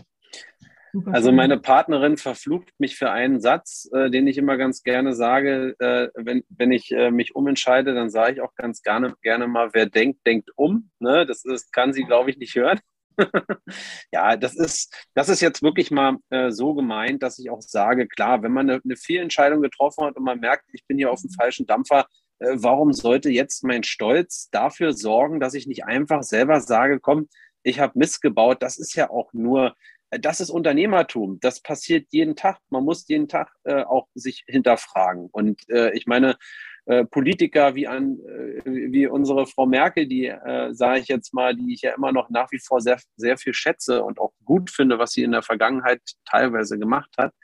Also 1.07 1.31
meine 1.31 1.59
Partnerin 1.59 2.17
verflucht 2.17 2.69
mich 2.79 2.97
für 2.97 3.13
einen 3.13 3.41
Satz, 3.41 3.89
äh, 3.93 4.11
den 4.11 4.27
ich 4.27 4.39
immer 4.39 4.57
ganz 4.57 4.83
gerne 4.83 5.15
sage. 5.15 5.77
Äh, 5.79 6.09
wenn, 6.15 6.43
wenn 6.49 6.73
ich 6.73 6.91
äh, 6.91 7.13
mich 7.13 7.37
umentscheide, 7.37 7.95
dann 7.95 8.11
sage 8.11 8.33
ich 8.33 8.41
auch 8.41 8.55
ganz 8.57 8.83
gerne, 8.83 9.15
gerne 9.23 9.47
mal, 9.47 9.71
wer 9.73 9.87
denkt, 9.87 10.27
denkt 10.27 10.51
um. 10.57 10.91
Ne? 10.99 11.27
Das 11.27 11.45
ist, 11.45 11.73
kann 11.73 11.93
sie, 11.93 12.03
glaube 12.05 12.31
ich, 12.31 12.39
nicht 12.39 12.57
hören. 12.57 12.81
ja, 14.13 14.37
das 14.37 14.57
ist, 14.57 14.95
das 15.15 15.29
ist 15.29 15.41
jetzt 15.41 15.63
wirklich 15.63 15.91
mal 15.91 16.17
äh, 16.31 16.51
so 16.51 16.75
gemeint, 16.75 17.23
dass 17.23 17.39
ich 17.39 17.51
auch 17.51 17.61
sage, 17.61 18.09
klar, 18.09 18.43
wenn 18.43 18.53
man 18.53 18.69
eine, 18.69 18.81
eine 18.83 18.97
Fehlentscheidung 18.97 19.63
getroffen 19.63 20.05
hat 20.05 20.17
und 20.17 20.25
man 20.25 20.41
merkt, 20.41 20.65
ich 20.73 20.87
bin 20.87 20.99
hier 20.99 21.11
auf 21.11 21.21
dem 21.21 21.31
falschen 21.31 21.67
Dampfer, 21.67 22.07
warum 22.41 22.93
sollte 22.93 23.31
jetzt 23.31 23.65
mein 23.65 23.83
Stolz 23.83 24.49
dafür 24.51 24.93
sorgen, 24.93 25.41
dass 25.41 25.55
ich 25.55 25.67
nicht 25.67 25.85
einfach 25.85 26.23
selber 26.23 26.61
sage, 26.61 27.01
komm, 27.01 27.29
ich 27.63 27.81
habe 27.81 27.99
Mist 27.99 28.23
gebaut. 28.23 28.63
Das 28.63 28.79
ist 28.79 28.95
ja 28.95 29.11
auch 29.11 29.33
nur, 29.33 29.75
äh, 30.11 30.19
das 30.19 30.41
ist 30.41 30.51
Unternehmertum. 30.51 31.39
Das 31.41 31.61
passiert 31.61 32.07
jeden 32.11 32.37
Tag. 32.37 32.59
Man 32.71 32.85
muss 32.85 33.07
jeden 33.09 33.29
Tag 33.29 33.53
äh, 33.65 33.83
auch 33.83 34.09
sich 34.15 34.45
hinterfragen. 34.47 35.29
Und 35.31 35.69
äh, 35.69 35.93
ich 35.95 36.07
meine, 36.07 36.37
äh, 36.87 37.05
Politiker 37.05 37.75
wie 37.75 37.87
an 37.87 38.19
äh, 38.21 38.63
wie 38.65 39.07
unsere 39.07 39.47
Frau 39.47 39.67
Merkel, 39.67 40.07
die 40.07 40.27
äh, 40.27 40.73
sage 40.73 41.01
ich 41.01 41.09
jetzt 41.09 41.35
mal, 41.35 41.55
die 41.55 41.75
ich 41.75 41.83
ja 41.83 41.95
immer 41.95 42.11
noch 42.11 42.31
nach 42.31 42.51
wie 42.53 42.59
vor 42.59 42.81
sehr 42.81 42.99
sehr 43.17 43.37
viel 43.37 43.55
schätze 43.55 44.03
und 44.03 44.19
auch 44.19 44.33
gut 44.45 44.71
finde, 44.71 44.99
was 44.99 45.13
sie 45.13 45.23
in 45.23 45.33
der 45.33 45.43
Vergangenheit 45.43 46.01
teilweise 46.25 46.79
gemacht 46.79 47.11
hat, 47.19 47.35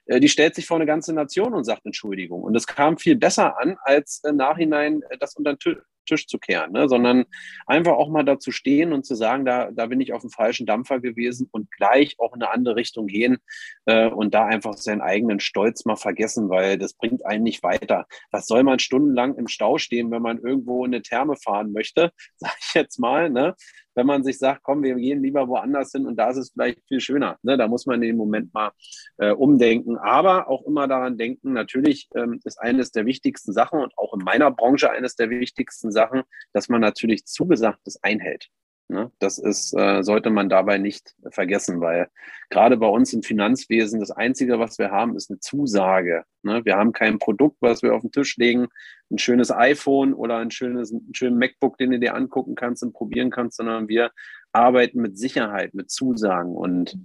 die 0.07 0.29
stellt 0.29 0.55
sich 0.55 0.65
vor 0.65 0.77
eine 0.77 0.85
ganze 0.85 1.13
Nation 1.13 1.53
und 1.53 1.63
sagt 1.63 1.85
Entschuldigung. 1.85 2.41
Und 2.41 2.55
es 2.55 2.67
kam 2.67 2.97
viel 2.97 3.15
besser 3.15 3.59
an, 3.59 3.77
als 3.83 4.21
im 4.27 4.37
Nachhinein 4.37 5.01
das 5.19 5.35
unter 5.35 5.53
den 5.55 5.77
Tisch 6.05 6.27
zu 6.27 6.39
kehren, 6.39 6.71
ne? 6.71 6.89
sondern 6.89 7.25
einfach 7.67 7.93
auch 7.93 8.09
mal 8.09 8.23
dazu 8.23 8.51
stehen 8.51 8.93
und 8.93 9.05
zu 9.05 9.15
sagen, 9.15 9.45
da, 9.45 9.71
da 9.71 9.85
bin 9.85 10.01
ich 10.01 10.13
auf 10.13 10.21
dem 10.21 10.29
falschen 10.29 10.65
Dampfer 10.65 10.99
gewesen 10.99 11.47
und 11.51 11.71
gleich 11.71 12.15
auch 12.19 12.35
in 12.35 12.41
eine 12.41 12.51
andere 12.51 12.75
Richtung 12.75 13.07
gehen 13.07 13.37
äh, 13.85 14.07
und 14.07 14.33
da 14.33 14.45
einfach 14.45 14.73
seinen 14.73 15.01
eigenen 15.01 15.39
Stolz 15.39 15.85
mal 15.85 15.95
vergessen, 15.95 16.49
weil 16.49 16.77
das 16.77 16.93
bringt 16.93 17.25
einen 17.25 17.43
nicht 17.43 17.63
weiter. 17.63 18.05
Was 18.31 18.47
soll 18.47 18.63
man 18.63 18.79
stundenlang 18.79 19.35
im 19.35 19.47
Stau 19.47 19.77
stehen, 19.77 20.11
wenn 20.11 20.21
man 20.21 20.39
irgendwo 20.39 20.83
in 20.85 20.93
eine 20.93 21.01
Therme 21.01 21.35
fahren 21.35 21.71
möchte, 21.71 22.11
sage 22.37 22.55
ich 22.59 22.73
jetzt 22.73 22.99
mal, 22.99 23.29
ne? 23.29 23.55
Wenn 24.01 24.07
man 24.07 24.23
sich 24.23 24.39
sagt, 24.39 24.63
komm, 24.63 24.81
wir 24.81 24.95
gehen 24.95 25.21
lieber 25.21 25.47
woanders 25.47 25.91
hin 25.91 26.07
und 26.07 26.15
da 26.15 26.31
ist 26.31 26.37
es 26.37 26.49
vielleicht 26.49 26.79
viel 26.87 26.99
schöner. 26.99 27.37
Ne? 27.43 27.55
Da 27.55 27.67
muss 27.67 27.85
man 27.85 28.01
in 28.01 28.07
dem 28.07 28.17
Moment 28.17 28.51
mal 28.51 28.71
äh, 29.17 29.29
umdenken. 29.29 29.95
Aber 29.95 30.49
auch 30.49 30.65
immer 30.65 30.87
daran 30.87 31.19
denken, 31.19 31.53
natürlich 31.53 32.09
ähm, 32.15 32.39
ist 32.43 32.59
eines 32.59 32.91
der 32.91 33.05
wichtigsten 33.05 33.53
Sachen 33.53 33.79
und 33.79 33.95
auch 33.99 34.15
in 34.15 34.23
meiner 34.23 34.49
Branche 34.49 34.89
eines 34.89 35.15
der 35.15 35.29
wichtigsten 35.29 35.91
Sachen, 35.91 36.23
dass 36.51 36.67
man 36.67 36.81
natürlich 36.81 37.27
Zugesagtes 37.27 38.03
einhält. 38.03 38.49
Ne? 38.91 39.09
Das 39.19 39.37
ist, 39.37 39.73
äh, 39.73 40.03
sollte 40.03 40.29
man 40.29 40.49
dabei 40.49 40.77
nicht 40.77 41.15
vergessen, 41.29 41.79
weil 41.79 42.09
gerade 42.49 42.75
bei 42.75 42.87
uns 42.87 43.13
im 43.13 43.23
Finanzwesen 43.23 44.01
das 44.01 44.11
Einzige, 44.11 44.59
was 44.59 44.77
wir 44.79 44.91
haben, 44.91 45.15
ist 45.15 45.31
eine 45.31 45.39
Zusage. 45.39 46.25
Ne? 46.43 46.65
Wir 46.65 46.75
haben 46.75 46.91
kein 46.91 47.17
Produkt, 47.17 47.55
was 47.61 47.83
wir 47.83 47.95
auf 47.95 48.01
den 48.01 48.11
Tisch 48.11 48.35
legen, 48.35 48.67
ein 49.09 49.17
schönes 49.17 49.49
iPhone 49.49 50.13
oder 50.13 50.39
ein 50.39 50.51
schönes, 50.51 50.91
ein 50.91 51.13
schönes 51.13 51.39
MacBook, 51.39 51.77
den 51.77 51.91
du 51.91 51.99
dir 51.99 52.15
angucken 52.15 52.55
kannst 52.55 52.83
und 52.83 52.91
probieren 52.91 53.29
kannst, 53.29 53.55
sondern 53.55 53.87
wir 53.87 54.11
arbeiten 54.51 54.99
mit 54.99 55.17
Sicherheit, 55.17 55.73
mit 55.73 55.89
Zusagen. 55.89 56.53
Und 56.53 56.97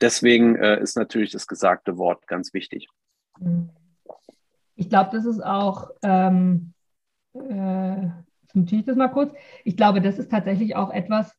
deswegen 0.00 0.56
äh, 0.56 0.80
ist 0.80 0.96
natürlich 0.96 1.32
das 1.32 1.46
gesagte 1.46 1.98
Wort 1.98 2.26
ganz 2.26 2.54
wichtig. 2.54 2.88
Ich 4.74 4.88
glaube, 4.88 5.10
das 5.12 5.26
ist 5.26 5.44
auch 5.44 5.90
ähm, 6.02 6.72
äh, 7.34 8.08
notiere 8.56 8.80
ich 8.80 8.86
das 8.86 8.96
mal 8.96 9.08
kurz. 9.08 9.32
Ich 9.64 9.76
glaube, 9.76 10.00
das 10.00 10.18
ist 10.18 10.30
tatsächlich 10.30 10.76
auch 10.76 10.90
etwas, 10.90 11.32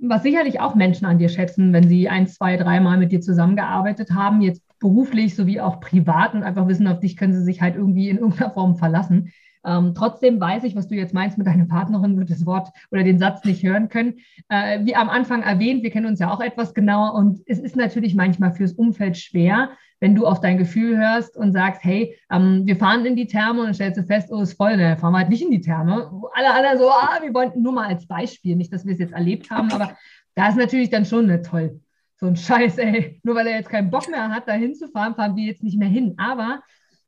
was 0.00 0.22
sicherlich 0.22 0.60
auch 0.60 0.74
Menschen 0.74 1.04
an 1.04 1.18
dir 1.18 1.28
schätzen, 1.28 1.72
wenn 1.72 1.88
sie 1.88 2.08
ein, 2.08 2.26
zwei, 2.26 2.56
dreimal 2.56 2.98
mit 2.98 3.12
dir 3.12 3.20
zusammengearbeitet 3.20 4.10
haben, 4.10 4.40
jetzt 4.40 4.62
beruflich 4.80 5.36
sowie 5.36 5.60
auch 5.60 5.78
privat 5.80 6.34
und 6.34 6.42
einfach 6.42 6.66
wissen, 6.66 6.88
auf 6.88 6.98
dich 6.98 7.16
können 7.16 7.32
sie 7.32 7.44
sich 7.44 7.62
halt 7.62 7.76
irgendwie 7.76 8.08
in 8.08 8.18
irgendeiner 8.18 8.50
Form 8.50 8.76
verlassen. 8.76 9.32
Ähm, 9.64 9.94
trotzdem 9.94 10.40
weiß 10.40 10.64
ich, 10.64 10.74
was 10.74 10.88
du 10.88 10.96
jetzt 10.96 11.14
meinst 11.14 11.38
mit 11.38 11.46
deiner 11.46 11.66
Partnerin, 11.66 12.18
wird 12.18 12.30
das 12.30 12.46
Wort 12.46 12.70
oder 12.90 13.04
den 13.04 13.20
Satz 13.20 13.44
nicht 13.44 13.62
hören 13.62 13.88
können. 13.88 14.14
Äh, 14.48 14.84
wie 14.84 14.96
am 14.96 15.08
Anfang 15.08 15.42
erwähnt, 15.42 15.84
wir 15.84 15.90
kennen 15.90 16.06
uns 16.06 16.18
ja 16.18 16.32
auch 16.32 16.40
etwas 16.40 16.74
genauer 16.74 17.14
und 17.14 17.40
es 17.46 17.60
ist 17.60 17.76
natürlich 17.76 18.16
manchmal 18.16 18.52
fürs 18.52 18.72
Umfeld 18.72 19.16
schwer, 19.16 19.70
wenn 20.02 20.16
du 20.16 20.26
auf 20.26 20.40
dein 20.40 20.58
Gefühl 20.58 20.98
hörst 20.98 21.36
und 21.36 21.52
sagst, 21.52 21.84
hey, 21.84 22.18
ähm, 22.28 22.62
wir 22.66 22.74
fahren 22.74 23.06
in 23.06 23.14
die 23.14 23.28
Therme 23.28 23.60
und 23.60 23.66
dann 23.66 23.74
stellst 23.74 24.00
du 24.00 24.02
fest, 24.02 24.32
oh, 24.32 24.40
ist 24.40 24.54
voll, 24.54 24.76
ne, 24.76 24.96
fahren 24.96 25.12
wir 25.12 25.18
halt 25.18 25.28
nicht 25.28 25.42
in 25.42 25.52
die 25.52 25.60
Therme. 25.60 26.10
Alle 26.34 26.52
anderen 26.52 26.78
so, 26.78 26.90
ah, 26.90 27.20
wir 27.22 27.32
wollen 27.32 27.52
nur 27.54 27.72
mal 27.72 27.86
als 27.86 28.04
Beispiel, 28.08 28.56
nicht, 28.56 28.72
dass 28.72 28.84
wir 28.84 28.94
es 28.94 28.98
jetzt 28.98 29.12
erlebt 29.12 29.48
haben, 29.52 29.70
aber 29.70 29.96
da 30.34 30.48
ist 30.48 30.58
natürlich 30.58 30.90
dann 30.90 31.04
schon 31.04 31.26
ne, 31.26 31.40
toll. 31.40 31.80
So 32.16 32.26
ein 32.26 32.34
Scheiß, 32.34 32.78
ey, 32.78 33.20
nur 33.22 33.36
weil 33.36 33.46
er 33.46 33.58
jetzt 33.58 33.70
keinen 33.70 33.90
Bock 33.90 34.10
mehr 34.10 34.28
hat, 34.28 34.48
da 34.48 34.54
hinzufahren, 34.54 35.14
fahren 35.14 35.36
wir 35.36 35.44
jetzt 35.44 35.62
nicht 35.62 35.78
mehr 35.78 35.88
hin. 35.88 36.14
Aber 36.16 36.62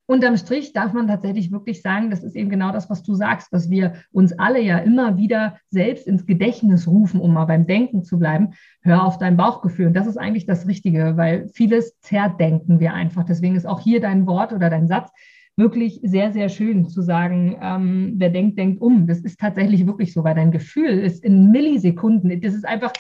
unterm 0.07 0.37
Strich 0.37 0.73
darf 0.73 0.93
man 0.93 1.09
tatsächlich 1.09 1.51
wirklich 1.51 1.81
sagen, 1.83 2.11
das 2.11 2.23
ist 2.23 2.37
eben 2.37 2.51
genau 2.51 2.73
das, 2.73 2.91
was 2.91 3.03
du 3.03 3.15
sagst, 3.15 3.53
dass 3.53 3.71
wir 3.71 3.95
uns 4.13 4.39
alle 4.39 4.61
ja 4.61 4.79
immer 4.79 5.17
wieder 5.17 5.59
selbst 5.71 6.07
ins 6.07 6.27
Gedächtnis 6.27 6.87
rufen, 6.87 7.21
um 7.21 7.33
mal 7.33 7.47
beim 7.47 7.67
Denken 7.67 8.05
zu 8.05 8.19
bleiben. 8.19 8.55
Hör 8.83 9.05
auf 9.05 9.19
dein 9.19 9.37
Bauchgefühl. 9.37 9.87
Und 9.87 9.95
das 9.95 10.07
ist 10.07 10.19
eigentlich 10.19 10.47
das 10.47 10.67
Richtige, 10.67 11.17
weil 11.17 11.49
vieles 11.49 11.99
zerdenken 12.01 12.81
wir 12.81 12.93
einfach. 12.93 13.25
Deswegen 13.25 13.57
ist 13.57 13.67
auch 13.67 13.81
hier 13.81 14.01
dein 14.01 14.27
Wort 14.27 14.53
oder 14.53 14.69
dein 14.69 14.89
Satz 14.89 15.11
wirklich 15.57 16.01
sehr, 16.03 16.33
sehr 16.33 16.49
schön 16.49 16.89
zu 16.89 17.01
sagen, 17.01 17.57
ähm, 17.63 18.15
wer 18.17 18.31
denkt, 18.31 18.59
denkt 18.59 18.83
um. 18.83 19.07
Das 19.07 19.21
ist 19.21 19.39
tatsächlich 19.39 19.87
wirklich 19.87 20.13
so, 20.13 20.25
weil 20.25 20.35
dein 20.35 20.51
Gefühl 20.51 20.99
ist 20.99 21.25
in 21.25 21.51
Millisekunden, 21.51 22.41
das 22.41 22.55
ist 22.55 22.67
einfach, 22.67 22.93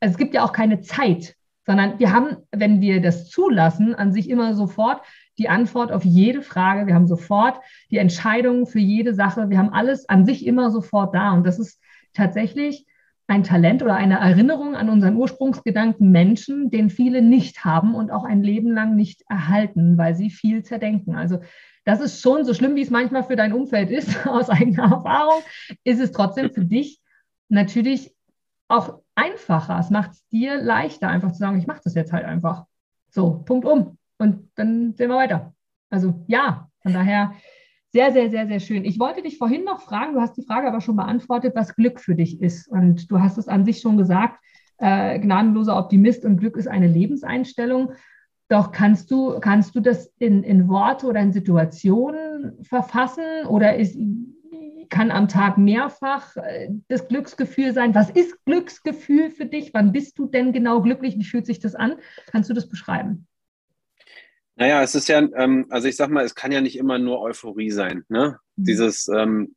also 0.00 0.12
es 0.12 0.18
gibt 0.18 0.34
ja 0.34 0.44
auch 0.44 0.52
keine 0.52 0.80
Zeit 0.80 1.36
sondern 1.66 1.98
wir 1.98 2.12
haben, 2.12 2.36
wenn 2.52 2.80
wir 2.80 3.02
das 3.02 3.28
zulassen, 3.28 3.94
an 3.94 4.12
sich 4.12 4.30
immer 4.30 4.54
sofort 4.54 5.02
die 5.38 5.48
Antwort 5.48 5.92
auf 5.92 6.04
jede 6.04 6.42
Frage. 6.42 6.86
Wir 6.86 6.94
haben 6.94 7.06
sofort 7.06 7.58
die 7.90 7.98
Entscheidung 7.98 8.66
für 8.66 8.78
jede 8.78 9.14
Sache. 9.14 9.50
Wir 9.50 9.58
haben 9.58 9.72
alles 9.72 10.08
an 10.08 10.24
sich 10.24 10.46
immer 10.46 10.70
sofort 10.70 11.14
da. 11.14 11.32
Und 11.32 11.46
das 11.46 11.58
ist 11.58 11.80
tatsächlich 12.12 12.86
ein 13.28 13.42
Talent 13.42 13.82
oder 13.82 13.94
eine 13.96 14.18
Erinnerung 14.20 14.76
an 14.76 14.88
unseren 14.88 15.16
Ursprungsgedanken 15.16 16.10
Menschen, 16.10 16.70
den 16.70 16.90
viele 16.90 17.22
nicht 17.22 17.64
haben 17.64 17.94
und 17.94 18.10
auch 18.10 18.24
ein 18.24 18.42
Leben 18.42 18.70
lang 18.70 18.94
nicht 18.94 19.22
erhalten, 19.28 19.98
weil 19.98 20.14
sie 20.14 20.30
viel 20.30 20.62
zerdenken. 20.62 21.16
Also 21.16 21.40
das 21.84 22.00
ist 22.00 22.20
schon 22.20 22.44
so 22.44 22.54
schlimm, 22.54 22.76
wie 22.76 22.82
es 22.82 22.90
manchmal 22.90 23.24
für 23.24 23.36
dein 23.36 23.52
Umfeld 23.52 23.90
ist, 23.90 24.26
aus 24.26 24.48
eigener 24.48 24.90
Erfahrung, 24.90 25.42
ist 25.84 26.00
es 26.00 26.12
trotzdem 26.12 26.52
für 26.52 26.64
dich 26.64 27.00
natürlich 27.48 28.14
auch 28.68 29.00
einfacher. 29.14 29.78
Es 29.78 29.90
macht 29.90 30.12
es 30.12 30.26
dir 30.28 30.60
leichter, 30.60 31.08
einfach 31.08 31.32
zu 31.32 31.38
sagen, 31.38 31.58
ich 31.58 31.66
mache 31.66 31.80
das 31.82 31.94
jetzt 31.94 32.12
halt 32.12 32.24
einfach. 32.24 32.64
So, 33.10 33.42
Punkt 33.44 33.66
um. 33.66 33.98
Und 34.18 34.50
dann 34.54 34.94
sehen 34.94 35.10
wir 35.10 35.16
weiter. 35.16 35.54
Also 35.90 36.24
ja, 36.26 36.68
von 36.82 36.92
daher 36.92 37.32
sehr, 37.92 38.12
sehr, 38.12 38.30
sehr, 38.30 38.46
sehr 38.46 38.60
schön. 38.60 38.84
Ich 38.84 38.98
wollte 38.98 39.22
dich 39.22 39.38
vorhin 39.38 39.64
noch 39.64 39.80
fragen, 39.80 40.14
du 40.14 40.20
hast 40.20 40.36
die 40.36 40.44
Frage 40.44 40.68
aber 40.68 40.80
schon 40.80 40.96
beantwortet, 40.96 41.54
was 41.54 41.74
Glück 41.74 42.00
für 42.00 42.14
dich 42.14 42.40
ist. 42.40 42.68
Und 42.68 43.10
du 43.10 43.20
hast 43.20 43.38
es 43.38 43.48
an 43.48 43.64
sich 43.64 43.80
schon 43.80 43.96
gesagt, 43.96 44.38
äh, 44.78 45.18
gnadenloser 45.18 45.78
Optimist 45.78 46.24
und 46.24 46.36
Glück 46.38 46.56
ist 46.56 46.68
eine 46.68 46.88
Lebenseinstellung. 46.88 47.92
Doch 48.48 48.70
kannst 48.70 49.10
du, 49.10 49.40
kannst 49.40 49.74
du 49.74 49.80
das 49.80 50.12
in, 50.18 50.42
in 50.42 50.68
Worte 50.68 51.06
oder 51.06 51.20
in 51.20 51.32
Situationen 51.32 52.62
verfassen 52.62 53.46
oder 53.48 53.76
ist, 53.76 53.98
kann 54.88 55.10
am 55.10 55.26
Tag 55.28 55.58
mehrfach 55.58 56.36
äh, 56.36 56.68
das 56.88 57.08
Glücksgefühl 57.08 57.72
sein? 57.72 57.94
Was 57.94 58.10
ist 58.10 58.44
Glücksgefühl 58.44 59.30
für 59.30 59.46
dich? 59.46 59.72
Wann 59.74 59.92
bist 59.92 60.18
du 60.18 60.26
denn 60.26 60.52
genau 60.52 60.80
glücklich? 60.82 61.16
Wie 61.16 61.24
fühlt 61.24 61.46
sich 61.46 61.58
das 61.58 61.74
an? 61.74 61.94
Kannst 62.30 62.50
du 62.50 62.54
das 62.54 62.68
beschreiben? 62.68 63.26
Naja, 64.56 64.82
es 64.82 64.94
ist 64.94 65.08
ja, 65.08 65.18
ähm, 65.18 65.66
also 65.70 65.86
ich 65.86 65.96
sag 65.96 66.10
mal, 66.10 66.24
es 66.24 66.34
kann 66.34 66.50
ja 66.50 66.60
nicht 66.60 66.76
immer 66.76 66.98
nur 66.98 67.20
Euphorie 67.20 67.70
sein. 67.70 68.04
Ne? 68.08 68.38
Mhm. 68.56 68.64
Dieses, 68.64 69.06
ähm, 69.08 69.54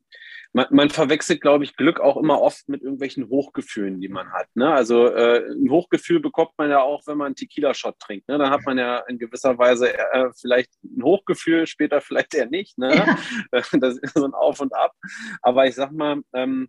man, 0.52 0.66
man, 0.72 0.90
verwechselt, 0.90 1.42
glaube 1.42 1.64
ich, 1.64 1.76
Glück 1.76 2.00
auch 2.00 2.18
immer 2.18 2.42
oft 2.42 2.68
mit 2.68 2.82
irgendwelchen 2.82 3.30
Hochgefühlen, 3.30 4.02
die 4.02 4.10
man 4.10 4.32
hat. 4.34 4.48
Ne? 4.56 4.70
Also 4.72 5.08
äh, 5.08 5.46
ein 5.52 5.70
Hochgefühl 5.70 6.20
bekommt 6.20 6.52
man 6.58 6.70
ja 6.70 6.82
auch, 6.82 7.04
wenn 7.06 7.18
man 7.18 7.28
einen 7.28 7.36
Tequila-Shot 7.36 8.00
trinkt. 8.00 8.28
Ne? 8.28 8.38
Dann 8.38 8.50
hat 8.50 8.66
man 8.66 8.78
ja 8.78 8.98
in 9.08 9.20
gewisser 9.20 9.58
Weise 9.58 9.96
äh, 9.98 10.30
vielleicht 10.36 10.72
ein 10.84 11.04
Hochgefühl, 11.04 11.66
später 11.66 12.02
vielleicht 12.02 12.34
eher 12.34 12.48
nicht. 12.48 12.78
Ne? 12.78 12.96
Ja. 12.96 13.18
Das 13.80 13.98
ist 13.98 14.16
so 14.16 14.26
ein 14.26 14.34
Auf 14.34 14.60
und 14.60 14.74
Ab. 14.74 14.94
Aber 15.42 15.66
ich 15.66 15.76
sag 15.76 15.92
mal, 15.92 16.22
ähm, 16.34 16.68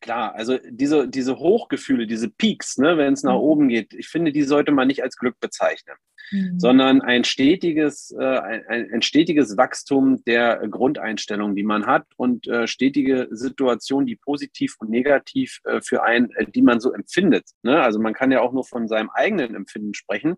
klar, 0.00 0.34
also 0.34 0.58
diese, 0.68 1.08
diese 1.08 1.38
Hochgefühle, 1.38 2.06
diese 2.06 2.28
Peaks, 2.28 2.78
ne, 2.78 2.96
wenn 2.96 3.12
es 3.12 3.22
nach 3.22 3.34
mhm. 3.34 3.40
oben 3.40 3.68
geht, 3.68 3.94
ich 3.94 4.08
finde, 4.08 4.32
die 4.32 4.42
sollte 4.42 4.72
man 4.72 4.88
nicht 4.88 5.02
als 5.02 5.16
Glück 5.16 5.38
bezeichnen, 5.40 5.96
mhm. 6.30 6.58
sondern 6.58 7.00
ein 7.02 7.24
stetiges, 7.24 8.10
äh, 8.18 8.24
ein, 8.24 8.92
ein, 8.92 9.02
stetiges 9.02 9.56
Wachstum 9.56 10.22
der 10.24 10.66
Grundeinstellung, 10.68 11.54
die 11.54 11.62
man 11.62 11.86
hat 11.86 12.06
und 12.16 12.46
äh, 12.48 12.66
stetige 12.66 13.28
Situationen, 13.30 14.06
die 14.06 14.16
positiv 14.16 14.76
und 14.78 14.90
negativ 14.90 15.60
äh, 15.64 15.80
für 15.80 16.02
einen, 16.02 16.30
äh, 16.32 16.46
die 16.50 16.62
man 16.62 16.80
so 16.80 16.92
empfindet. 16.92 17.44
Ne? 17.62 17.80
Also 17.80 17.98
man 17.98 18.14
kann 18.14 18.32
ja 18.32 18.40
auch 18.40 18.52
nur 18.52 18.64
von 18.64 18.88
seinem 18.88 19.10
eigenen 19.10 19.54
Empfinden 19.54 19.94
sprechen. 19.94 20.36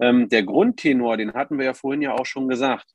Ähm, 0.00 0.28
der 0.28 0.44
Grundtenor, 0.44 1.16
den 1.16 1.34
hatten 1.34 1.58
wir 1.58 1.64
ja 1.64 1.74
vorhin 1.74 2.02
ja 2.02 2.14
auch 2.14 2.26
schon 2.26 2.48
gesagt 2.48 2.86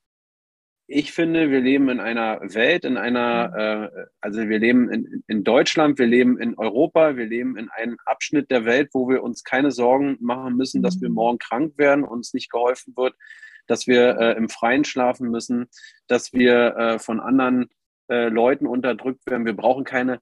ich 0.94 1.12
finde, 1.12 1.50
wir 1.50 1.60
leben 1.60 1.88
in 1.88 1.98
einer 1.98 2.38
Welt, 2.54 2.84
in 2.84 2.96
einer, 2.96 3.48
mhm. 3.48 3.96
äh, 3.96 4.04
also 4.20 4.48
wir 4.48 4.60
leben 4.60 4.88
in, 4.92 5.24
in 5.26 5.42
Deutschland, 5.42 5.98
wir 5.98 6.06
leben 6.06 6.38
in 6.38 6.56
Europa, 6.56 7.16
wir 7.16 7.26
leben 7.26 7.56
in 7.56 7.68
einem 7.68 7.96
Abschnitt 8.04 8.48
der 8.52 8.64
Welt, 8.64 8.90
wo 8.92 9.08
wir 9.08 9.24
uns 9.24 9.42
keine 9.42 9.72
Sorgen 9.72 10.16
machen 10.20 10.56
müssen, 10.56 10.82
dass 10.84 11.00
wir 11.00 11.08
mhm. 11.08 11.16
morgen 11.16 11.38
krank 11.38 11.72
werden, 11.78 12.04
uns 12.04 12.32
nicht 12.32 12.48
geholfen 12.48 12.96
wird, 12.96 13.16
dass 13.66 13.88
wir 13.88 14.18
äh, 14.18 14.36
im 14.36 14.48
Freien 14.48 14.84
schlafen 14.84 15.30
müssen, 15.30 15.66
dass 16.06 16.32
wir 16.32 16.76
äh, 16.76 16.98
von 17.00 17.18
anderen 17.18 17.70
äh, 18.08 18.28
Leuten 18.28 18.68
unterdrückt 18.68 19.26
werden. 19.28 19.46
Wir 19.46 19.56
brauchen 19.56 19.82
keine 19.82 20.20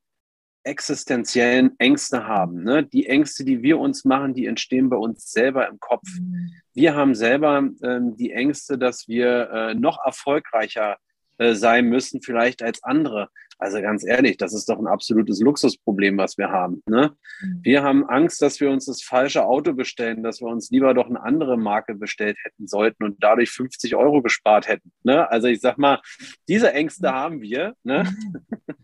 existenziellen 0.65 1.75
Ängste 1.79 2.27
haben. 2.27 2.63
Ne? 2.63 2.85
Die 2.85 3.07
Ängste, 3.07 3.45
die 3.45 3.63
wir 3.63 3.79
uns 3.79 4.05
machen, 4.05 4.35
die 4.35 4.47
entstehen 4.47 4.89
bei 4.89 4.97
uns 4.97 5.31
selber 5.31 5.69
im 5.69 5.81
Kopf. 5.81 6.07
Mhm. 6.19 6.53
Wir 6.75 6.95
haben 6.95 7.15
selber 7.15 7.69
ähm, 7.83 8.17
die 8.17 8.33
Ängste, 8.33 8.79
dass 8.79 9.09
wir 9.09 9.51
äh, 9.51 9.75
noch 9.75 9.99
erfolgreicher 10.05 10.97
äh, 11.39 11.55
sein 11.55 11.89
müssen, 11.89 12.23
vielleicht 12.23 12.63
als 12.63 12.83
andere. 12.83 13.29
Also 13.59 13.81
ganz 13.81 14.05
ehrlich, 14.05 14.39
das 14.39 14.55
ist 14.55 14.69
doch 14.69 14.79
ein 14.79 14.89
absolutes 14.89 15.41
Luxusproblem, 15.41 16.19
was 16.19 16.37
wir 16.37 16.51
haben. 16.51 16.83
Ne? 16.87 17.13
Mhm. 17.41 17.61
Wir 17.63 17.83
haben 17.85 18.09
Angst, 18.09 18.43
dass 18.43 18.61
wir 18.61 18.71
uns 18.71 18.87
das 18.87 19.03
falsche 19.03 19.45
Auto 19.45 19.73
bestellen, 19.73 20.25
dass 20.25 20.41
wir 20.41 20.49
uns 20.49 20.71
lieber 20.71 20.95
doch 20.95 21.07
eine 21.07 21.23
andere 21.23 21.57
Marke 21.57 21.95
bestellt 21.95 22.37
hätten 22.43 22.67
sollten 22.67 23.05
und 23.05 23.23
dadurch 23.23 23.51
50 23.51 23.95
Euro 23.95 24.21
gespart 24.21 24.67
hätten. 24.67 24.91
Ne? 25.05 25.31
Also 25.31 25.47
ich 25.47 25.61
sag 25.61 25.79
mal, 25.79 26.01
diese 26.49 26.73
Ängste 26.73 27.09
mhm. 27.09 27.13
haben 27.13 27.41
wir. 27.41 27.75
Ne? 27.85 28.13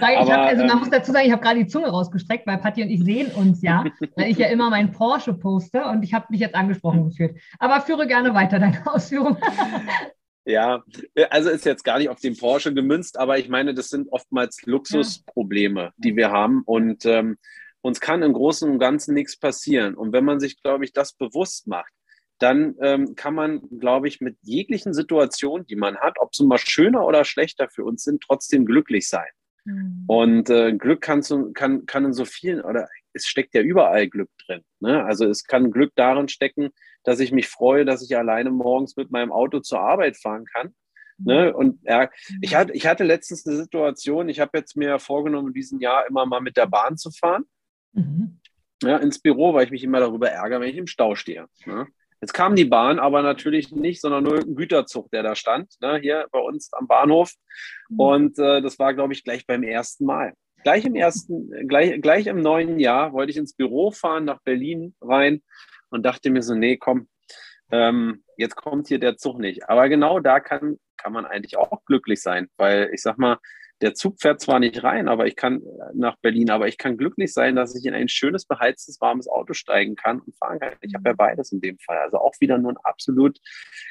Aber, 0.00 0.32
hab, 0.32 0.46
also 0.46 0.64
man 0.64 0.72
ähm, 0.72 0.78
muss 0.78 0.90
dazu 0.90 1.12
sagen, 1.12 1.26
ich 1.26 1.32
habe 1.32 1.42
gerade 1.42 1.58
die 1.58 1.66
Zunge 1.66 1.88
rausgestreckt, 1.88 2.46
weil 2.46 2.58
Patti 2.58 2.82
und 2.82 2.90
ich 2.90 3.02
sehen 3.02 3.30
uns 3.32 3.62
ja, 3.62 3.84
weil 4.16 4.30
ich 4.30 4.38
ja 4.38 4.48
immer 4.48 4.70
meinen 4.70 4.92
Porsche 4.92 5.34
poste 5.34 5.84
und 5.84 6.02
ich 6.02 6.14
habe 6.14 6.26
mich 6.30 6.40
jetzt 6.40 6.54
angesprochen 6.54 7.04
gefühlt. 7.08 7.36
Aber 7.58 7.80
führe 7.80 8.06
gerne 8.06 8.34
weiter 8.34 8.58
deine 8.58 8.80
Ausführung. 8.86 9.36
Ja, 10.48 10.82
also 11.28 11.50
ist 11.50 11.66
jetzt 11.66 11.84
gar 11.84 11.98
nicht 11.98 12.08
auf 12.08 12.20
den 12.20 12.34
Porsche 12.34 12.72
gemünzt, 12.72 13.18
aber 13.18 13.38
ich 13.38 13.50
meine, 13.50 13.74
das 13.74 13.88
sind 13.88 14.10
oftmals 14.10 14.62
Luxusprobleme, 14.64 15.92
die 15.98 16.16
wir 16.16 16.30
haben 16.30 16.62
und 16.64 17.04
ähm, 17.04 17.36
uns 17.82 18.00
kann 18.00 18.22
im 18.22 18.32
Großen 18.32 18.70
und 18.70 18.78
Ganzen 18.78 19.12
nichts 19.12 19.38
passieren. 19.38 19.94
Und 19.94 20.14
wenn 20.14 20.24
man 20.24 20.40
sich, 20.40 20.62
glaube 20.62 20.86
ich, 20.86 20.94
das 20.94 21.12
bewusst 21.12 21.66
macht, 21.66 21.92
dann 22.38 22.76
ähm, 22.80 23.14
kann 23.14 23.34
man, 23.34 23.60
glaube 23.78 24.08
ich, 24.08 24.22
mit 24.22 24.38
jeglichen 24.40 24.94
Situationen, 24.94 25.66
die 25.66 25.76
man 25.76 25.98
hat, 25.98 26.16
ob 26.18 26.34
sie 26.34 26.46
mal 26.46 26.56
schöner 26.56 27.04
oder 27.04 27.26
schlechter 27.26 27.68
für 27.68 27.84
uns 27.84 28.04
sind, 28.04 28.22
trotzdem 28.22 28.64
glücklich 28.64 29.06
sein. 29.06 29.28
Mhm. 29.66 30.04
Und 30.06 30.48
äh, 30.48 30.72
Glück 30.72 31.02
kann, 31.02 31.20
so, 31.20 31.52
kann, 31.52 31.84
kann 31.84 32.06
in 32.06 32.14
so 32.14 32.24
vielen, 32.24 32.62
oder 32.62 32.88
es 33.20 33.26
steckt 33.26 33.54
ja 33.54 33.60
überall 33.60 34.08
Glück 34.08 34.30
drin. 34.46 34.62
Ne? 34.80 35.04
Also 35.04 35.26
es 35.26 35.44
kann 35.44 35.70
Glück 35.70 35.92
darin 35.94 36.28
stecken, 36.28 36.70
dass 37.04 37.20
ich 37.20 37.32
mich 37.32 37.48
freue, 37.48 37.84
dass 37.84 38.02
ich 38.02 38.16
alleine 38.16 38.50
morgens 38.50 38.96
mit 38.96 39.10
meinem 39.10 39.32
Auto 39.32 39.60
zur 39.60 39.80
Arbeit 39.80 40.16
fahren 40.16 40.44
kann. 40.44 40.74
Ne? 41.18 41.48
Mhm. 41.48 41.54
Und 41.54 41.80
ja, 41.84 42.10
ich, 42.40 42.54
hatte, 42.54 42.72
ich 42.72 42.86
hatte 42.86 43.04
letztens 43.04 43.46
eine 43.46 43.56
Situation, 43.56 44.28
ich 44.28 44.40
habe 44.40 44.56
jetzt 44.58 44.76
mir 44.76 44.98
vorgenommen, 44.98 45.52
diesen 45.52 45.80
Jahr 45.80 46.06
immer 46.08 46.26
mal 46.26 46.40
mit 46.40 46.56
der 46.56 46.66
Bahn 46.66 46.96
zu 46.96 47.10
fahren. 47.10 47.44
Mhm. 47.92 48.40
Ja, 48.82 48.96
ins 48.98 49.18
Büro, 49.18 49.54
weil 49.54 49.64
ich 49.64 49.72
mich 49.72 49.82
immer 49.82 49.98
darüber 49.98 50.30
ärgere, 50.30 50.60
wenn 50.60 50.70
ich 50.70 50.76
im 50.76 50.86
Stau 50.86 51.16
stehe. 51.16 51.46
Ne? 51.66 51.88
Jetzt 52.20 52.32
kam 52.32 52.56
die 52.56 52.64
Bahn 52.64 52.98
aber 52.98 53.22
natürlich 53.22 53.72
nicht, 53.72 54.00
sondern 54.00 54.24
nur 54.24 54.38
ein 54.38 54.54
Güterzug, 54.54 55.10
der 55.10 55.22
da 55.22 55.34
stand, 55.34 55.74
ne, 55.80 55.98
hier 55.98 56.26
bei 56.32 56.40
uns 56.40 56.72
am 56.72 56.86
Bahnhof. 56.86 57.32
Mhm. 57.88 58.00
Und 58.00 58.38
äh, 58.38 58.60
das 58.60 58.78
war, 58.78 58.94
glaube 58.94 59.12
ich, 59.12 59.24
gleich 59.24 59.46
beim 59.46 59.62
ersten 59.62 60.04
Mal. 60.04 60.34
Gleich 60.68 60.84
im 60.84 60.96
ersten, 60.96 61.66
gleich, 61.66 61.98
gleich 62.02 62.26
im 62.26 62.42
neuen 62.42 62.78
Jahr 62.78 63.14
wollte 63.14 63.30
ich 63.30 63.38
ins 63.38 63.54
Büro 63.54 63.90
fahren, 63.90 64.26
nach 64.26 64.42
Berlin 64.42 64.94
rein 65.00 65.40
und 65.88 66.04
dachte 66.04 66.28
mir 66.28 66.42
so, 66.42 66.54
nee, 66.54 66.76
komm, 66.76 67.08
ähm, 67.70 68.22
jetzt 68.36 68.54
kommt 68.54 68.86
hier 68.86 68.98
der 68.98 69.16
Zug 69.16 69.38
nicht. 69.38 69.70
Aber 69.70 69.88
genau 69.88 70.20
da 70.20 70.40
kann, 70.40 70.76
kann 70.98 71.14
man 71.14 71.24
eigentlich 71.24 71.56
auch 71.56 71.86
glücklich 71.86 72.20
sein, 72.20 72.48
weil 72.58 72.90
ich 72.92 73.00
sag 73.00 73.16
mal, 73.16 73.38
der 73.80 73.94
Zug 73.94 74.20
fährt 74.20 74.40
zwar 74.40 74.58
nicht 74.58 74.82
rein, 74.82 75.08
aber 75.08 75.26
ich 75.26 75.36
kann 75.36 75.62
nach 75.94 76.16
Berlin, 76.16 76.50
aber 76.50 76.66
ich 76.66 76.78
kann 76.78 76.96
glücklich 76.96 77.32
sein, 77.32 77.54
dass 77.54 77.76
ich 77.76 77.84
in 77.84 77.94
ein 77.94 78.08
schönes, 78.08 78.44
beheiztes, 78.44 79.00
warmes 79.00 79.28
Auto 79.28 79.52
steigen 79.52 79.94
kann 79.94 80.20
und 80.20 80.36
fahren 80.36 80.58
kann. 80.58 80.72
Ich 80.80 80.94
habe 80.94 81.08
ja 81.08 81.12
mhm. 81.12 81.16
beides 81.16 81.52
in 81.52 81.60
dem 81.60 81.78
Fall. 81.78 81.98
Also 81.98 82.18
auch 82.18 82.34
wieder 82.40 82.58
nur 82.58 82.72
ein 82.72 82.78
absolut, 82.82 83.38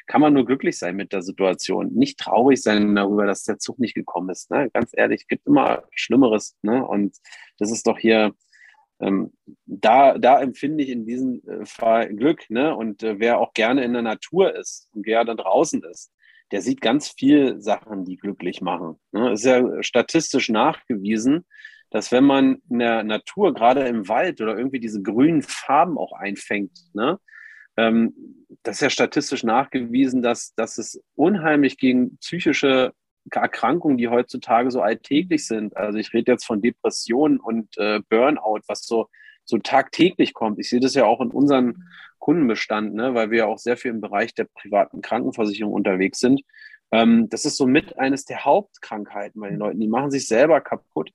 kann 0.05 0.21
man 0.21 0.33
nur 0.33 0.45
glücklich 0.45 0.77
sein 0.77 0.95
mit 0.95 1.13
der 1.13 1.21
Situation. 1.21 1.93
Nicht 1.93 2.19
traurig 2.19 2.61
sein 2.61 2.95
darüber, 2.95 3.25
dass 3.25 3.43
der 3.43 3.59
Zug 3.59 3.79
nicht 3.79 3.95
gekommen 3.95 4.29
ist. 4.29 4.51
Ne? 4.51 4.69
Ganz 4.73 4.91
ehrlich, 4.93 5.27
gibt 5.27 5.47
immer 5.47 5.83
Schlimmeres. 5.91 6.57
Ne? 6.63 6.85
Und 6.85 7.15
das 7.57 7.71
ist 7.71 7.87
doch 7.87 7.97
hier, 7.97 8.33
ähm, 8.99 9.31
da, 9.65 10.17
da 10.17 10.41
empfinde 10.41 10.83
ich 10.83 10.89
in 10.89 11.05
diesem 11.05 11.41
äh, 11.47 11.65
Fall 11.65 12.13
Glück. 12.13 12.49
Ne? 12.49 12.75
Und 12.75 13.03
äh, 13.03 13.19
wer 13.19 13.39
auch 13.39 13.53
gerne 13.53 13.85
in 13.85 13.93
der 13.93 14.01
Natur 14.01 14.53
ist 14.53 14.89
und 14.93 15.05
wer 15.05 15.23
da 15.23 15.33
draußen 15.33 15.81
ist, 15.83 16.11
der 16.51 16.61
sieht 16.61 16.81
ganz 16.81 17.09
viel 17.09 17.59
Sachen, 17.61 18.05
die 18.05 18.17
glücklich 18.17 18.61
machen. 18.61 18.99
Ne? 19.11 19.31
Es 19.31 19.41
ist 19.41 19.45
ja 19.45 19.83
statistisch 19.83 20.49
nachgewiesen, 20.49 21.45
dass 21.89 22.11
wenn 22.11 22.25
man 22.25 22.61
in 22.69 22.79
der 22.79 23.03
Natur, 23.03 23.53
gerade 23.53 23.87
im 23.87 24.07
Wald 24.07 24.41
oder 24.41 24.57
irgendwie 24.57 24.79
diese 24.79 25.01
grünen 25.01 25.41
Farben 25.41 25.97
auch 25.97 26.13
einfängt, 26.13 26.77
ne, 26.93 27.19
ähm, 27.77 28.13
das 28.63 28.77
ist 28.77 28.81
ja 28.81 28.89
statistisch 28.89 29.43
nachgewiesen, 29.43 30.21
dass, 30.21 30.53
dass 30.55 30.77
es 30.77 31.01
unheimlich 31.15 31.77
gegen 31.77 32.17
psychische 32.17 32.93
Erkrankungen, 33.31 33.97
die 33.97 34.07
heutzutage 34.07 34.71
so 34.71 34.81
alltäglich 34.81 35.45
sind, 35.45 35.75
also 35.77 35.97
ich 35.97 36.13
rede 36.13 36.31
jetzt 36.31 36.45
von 36.45 36.61
Depressionen 36.61 37.39
und 37.39 37.77
äh, 37.77 37.99
Burnout, 38.09 38.61
was 38.67 38.85
so, 38.85 39.07
so 39.45 39.57
tagtäglich 39.57 40.33
kommt. 40.33 40.59
Ich 40.59 40.69
sehe 40.69 40.79
das 40.79 40.95
ja 40.95 41.05
auch 41.05 41.21
in 41.21 41.31
unseren 41.31 41.83
Kundenbestand, 42.19 42.93
ne, 42.93 43.13
weil 43.13 43.31
wir 43.31 43.39
ja 43.39 43.45
auch 43.45 43.57
sehr 43.57 43.77
viel 43.77 43.91
im 43.91 44.01
Bereich 44.01 44.33
der 44.33 44.45
privaten 44.45 45.01
Krankenversicherung 45.01 45.73
unterwegs 45.73 46.19
sind. 46.19 46.41
Ähm, 46.91 47.29
das 47.29 47.45
ist 47.45 47.57
somit 47.57 47.97
eines 47.99 48.25
der 48.25 48.45
Hauptkrankheiten 48.45 49.41
bei 49.41 49.49
den 49.49 49.59
Leuten. 49.59 49.79
Die 49.79 49.87
machen 49.87 50.11
sich 50.11 50.27
selber 50.27 50.61
kaputt. 50.61 51.11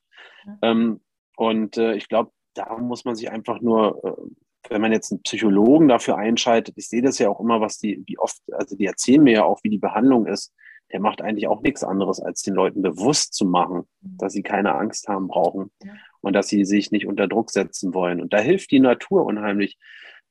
Ähm, 0.60 1.00
und 1.36 1.76
äh, 1.76 1.94
ich 1.94 2.08
glaube, 2.08 2.30
da 2.54 2.76
muss 2.76 3.04
man 3.04 3.14
sich 3.14 3.30
einfach 3.30 3.60
nur 3.60 4.30
wenn 4.68 4.80
man 4.80 4.92
jetzt 4.92 5.12
einen 5.12 5.22
Psychologen 5.22 5.88
dafür 5.88 6.16
einschaltet, 6.16 6.74
ich 6.76 6.88
sehe 6.88 7.02
das 7.02 7.18
ja 7.18 7.28
auch 7.28 7.40
immer, 7.40 7.60
was 7.60 7.78
die, 7.78 8.02
wie 8.06 8.18
oft, 8.18 8.40
also 8.52 8.76
die 8.76 8.86
erzählen 8.86 9.22
mir 9.22 9.32
ja 9.32 9.44
auch, 9.44 9.60
wie 9.62 9.70
die 9.70 9.78
Behandlung 9.78 10.26
ist. 10.26 10.52
Der 10.92 11.00
macht 11.00 11.22
eigentlich 11.22 11.48
auch 11.48 11.62
nichts 11.62 11.82
anderes, 11.82 12.20
als 12.20 12.42
den 12.42 12.54
Leuten 12.54 12.82
bewusst 12.82 13.34
zu 13.34 13.46
machen, 13.46 13.84
dass 14.00 14.34
sie 14.34 14.42
keine 14.42 14.74
Angst 14.74 15.08
haben 15.08 15.28
brauchen 15.28 15.70
ja. 15.82 15.92
und 16.20 16.34
dass 16.34 16.48
sie 16.48 16.64
sich 16.64 16.90
nicht 16.90 17.06
unter 17.06 17.28
Druck 17.28 17.50
setzen 17.50 17.94
wollen. 17.94 18.20
Und 18.20 18.32
da 18.32 18.38
hilft 18.38 18.70
die 18.70 18.80
Natur 18.80 19.24
unheimlich. 19.24 19.78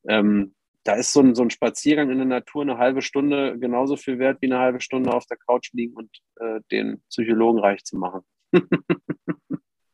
Ähm, 0.08 0.54
da 0.84 0.94
ist 0.94 1.14
so 1.14 1.22
ein, 1.22 1.36
so 1.36 1.44
ein 1.44 1.50
Spaziergang 1.50 2.10
in 2.10 2.18
der 2.18 2.28
Natur 2.28 2.64
eine 2.64 2.78
halbe 2.78 3.02
Stunde 3.02 3.58
genauso 3.60 3.96
viel 3.96 4.20
wert 4.20 4.42
wie 4.42 4.48
eine 4.48 4.60
halbe 4.60 4.82
Stunde 4.82 5.14
auf 5.14 5.26
der 5.26 5.38
Couch 5.38 5.72
liegen 5.74 5.94
und 5.94 6.10
äh, 6.40 6.60
den 6.72 7.02
Psychologen 7.10 7.60
reich 7.60 7.84
zu 7.84 7.98
machen. 7.98 8.22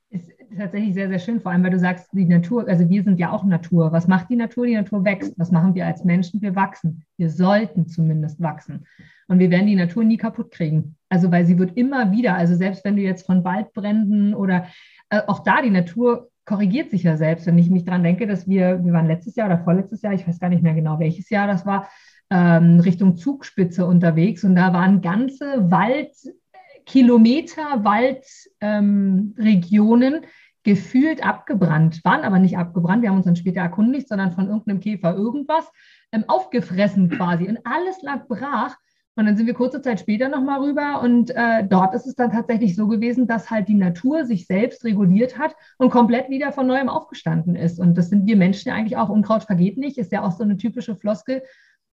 ist 0.10 0.32
tatsächlich 0.58 0.94
sehr, 0.94 1.10
sehr 1.10 1.20
schön, 1.20 1.42
vor 1.42 1.52
allem 1.52 1.64
weil 1.64 1.72
du 1.72 1.80
sagst, 1.80 2.10
die 2.12 2.26
Natur, 2.26 2.68
also 2.68 2.90
wir 2.90 3.04
sind 3.04 3.20
ja 3.20 3.32
auch 3.32 3.44
Natur. 3.44 3.92
Was 3.92 4.08
macht 4.08 4.30
die 4.30 4.36
Natur? 4.36 4.66
Die 4.66 4.76
Natur 4.76 5.04
wächst. 5.04 5.38
Was 5.38 5.52
machen 5.52 5.76
wir 5.76 5.86
als 5.86 6.04
Menschen? 6.04 6.42
Wir 6.42 6.56
wachsen. 6.56 7.04
Wir 7.18 7.30
sollten 7.30 7.88
zumindest 7.88 8.42
wachsen. 8.42 8.86
Und 9.28 9.40
wir 9.40 9.52
werden 9.52 9.68
die 9.68 9.76
Natur 9.76 10.04
nie 10.04 10.18
kaputt 10.18 10.52
kriegen. 10.52 10.96
Also 11.10 11.32
weil 11.32 11.46
sie 11.46 11.60
wird 11.60 11.78
immer 11.78 12.12
wieder, 12.12 12.36
also 12.36 12.56
selbst 12.56 12.86
wenn 12.86 12.96
du 12.96 13.02
jetzt 13.02 13.26
von 13.26 13.44
Waldbränden 13.44 14.34
oder 14.34 14.68
äh, 15.10 15.22
auch 15.28 15.40
da 15.44 15.62
die 15.62 15.70
Natur 15.70 16.30
korrigiert 16.48 16.90
sich 16.90 17.04
ja 17.04 17.16
selbst. 17.18 17.46
Wenn 17.46 17.60
ich 17.60 17.70
mich 17.70 17.86
daran 17.86 18.04
denke, 18.04 18.26
dass 18.26 18.48
wir, 18.48 18.84
wir 18.84 18.94
waren 18.94 19.06
letztes 19.06 19.36
Jahr 19.36 19.46
oder 19.48 19.60
vorletztes 19.60 20.02
Jahr, 20.02 20.14
ich 20.14 20.28
weiß 20.28 20.40
gar 20.40 20.50
nicht 20.50 20.64
mehr 20.64 20.74
genau, 20.74 20.98
welches 20.98 21.30
Jahr 21.30 21.46
das 21.46 21.64
war, 21.66 21.88
ähm, 22.30 22.80
Richtung 22.80 23.18
Zugspitze 23.18 23.86
unterwegs 23.86 24.44
und 24.44 24.56
da 24.56 24.74
waren 24.74 25.02
ganze 25.02 25.70
Waldkilometer, 25.70 27.84
Waldregionen 27.84 30.14
ähm, 30.14 30.22
gefühlt 30.64 31.24
abgebrannt, 31.26 32.04
waren 32.04 32.24
aber 32.24 32.40
nicht 32.40 32.58
abgebrannt, 32.58 33.04
wir 33.04 33.10
haben 33.10 33.18
uns 33.18 33.26
dann 33.26 33.36
später 33.36 33.62
erkundigt, 33.62 34.08
sondern 34.08 34.32
von 34.32 34.48
irgendeinem 34.48 34.80
Käfer 34.80 35.16
irgendwas 35.16 35.70
ähm, 36.12 36.24
aufgefressen 36.28 37.10
quasi 37.10 37.48
und 37.48 37.60
alles 37.66 38.02
lag 38.02 38.28
brach 38.28 38.76
und 39.18 39.26
dann 39.26 39.36
sind 39.36 39.48
wir 39.48 39.56
kurze 39.56 39.82
Zeit 39.82 40.00
später 40.00 40.30
nochmal 40.30 40.62
rüber 40.62 41.02
und 41.02 41.32
äh, 41.32 41.66
dort 41.68 41.96
ist 41.96 42.06
es 42.06 42.14
dann 42.14 42.32
tatsächlich 42.32 42.76
so 42.76 42.88
gewesen, 42.88 43.26
dass 43.26 43.50
halt 43.50 43.68
die 43.68 43.74
Natur 43.74 44.26
sich 44.26 44.46
selbst 44.46 44.86
reguliert 44.86 45.40
hat 45.40 45.56
und 45.80 45.90
komplett 45.90 46.30
wieder 46.30 46.52
von 46.52 46.68
neuem 46.68 46.88
aufgestanden 46.88 47.56
ist. 47.56 47.80
Und 47.80 47.98
das 47.98 48.10
sind 48.10 48.28
wir 48.28 48.38
Menschen 48.38 48.70
ja 48.70 48.76
eigentlich 48.76 48.96
auch. 48.96 49.10
Unkraut 49.10 49.44
vergeht 49.44 49.80
nicht, 49.80 49.98
ist 49.98 50.12
ja 50.12 50.22
auch 50.22 50.34
so 50.34 50.44
eine 50.44 50.56
typische 50.56 50.96
Floskel. 50.96 51.42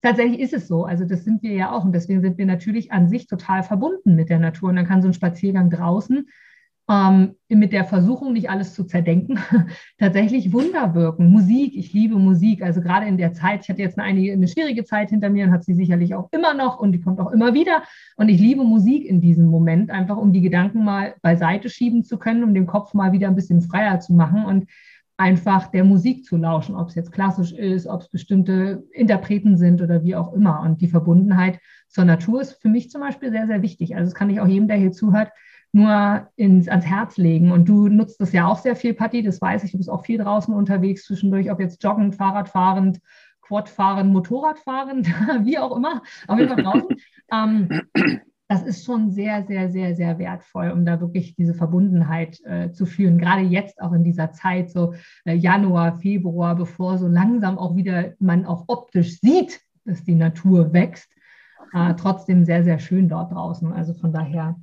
Tatsächlich 0.01 0.41
ist 0.41 0.55
es 0.55 0.67
so. 0.67 0.85
Also 0.85 1.05
das 1.05 1.25
sind 1.25 1.43
wir 1.43 1.53
ja 1.53 1.73
auch. 1.73 1.85
Und 1.85 1.93
deswegen 1.93 2.23
sind 2.23 2.39
wir 2.39 2.47
natürlich 2.47 2.91
an 2.91 3.11
sich 3.11 3.27
total 3.27 3.65
verbunden 3.65 4.15
mit 4.15 4.31
der 4.31 4.39
Natur. 4.39 4.71
Und 4.71 4.77
dann 4.77 4.87
kann 4.87 5.03
so 5.03 5.09
ein 5.09 5.15
Spaziergang 5.15 5.69
draußen 5.69 6.27
ähm, 6.91 7.37
mit 7.49 7.73
der 7.73 7.85
Versuchung, 7.85 8.33
nicht 8.33 8.51
alles 8.51 8.75
zu 8.75 8.85
zerdenken, 8.85 9.39
tatsächlich 9.99 10.53
Wunder 10.53 10.95
wirken. 10.95 11.31
Musik, 11.31 11.77
ich 11.77 11.93
liebe 11.93 12.17
Musik. 12.17 12.63
Also 12.63 12.81
gerade 12.81 13.07
in 13.07 13.17
der 13.17 13.33
Zeit, 13.33 13.63
ich 13.63 13.69
hatte 13.69 13.81
jetzt 13.81 13.99
eine, 13.99 14.33
eine 14.33 14.49
schwierige 14.49 14.85
Zeit 14.85 15.11
hinter 15.11 15.31
mir 15.31 15.47
und 15.47 15.53
hat 15.53 15.65
sie 15.65 15.75
sicherlich 15.75 16.17
auch 16.17 16.29
immer 16.33 16.53
noch 16.53 16.81
und 16.81 16.91
die 16.93 17.01
kommt 17.01 17.21
auch 17.21 17.31
immer 17.31 17.55
wieder. 17.55 17.85
Und 18.17 18.29
ich 18.29 18.41
liebe 18.41 18.65
Musik 18.65 19.05
in 19.05 19.21
diesem 19.21 19.47
Moment, 19.47 19.91
einfach 19.91 20.17
um 20.17 20.33
die 20.33 20.41
Gedanken 20.41 20.85
mal 20.85 21.15
beiseite 21.23 21.71
schieben 21.71 22.03
zu 22.03 22.19
können, 22.19 22.43
um 22.43 22.55
den 22.55 22.67
Kopf 22.67 22.93
mal 22.93 23.13
wieder 23.13 23.29
ein 23.29 23.37
bisschen 23.37 23.63
freier 23.63 24.01
zu 24.01 24.13
machen 24.13 24.45
und 24.45 24.67
einfach 25.17 25.67
der 25.71 25.85
Musik 25.85 26.25
zu 26.25 26.39
lauschen, 26.39 26.75
ob 26.75 26.89
es 26.89 26.95
jetzt 26.95 27.13
klassisch 27.13 27.53
ist, 27.53 27.87
ob 27.87 28.01
es 28.01 28.09
bestimmte 28.09 28.85
Interpreten 28.91 29.57
sind 29.57 29.81
oder 29.81 30.03
wie 30.03 30.17
auch 30.17 30.33
immer. 30.33 30.63
Und 30.63 30.81
die 30.81 30.89
Verbundenheit 30.89 31.61
zur 31.89 32.05
Natur 32.05 32.41
ist 32.41 32.61
für 32.61 32.69
mich 32.69 32.91
zum 32.91 33.03
Beispiel 33.03 33.31
sehr, 33.31 33.47
sehr 33.47 33.63
wichtig. 33.63 33.95
Also 33.95 34.07
das 34.07 34.15
kann 34.15 34.31
ich 34.31 34.41
auch 34.41 34.47
jedem, 34.49 34.67
der 34.67 34.79
hier 34.79 34.93
zuhört, 34.93 35.31
nur 35.73 36.29
ins, 36.37 36.69
ans 36.69 36.87
Herz 36.87 37.17
legen. 37.17 37.53
Und 37.53 37.69
du 37.69 37.89
nutzt 37.89 38.21
das 38.21 38.33
ja 38.33 38.47
auch 38.47 38.59
sehr 38.59 38.77
viel, 38.77 38.95
Patti, 38.95 39.23
das 39.23 39.41
weiß 39.41 39.65
ich. 39.65 39.73
Du 39.73 39.79
bist 39.79 39.91
auch 39.91 40.05
viel 40.05 40.19
draußen 40.19 40.53
unterwegs 40.53 41.05
zwischendurch, 41.05 41.51
ob 41.51 41.61
jetzt 41.61 41.83
joggend, 41.83 42.17
Fahrradfahrend, 42.17 43.01
Quadfahrend, 43.43 44.13
Motorradfahrend, 44.13 45.07
wie 45.45 45.59
auch 45.59 45.77
immer, 45.77 46.03
auf 46.29 46.39
jeden 46.39 46.55
Fall 46.55 46.63
draußen. 46.63 46.97
ähm, 47.33 47.69
das 48.51 48.63
ist 48.63 48.85
schon 48.85 49.13
sehr, 49.13 49.45
sehr, 49.45 49.71
sehr, 49.71 49.95
sehr 49.95 50.19
wertvoll, 50.19 50.71
um 50.71 50.85
da 50.85 51.01
wirklich 51.01 51.37
diese 51.37 51.55
Verbundenheit 51.55 52.41
äh, 52.45 52.73
zu 52.73 52.85
führen. 52.85 53.19
Gerade 53.19 53.43
jetzt 53.43 53.81
auch 53.81 53.93
in 53.93 54.03
dieser 54.03 54.33
Zeit, 54.33 54.71
so 54.71 54.95
äh, 55.25 55.35
Januar, 55.35 56.01
Februar, 56.01 56.57
bevor 56.57 56.99
so 56.99 57.07
langsam 57.07 57.59
auch 57.59 57.77
wieder 57.77 58.15
man 58.19 58.47
auch 58.47 58.65
optisch 58.67 59.21
sieht, 59.21 59.61
dass 59.85 60.03
die 60.03 60.17
Natur 60.17 60.73
wächst. 60.73 61.13
Äh, 61.73 61.95
trotzdem 61.95 62.45
sehr, 62.45 62.65
sehr 62.65 62.81
schön 62.81 63.09
dort 63.09 63.31
draußen. 63.31 63.73
Also 63.73 63.95
von 63.95 64.13
daher 64.13 64.57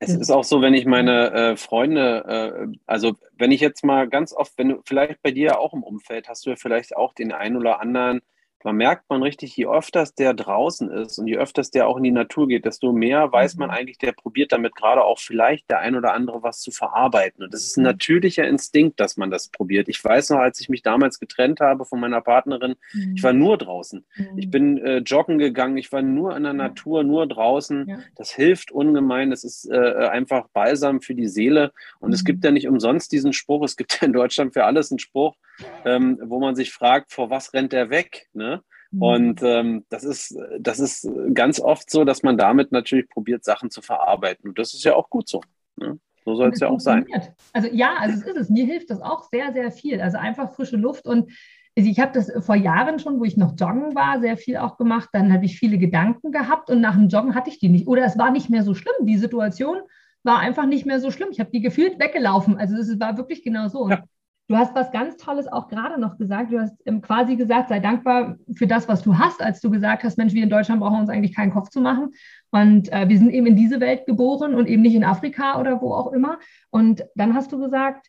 es 0.00 0.14
ist 0.14 0.30
auch 0.30 0.44
so, 0.44 0.62
wenn 0.62 0.74
ich 0.74 0.86
meine 0.86 1.32
äh, 1.32 1.56
Freunde, 1.56 2.70
äh, 2.72 2.78
also 2.86 3.16
wenn 3.36 3.50
ich 3.50 3.60
jetzt 3.60 3.84
mal 3.84 4.08
ganz 4.08 4.32
oft, 4.32 4.52
wenn 4.56 4.68
du 4.68 4.82
vielleicht 4.84 5.22
bei 5.22 5.30
dir 5.30 5.58
auch 5.58 5.74
im 5.74 5.82
Umfeld 5.82 6.28
hast 6.28 6.46
du 6.46 6.50
ja 6.50 6.56
vielleicht 6.56 6.96
auch 6.96 7.12
den 7.12 7.32
einen 7.32 7.56
oder 7.56 7.80
anderen 7.80 8.20
man 8.64 8.76
merkt 8.76 9.08
man 9.08 9.22
richtig, 9.22 9.56
je 9.56 9.66
öfters 9.66 10.14
der 10.14 10.34
draußen 10.34 10.90
ist 10.90 11.18
und 11.18 11.26
je 11.26 11.36
öfters 11.36 11.70
der 11.70 11.86
auch 11.86 11.96
in 11.96 12.02
die 12.02 12.10
Natur 12.10 12.48
geht, 12.48 12.64
desto 12.64 12.92
mehr 12.92 13.30
weiß 13.32 13.56
man 13.56 13.68
mhm. 13.68 13.74
eigentlich, 13.74 13.98
der 13.98 14.12
probiert 14.12 14.52
damit 14.52 14.74
gerade 14.74 15.04
auch 15.04 15.18
vielleicht 15.18 15.70
der 15.70 15.78
ein 15.78 15.94
oder 15.94 16.12
andere 16.12 16.42
was 16.42 16.60
zu 16.60 16.70
verarbeiten. 16.70 17.44
Und 17.44 17.54
das 17.54 17.64
ist 17.64 17.76
ein 17.76 17.82
mhm. 17.82 17.88
natürlicher 17.88 18.46
Instinkt, 18.46 19.00
dass 19.00 19.16
man 19.16 19.30
das 19.30 19.48
probiert. 19.48 19.88
Ich 19.88 20.02
weiß 20.02 20.30
noch, 20.30 20.38
als 20.38 20.60
ich 20.60 20.68
mich 20.68 20.82
damals 20.82 21.20
getrennt 21.20 21.60
habe 21.60 21.84
von 21.84 22.00
meiner 22.00 22.20
Partnerin, 22.20 22.74
mhm. 22.92 23.14
ich 23.16 23.22
war 23.22 23.32
nur 23.32 23.58
draußen. 23.58 24.04
Mhm. 24.16 24.38
Ich 24.38 24.50
bin 24.50 24.78
äh, 24.78 24.98
joggen 24.98 25.38
gegangen, 25.38 25.76
ich 25.76 25.92
war 25.92 26.02
nur 26.02 26.36
in 26.36 26.42
der 26.42 26.52
Natur, 26.52 27.04
nur 27.04 27.26
draußen. 27.26 27.88
Ja. 27.88 27.98
Das 28.16 28.30
hilft 28.30 28.72
ungemein. 28.72 29.30
Das 29.30 29.44
ist 29.44 29.70
äh, 29.70 30.08
einfach 30.08 30.48
balsam 30.48 31.00
für 31.00 31.14
die 31.14 31.28
Seele. 31.28 31.72
Und 32.00 32.08
mhm. 32.08 32.14
es 32.14 32.24
gibt 32.24 32.44
ja 32.44 32.50
nicht 32.50 32.68
umsonst 32.68 33.12
diesen 33.12 33.32
Spruch, 33.32 33.64
es 33.64 33.76
gibt 33.76 34.00
ja 34.00 34.06
in 34.06 34.12
Deutschland 34.12 34.52
für 34.52 34.64
alles 34.64 34.90
einen 34.90 34.98
Spruch, 34.98 35.36
ähm, 35.84 36.18
wo 36.22 36.40
man 36.40 36.54
sich 36.54 36.72
fragt, 36.72 37.12
vor 37.12 37.30
was 37.30 37.52
rennt 37.52 37.72
der 37.72 37.90
weg? 37.90 38.28
Ne? 38.32 38.57
Mhm. 38.90 39.02
Und 39.02 39.42
ähm, 39.42 39.84
das, 39.88 40.04
ist, 40.04 40.36
das 40.58 40.80
ist 40.80 41.08
ganz 41.34 41.60
oft 41.60 41.90
so, 41.90 42.04
dass 42.04 42.22
man 42.22 42.36
damit 42.36 42.72
natürlich 42.72 43.08
probiert, 43.08 43.44
Sachen 43.44 43.70
zu 43.70 43.82
verarbeiten. 43.82 44.50
Und 44.50 44.58
das 44.58 44.74
ist 44.74 44.84
ja 44.84 44.94
auch 44.94 45.10
gut 45.10 45.28
so. 45.28 45.40
Ne? 45.76 45.98
So 46.24 46.34
soll 46.34 46.50
es 46.50 46.60
ja 46.60 46.68
auch 46.68 46.80
sein. 46.80 47.06
Also 47.52 47.68
ja, 47.72 47.94
also 47.98 48.18
es 48.18 48.26
ist 48.26 48.36
es. 48.36 48.50
Mir 48.50 48.66
hilft 48.66 48.90
das 48.90 49.00
auch 49.00 49.24
sehr, 49.30 49.52
sehr 49.52 49.70
viel. 49.72 50.00
Also 50.00 50.18
einfach 50.18 50.52
frische 50.52 50.76
Luft 50.76 51.06
und 51.06 51.30
ich 51.74 52.00
habe 52.00 52.12
das 52.12 52.32
vor 52.44 52.56
Jahren 52.56 52.98
schon, 52.98 53.20
wo 53.20 53.24
ich 53.24 53.36
noch 53.36 53.54
joggen 53.56 53.94
war, 53.94 54.20
sehr 54.20 54.36
viel 54.36 54.56
auch 54.56 54.76
gemacht. 54.76 55.10
Dann 55.12 55.32
habe 55.32 55.44
ich 55.44 55.58
viele 55.58 55.78
Gedanken 55.78 56.32
gehabt 56.32 56.70
und 56.70 56.80
nach 56.80 56.96
dem 56.96 57.08
Joggen 57.08 57.36
hatte 57.36 57.50
ich 57.50 57.60
die 57.60 57.68
nicht. 57.68 57.86
Oder 57.86 58.04
es 58.04 58.18
war 58.18 58.32
nicht 58.32 58.50
mehr 58.50 58.64
so 58.64 58.74
schlimm. 58.74 58.94
Die 59.02 59.16
Situation 59.16 59.78
war 60.24 60.40
einfach 60.40 60.66
nicht 60.66 60.86
mehr 60.86 60.98
so 60.98 61.12
schlimm. 61.12 61.28
Ich 61.30 61.38
habe 61.38 61.50
die 61.52 61.60
gefühlt 61.60 62.00
weggelaufen. 62.00 62.58
Also 62.58 62.76
es 62.76 62.98
war 62.98 63.16
wirklich 63.16 63.44
genau 63.44 63.68
so. 63.68 63.88
Ja. 63.88 64.02
Du 64.48 64.56
hast 64.56 64.74
was 64.74 64.90
ganz 64.90 65.18
Tolles 65.18 65.46
auch 65.46 65.68
gerade 65.68 66.00
noch 66.00 66.16
gesagt. 66.16 66.50
Du 66.50 66.58
hast 66.58 66.74
ähm, 66.86 67.02
quasi 67.02 67.36
gesagt, 67.36 67.68
sei 67.68 67.80
dankbar 67.80 68.36
für 68.54 68.66
das, 68.66 68.88
was 68.88 69.02
du 69.02 69.18
hast, 69.18 69.42
als 69.42 69.60
du 69.60 69.70
gesagt 69.70 70.04
hast, 70.04 70.16
Mensch, 70.16 70.32
wir 70.32 70.42
in 70.42 70.48
Deutschland 70.48 70.80
brauchen 70.80 71.00
uns 71.00 71.10
eigentlich 71.10 71.36
keinen 71.36 71.52
Kopf 71.52 71.68
zu 71.68 71.82
machen. 71.82 72.14
Und 72.50 72.90
äh, 72.90 73.06
wir 73.10 73.18
sind 73.18 73.30
eben 73.30 73.46
in 73.46 73.56
diese 73.56 73.78
Welt 73.78 74.06
geboren 74.06 74.54
und 74.54 74.66
eben 74.66 74.80
nicht 74.80 74.94
in 74.94 75.04
Afrika 75.04 75.60
oder 75.60 75.82
wo 75.82 75.92
auch 75.92 76.12
immer. 76.12 76.38
Und 76.70 77.04
dann 77.14 77.34
hast 77.34 77.52
du 77.52 77.58
gesagt, 77.58 78.06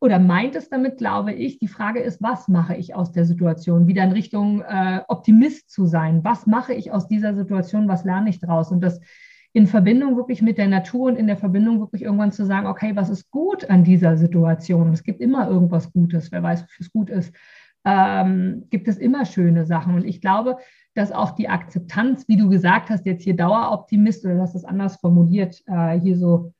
oder 0.00 0.20
meint 0.20 0.54
es 0.54 0.68
damit, 0.68 0.98
glaube 0.98 1.32
ich, 1.32 1.58
die 1.58 1.66
Frage 1.66 2.00
ist, 2.00 2.22
was 2.22 2.46
mache 2.46 2.76
ich 2.76 2.94
aus 2.94 3.10
der 3.10 3.24
Situation? 3.24 3.88
Wieder 3.88 4.04
in 4.04 4.12
Richtung 4.12 4.62
äh, 4.62 5.00
Optimist 5.08 5.70
zu 5.70 5.86
sein. 5.86 6.22
Was 6.22 6.46
mache 6.46 6.72
ich 6.72 6.92
aus 6.92 7.08
dieser 7.08 7.34
Situation? 7.34 7.88
Was 7.88 8.04
lerne 8.04 8.30
ich 8.30 8.38
daraus? 8.38 8.70
Und 8.70 8.80
das 8.80 9.00
in 9.54 9.68
Verbindung 9.68 10.16
wirklich 10.16 10.42
mit 10.42 10.58
der 10.58 10.66
Natur 10.66 11.06
und 11.06 11.16
in 11.16 11.28
der 11.28 11.36
Verbindung 11.36 11.78
wirklich 11.78 12.02
irgendwann 12.02 12.32
zu 12.32 12.44
sagen, 12.44 12.66
okay, 12.66 12.96
was 12.96 13.08
ist 13.08 13.30
gut 13.30 13.70
an 13.70 13.84
dieser 13.84 14.16
Situation? 14.16 14.92
Es 14.92 15.04
gibt 15.04 15.20
immer 15.20 15.48
irgendwas 15.48 15.92
Gutes, 15.92 16.32
wer 16.32 16.42
weiß, 16.42 16.64
wofür 16.64 16.84
es 16.84 16.92
gut 16.92 17.08
ist. 17.08 17.32
Ähm, 17.86 18.64
gibt 18.70 18.88
es 18.88 18.98
immer 18.98 19.24
schöne 19.24 19.64
Sachen. 19.64 19.94
Und 19.94 20.04
ich 20.04 20.20
glaube, 20.20 20.58
dass 20.94 21.12
auch 21.12 21.30
die 21.32 21.48
Akzeptanz, 21.48 22.26
wie 22.26 22.36
du 22.36 22.48
gesagt 22.48 22.90
hast, 22.90 23.06
jetzt 23.06 23.22
hier 23.22 23.36
Daueroptimist 23.36 24.24
oder 24.24 24.34
du 24.34 24.40
hast 24.40 24.56
es 24.56 24.64
anders 24.64 24.96
formuliert, 24.96 25.62
äh, 25.66 26.00
hier 26.00 26.16
so 26.18 26.52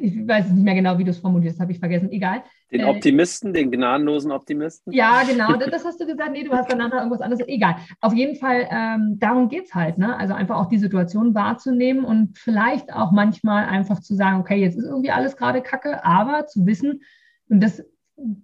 ich 0.00 0.26
weiß 0.26 0.50
nicht 0.50 0.64
mehr 0.64 0.74
genau, 0.74 0.98
wie 0.98 1.04
du 1.04 1.10
es 1.10 1.18
formulierst, 1.18 1.60
habe 1.60 1.72
ich 1.72 1.78
vergessen, 1.78 2.10
egal. 2.10 2.42
Den 2.72 2.80
äh, 2.80 2.84
Optimisten, 2.84 3.52
den 3.52 3.70
gnadenlosen 3.70 4.32
Optimisten? 4.32 4.92
Ja, 4.92 5.22
genau, 5.24 5.52
das 5.70 5.84
hast 5.84 6.00
du 6.00 6.06
gesagt. 6.06 6.32
Nee, 6.32 6.44
du 6.44 6.52
hast 6.52 6.70
danach 6.70 6.92
irgendwas 6.92 7.20
anderes. 7.20 7.46
Egal. 7.46 7.76
Auf 8.00 8.14
jeden 8.14 8.36
Fall, 8.36 8.66
ähm, 8.70 9.18
darum 9.18 9.48
geht 9.48 9.66
es 9.66 9.74
halt. 9.74 9.98
Ne? 9.98 10.16
Also 10.16 10.34
einfach 10.34 10.56
auch 10.56 10.68
die 10.68 10.78
Situation 10.78 11.34
wahrzunehmen 11.34 12.04
und 12.04 12.38
vielleicht 12.38 12.92
auch 12.92 13.12
manchmal 13.12 13.66
einfach 13.66 14.00
zu 14.00 14.14
sagen, 14.14 14.40
okay, 14.40 14.56
jetzt 14.56 14.76
ist 14.76 14.86
irgendwie 14.86 15.10
alles 15.10 15.36
gerade 15.36 15.60
kacke, 15.60 16.04
aber 16.04 16.46
zu 16.46 16.66
wissen, 16.66 17.02
und 17.48 17.62
das 17.62 17.84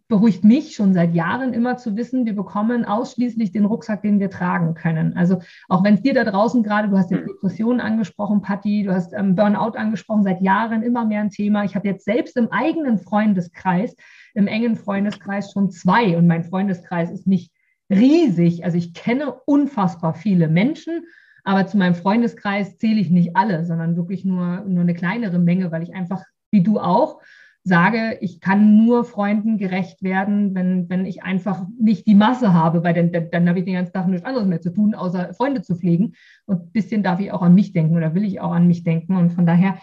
beruhigt 0.08 0.44
mich 0.44 0.74
schon 0.74 0.94
seit 0.94 1.14
Jahren 1.14 1.52
immer 1.52 1.76
zu 1.76 1.96
wissen, 1.96 2.26
wir 2.26 2.34
bekommen 2.34 2.84
ausschließlich 2.84 3.52
den 3.52 3.64
Rucksack, 3.64 4.02
den 4.02 4.18
wir 4.18 4.30
tragen 4.30 4.74
können. 4.74 5.16
Also 5.16 5.40
auch 5.68 5.84
wenn 5.84 5.94
es 5.94 6.02
dir 6.02 6.14
da 6.14 6.24
draußen 6.24 6.62
gerade, 6.62 6.88
du 6.88 6.96
hast 6.96 7.10
jetzt 7.10 7.20
hm. 7.20 7.28
Depressionen 7.28 7.80
angesprochen, 7.80 8.42
Patti, 8.42 8.82
du 8.84 8.92
hast 8.92 9.12
ähm, 9.12 9.34
Burnout 9.34 9.76
angesprochen, 9.76 10.24
seit 10.24 10.40
Jahren 10.40 10.82
immer 10.82 11.04
mehr 11.04 11.20
ein 11.20 11.30
Thema. 11.30 11.64
Ich 11.64 11.74
habe 11.76 11.86
jetzt 11.86 12.04
selbst 12.04 12.36
im 12.36 12.50
eigenen 12.50 12.98
Freundeskreis, 12.98 13.94
im 14.38 14.46
engen 14.46 14.76
Freundeskreis 14.76 15.50
schon 15.50 15.68
zwei 15.72 16.16
und 16.16 16.28
mein 16.28 16.44
Freundeskreis 16.44 17.10
ist 17.10 17.26
nicht 17.26 17.50
riesig. 17.90 18.64
Also 18.64 18.78
ich 18.78 18.94
kenne 18.94 19.34
unfassbar 19.46 20.14
viele 20.14 20.46
Menschen, 20.46 21.06
aber 21.42 21.66
zu 21.66 21.76
meinem 21.76 21.96
Freundeskreis 21.96 22.78
zähle 22.78 23.00
ich 23.00 23.10
nicht 23.10 23.34
alle, 23.34 23.64
sondern 23.64 23.96
wirklich 23.96 24.24
nur, 24.24 24.60
nur 24.60 24.82
eine 24.82 24.94
kleinere 24.94 25.40
Menge, 25.40 25.72
weil 25.72 25.82
ich 25.82 25.92
einfach, 25.92 26.22
wie 26.52 26.62
du 26.62 26.78
auch, 26.78 27.20
sage, 27.64 28.16
ich 28.20 28.40
kann 28.40 28.76
nur 28.76 29.04
Freunden 29.04 29.58
gerecht 29.58 30.04
werden, 30.04 30.54
wenn, 30.54 30.88
wenn 30.88 31.04
ich 31.04 31.24
einfach 31.24 31.66
nicht 31.76 32.06
die 32.06 32.14
Masse 32.14 32.54
habe, 32.54 32.84
weil 32.84 32.94
dann, 32.94 33.10
dann, 33.10 33.30
dann 33.32 33.48
habe 33.48 33.58
ich 33.58 33.64
den 33.64 33.74
ganzen 33.74 33.92
Tag 33.92 34.06
nichts 34.06 34.24
anderes 34.24 34.46
mehr 34.46 34.60
zu 34.60 34.70
tun, 34.70 34.94
außer 34.94 35.34
Freunde 35.34 35.62
zu 35.62 35.74
pflegen. 35.74 36.14
Und 36.46 36.62
ein 36.62 36.72
bisschen 36.72 37.02
darf 37.02 37.18
ich 37.18 37.32
auch 37.32 37.42
an 37.42 37.56
mich 37.56 37.72
denken 37.72 37.96
oder 37.96 38.14
will 38.14 38.24
ich 38.24 38.40
auch 38.40 38.52
an 38.52 38.68
mich 38.68 38.84
denken. 38.84 39.16
Und 39.16 39.30
von 39.32 39.46
daher 39.46 39.78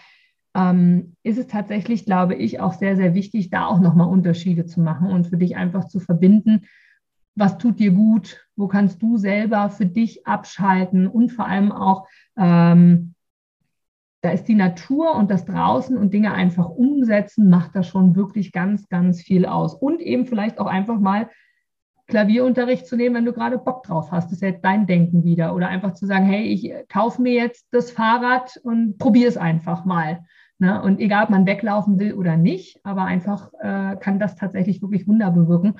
ähm, 0.56 1.14
ist 1.22 1.38
es 1.38 1.46
tatsächlich, 1.46 2.06
glaube 2.06 2.34
ich, 2.34 2.60
auch 2.60 2.72
sehr, 2.72 2.96
sehr 2.96 3.14
wichtig, 3.14 3.50
da 3.50 3.66
auch 3.66 3.78
nochmal 3.78 4.08
Unterschiede 4.08 4.64
zu 4.64 4.80
machen 4.80 5.10
und 5.10 5.26
für 5.26 5.36
dich 5.36 5.56
einfach 5.56 5.86
zu 5.86 6.00
verbinden, 6.00 6.62
was 7.34 7.58
tut 7.58 7.78
dir 7.78 7.90
gut, 7.90 8.46
wo 8.56 8.66
kannst 8.66 9.02
du 9.02 9.18
selber 9.18 9.68
für 9.68 9.84
dich 9.84 10.26
abschalten 10.26 11.06
und 11.06 11.30
vor 11.30 11.46
allem 11.46 11.70
auch, 11.70 12.08
ähm, 12.38 13.12
da 14.22 14.30
ist 14.30 14.44
die 14.44 14.54
Natur 14.54 15.14
und 15.14 15.30
das 15.30 15.44
draußen 15.44 15.98
und 15.98 16.14
Dinge 16.14 16.32
einfach 16.32 16.70
umsetzen, 16.70 17.50
macht 17.50 17.76
da 17.76 17.82
schon 17.82 18.16
wirklich 18.16 18.50
ganz, 18.50 18.88
ganz 18.88 19.20
viel 19.20 19.44
aus. 19.44 19.74
Und 19.74 20.00
eben 20.00 20.24
vielleicht 20.24 20.58
auch 20.58 20.66
einfach 20.66 20.98
mal 20.98 21.28
Klavierunterricht 22.06 22.86
zu 22.86 22.96
nehmen, 22.96 23.16
wenn 23.16 23.24
du 23.26 23.32
gerade 23.32 23.58
Bock 23.58 23.82
drauf 23.82 24.10
hast. 24.10 24.26
Das 24.26 24.38
ist 24.38 24.42
jetzt 24.42 24.64
dein 24.64 24.86
Denken 24.86 25.22
wieder. 25.22 25.54
Oder 25.54 25.68
einfach 25.68 25.92
zu 25.92 26.06
sagen, 26.06 26.24
hey, 26.24 26.44
ich 26.44 26.72
kaufe 26.88 27.20
mir 27.20 27.34
jetzt 27.34 27.66
das 27.70 27.90
Fahrrad 27.90 28.58
und 28.62 28.98
probiere 28.98 29.28
es 29.28 29.36
einfach 29.36 29.84
mal. 29.84 30.24
Ne? 30.58 30.82
Und 30.82 31.00
egal, 31.00 31.24
ob 31.24 31.30
man 31.30 31.46
weglaufen 31.46 31.98
will 31.98 32.14
oder 32.14 32.36
nicht, 32.36 32.80
aber 32.84 33.04
einfach 33.04 33.52
äh, 33.60 33.96
kann 33.96 34.18
das 34.18 34.36
tatsächlich 34.36 34.80
wirklich 34.82 35.06
Wunder 35.06 35.30
bewirken 35.30 35.76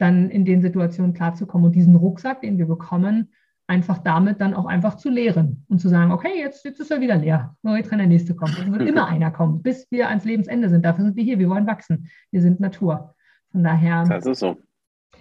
dann 0.00 0.30
in 0.30 0.44
den 0.44 0.62
Situationen 0.62 1.12
klarzukommen 1.12 1.66
und 1.66 1.74
diesen 1.74 1.94
Rucksack, 1.94 2.40
den 2.40 2.58
wir 2.58 2.66
bekommen, 2.66 3.28
einfach 3.66 3.98
damit 3.98 4.40
dann 4.40 4.54
auch 4.54 4.64
einfach 4.64 4.96
zu 4.96 5.10
leeren 5.10 5.64
und 5.68 5.78
zu 5.78 5.88
sagen, 5.88 6.10
okay, 6.10 6.38
jetzt, 6.38 6.64
jetzt 6.64 6.80
ist 6.80 6.90
er 6.90 7.00
wieder 7.00 7.16
leer. 7.16 7.54
Jetzt 7.62 7.90
kann 7.90 7.98
der 7.98 8.08
nächste 8.08 8.34
kommen. 8.34 8.54
Es 8.58 8.72
wird 8.72 8.88
immer 8.88 9.06
einer 9.08 9.30
kommen, 9.30 9.62
bis 9.62 9.86
wir 9.90 10.08
ans 10.08 10.24
Lebensende 10.24 10.68
sind. 10.70 10.84
Dafür 10.84 11.04
sind 11.04 11.16
wir 11.16 11.22
hier. 11.22 11.38
Wir 11.38 11.50
wollen 11.50 11.66
wachsen. 11.66 12.08
Wir 12.30 12.40
sind 12.40 12.60
Natur. 12.60 13.14
Von 13.52 13.62
daher. 13.62 14.04
Das 14.04 14.26
ist 14.26 14.40
so. 14.40 14.56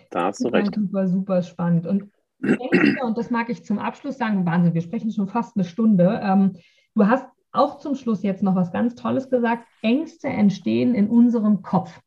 Da 0.10 0.28
hast 0.28 0.40
du 0.40 0.46
super, 0.46 0.58
recht. 0.58 0.74
Super, 0.74 1.08
super 1.08 1.42
spannend. 1.44 1.86
Und 1.86 2.10
und 3.02 3.18
das 3.18 3.30
mag 3.30 3.50
ich 3.50 3.66
zum 3.66 3.80
Abschluss 3.80 4.18
sagen, 4.18 4.46
Wahnsinn, 4.46 4.74
wir 4.74 4.82
sprechen 4.82 5.12
schon 5.12 5.28
fast 5.28 5.58
eine 5.58 5.66
Stunde. 5.66 6.22
Ähm, 6.24 6.56
du 6.96 7.06
hast 7.06 7.26
auch 7.52 7.80
zum 7.80 7.96
Schluss 7.96 8.24
jetzt 8.24 8.44
noch 8.44 8.56
was 8.56 8.72
ganz 8.72 8.96
Tolles 8.96 9.30
gesagt. 9.30 9.66
Ängste 9.82 10.28
entstehen 10.28 10.96
in 10.96 11.10
unserem 11.10 11.62
Kopf. 11.62 12.00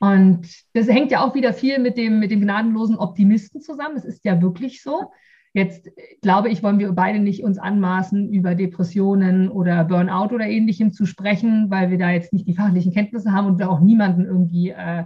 Und 0.00 0.48
das 0.74 0.88
hängt 0.88 1.12
ja 1.12 1.24
auch 1.24 1.34
wieder 1.34 1.52
viel 1.52 1.78
mit 1.78 1.96
dem, 1.96 2.18
mit 2.18 2.30
dem 2.30 2.40
gnadenlosen 2.40 2.96
Optimisten 2.96 3.60
zusammen. 3.60 3.96
Es 3.96 4.04
ist 4.04 4.24
ja 4.24 4.42
wirklich 4.42 4.82
so. 4.82 5.12
Jetzt 5.54 5.90
glaube 6.22 6.48
ich, 6.48 6.62
wollen 6.62 6.78
wir 6.78 6.90
beide 6.92 7.18
nicht 7.18 7.44
uns 7.44 7.58
anmaßen, 7.58 8.32
über 8.32 8.54
Depressionen 8.54 9.50
oder 9.50 9.84
Burnout 9.84 10.34
oder 10.34 10.46
ähnlichem 10.46 10.92
zu 10.92 11.04
sprechen, 11.04 11.70
weil 11.70 11.90
wir 11.90 11.98
da 11.98 12.10
jetzt 12.10 12.32
nicht 12.32 12.48
die 12.48 12.54
fachlichen 12.54 12.92
Kenntnisse 12.92 13.32
haben 13.32 13.46
und 13.46 13.58
wir 13.58 13.70
auch 13.70 13.80
niemanden 13.80 14.24
irgendwie 14.24 14.70
äh, 14.70 15.04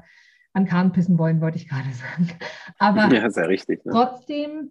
an 0.52 0.64
Kahn 0.64 0.92
pissen 0.92 1.18
wollen, 1.18 1.40
wollte 1.40 1.58
ich 1.58 1.68
gerade 1.68 1.88
sagen. 1.92 2.30
Aber 2.78 3.12
ja, 3.12 3.28
sehr 3.28 3.48
richtig, 3.48 3.84
ne? 3.84 3.92
trotzdem 3.92 4.70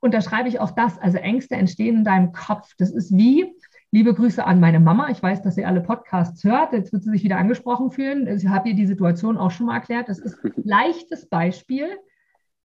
unterschreibe 0.00 0.48
ich 0.48 0.60
auch 0.60 0.70
das. 0.70 0.98
Also 0.98 1.18
Ängste 1.18 1.56
entstehen 1.56 1.96
in 1.96 2.04
deinem 2.04 2.32
Kopf. 2.32 2.74
Das 2.78 2.90
ist 2.90 3.16
wie, 3.16 3.54
Liebe 3.90 4.12
Grüße 4.12 4.44
an 4.44 4.60
meine 4.60 4.80
Mama. 4.80 5.08
Ich 5.08 5.22
weiß, 5.22 5.40
dass 5.40 5.54
sie 5.54 5.64
alle 5.64 5.80
Podcasts 5.80 6.44
hört. 6.44 6.74
Jetzt 6.74 6.92
wird 6.92 7.04
sie 7.04 7.10
sich 7.10 7.24
wieder 7.24 7.38
angesprochen 7.38 7.90
fühlen. 7.90 8.26
Ich 8.26 8.46
habe 8.46 8.68
ihr 8.68 8.74
die 8.74 8.86
Situation 8.86 9.38
auch 9.38 9.50
schon 9.50 9.64
mal 9.64 9.76
erklärt. 9.76 10.10
Das 10.10 10.18
ist 10.18 10.44
ein 10.44 10.52
leichtes 10.62 11.26
Beispiel. 11.26 11.86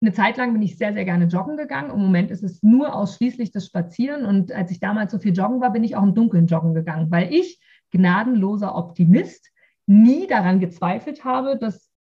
Eine 0.01 0.13
Zeit 0.13 0.37
lang 0.37 0.53
bin 0.53 0.63
ich 0.63 0.79
sehr, 0.79 0.93
sehr 0.93 1.05
gerne 1.05 1.25
joggen 1.25 1.57
gegangen. 1.57 1.91
Im 1.91 1.99
Moment 1.99 2.31
ist 2.31 2.45
es 2.45 2.63
nur 2.63 2.95
ausschließlich 2.95 3.51
das 3.51 3.67
Spazieren. 3.67 4.27
Und 4.27 4.53
als 4.53 4.71
ich 4.71 4.79
damals 4.79 5.11
so 5.11 5.19
viel 5.19 5.33
joggen 5.33 5.61
war, 5.61 5.73
bin 5.73 5.83
ich 5.83 5.97
auch 5.97 6.05
im 6.05 6.15
Dunkeln 6.15 6.47
joggen 6.47 6.73
gegangen, 6.73 7.11
weil 7.11 7.35
ich, 7.35 7.61
gnadenloser 7.91 8.77
Optimist, 8.77 9.51
nie 9.87 10.29
daran 10.29 10.61
gezweifelt 10.61 11.25
habe, 11.25 11.59
dass 11.59 11.91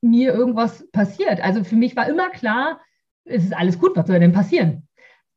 mir 0.00 0.32
irgendwas 0.32 0.88
passiert. 0.92 1.40
Also 1.40 1.64
für 1.64 1.76
mich 1.76 1.96
war 1.96 2.08
immer 2.08 2.30
klar, 2.30 2.80
es 3.24 3.44
ist 3.44 3.56
alles 3.56 3.78
gut, 3.78 3.96
was 3.96 4.06
soll 4.06 4.20
denn 4.20 4.32
passieren? 4.32 4.88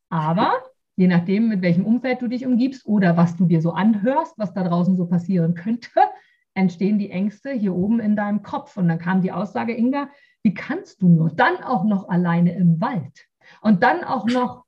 Aber 0.09 0.53
je 0.95 1.07
nachdem, 1.07 1.49
mit 1.49 1.61
welchem 1.61 1.85
Umfeld 1.85 2.21
du 2.21 2.27
dich 2.27 2.45
umgibst 2.45 2.85
oder 2.85 3.17
was 3.17 3.35
du 3.35 3.45
dir 3.45 3.61
so 3.61 3.71
anhörst, 3.71 4.37
was 4.37 4.53
da 4.53 4.63
draußen 4.63 4.95
so 4.95 5.07
passieren 5.07 5.55
könnte, 5.55 5.89
entstehen 6.53 6.99
die 6.99 7.09
Ängste 7.09 7.51
hier 7.51 7.75
oben 7.75 7.99
in 7.99 8.15
deinem 8.15 8.43
Kopf. 8.43 8.77
Und 8.77 8.87
dann 8.87 8.99
kam 8.99 9.21
die 9.21 9.31
Aussage, 9.31 9.73
Inga, 9.73 10.09
wie 10.43 10.53
kannst 10.53 11.01
du 11.01 11.07
nur 11.07 11.29
dann 11.29 11.63
auch 11.63 11.83
noch 11.83 12.09
alleine 12.09 12.53
im 12.55 12.79
Wald 12.79 13.27
und 13.61 13.81
dann 13.81 14.03
auch 14.03 14.25
noch, 14.25 14.65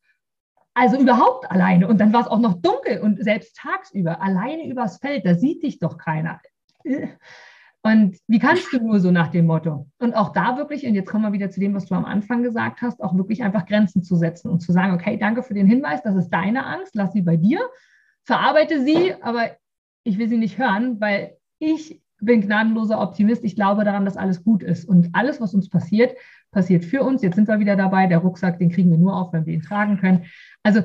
also 0.73 0.97
überhaupt 0.97 1.49
alleine 1.51 1.87
und 1.87 1.99
dann 1.99 2.11
war 2.11 2.21
es 2.21 2.27
auch 2.27 2.39
noch 2.39 2.61
dunkel 2.61 2.99
und 3.01 3.23
selbst 3.23 3.55
tagsüber 3.57 4.21
alleine 4.21 4.67
übers 4.67 4.97
Feld, 4.97 5.25
da 5.25 5.35
sieht 5.35 5.63
dich 5.63 5.79
doch 5.79 5.97
keiner. 5.97 6.41
Und 7.85 8.17
wie 8.27 8.39
kannst 8.39 8.73
du 8.73 8.79
nur 8.79 8.99
so 8.99 9.11
nach 9.11 9.27
dem 9.27 9.45
Motto? 9.45 9.87
Und 9.99 10.15
auch 10.15 10.33
da 10.33 10.57
wirklich, 10.57 10.87
und 10.87 10.95
jetzt 10.95 11.07
kommen 11.07 11.23
wir 11.23 11.33
wieder 11.33 11.51
zu 11.51 11.59
dem, 11.59 11.75
was 11.75 11.85
du 11.85 11.93
am 11.93 12.03
Anfang 12.03 12.41
gesagt 12.41 12.81
hast, 12.81 12.99
auch 12.99 13.15
wirklich 13.15 13.43
einfach 13.43 13.67
Grenzen 13.67 14.01
zu 14.01 14.15
setzen 14.15 14.49
und 14.49 14.61
zu 14.61 14.71
sagen, 14.71 14.95
okay, 14.95 15.17
danke 15.17 15.43
für 15.43 15.53
den 15.53 15.67
Hinweis, 15.67 16.01
das 16.01 16.15
ist 16.15 16.29
deine 16.29 16.65
Angst, 16.65 16.95
lass 16.95 17.13
sie 17.13 17.21
bei 17.21 17.37
dir, 17.37 17.59
verarbeite 18.23 18.83
sie, 18.83 19.13
aber 19.21 19.51
ich 20.03 20.17
will 20.17 20.27
sie 20.27 20.39
nicht 20.39 20.57
hören, 20.57 20.99
weil 20.99 21.37
ich 21.59 22.01
bin 22.19 22.41
gnadenloser 22.41 22.99
Optimist. 22.99 23.43
Ich 23.43 23.55
glaube 23.55 23.83
daran, 23.83 24.05
dass 24.05 24.17
alles 24.17 24.43
gut 24.43 24.63
ist. 24.63 24.89
Und 24.89 25.09
alles, 25.13 25.39
was 25.39 25.53
uns 25.53 25.69
passiert, 25.69 26.17
passiert 26.49 26.85
für 26.85 27.03
uns. 27.03 27.21
Jetzt 27.21 27.35
sind 27.35 27.47
wir 27.47 27.59
wieder 27.59 27.75
dabei. 27.75 28.07
Der 28.07 28.17
Rucksack, 28.17 28.57
den 28.57 28.71
kriegen 28.71 28.89
wir 28.89 28.97
nur 28.97 29.15
auf, 29.15 29.31
wenn 29.31 29.45
wir 29.45 29.53
ihn 29.53 29.61
tragen 29.61 29.99
können. 29.99 30.25
Also 30.63 30.81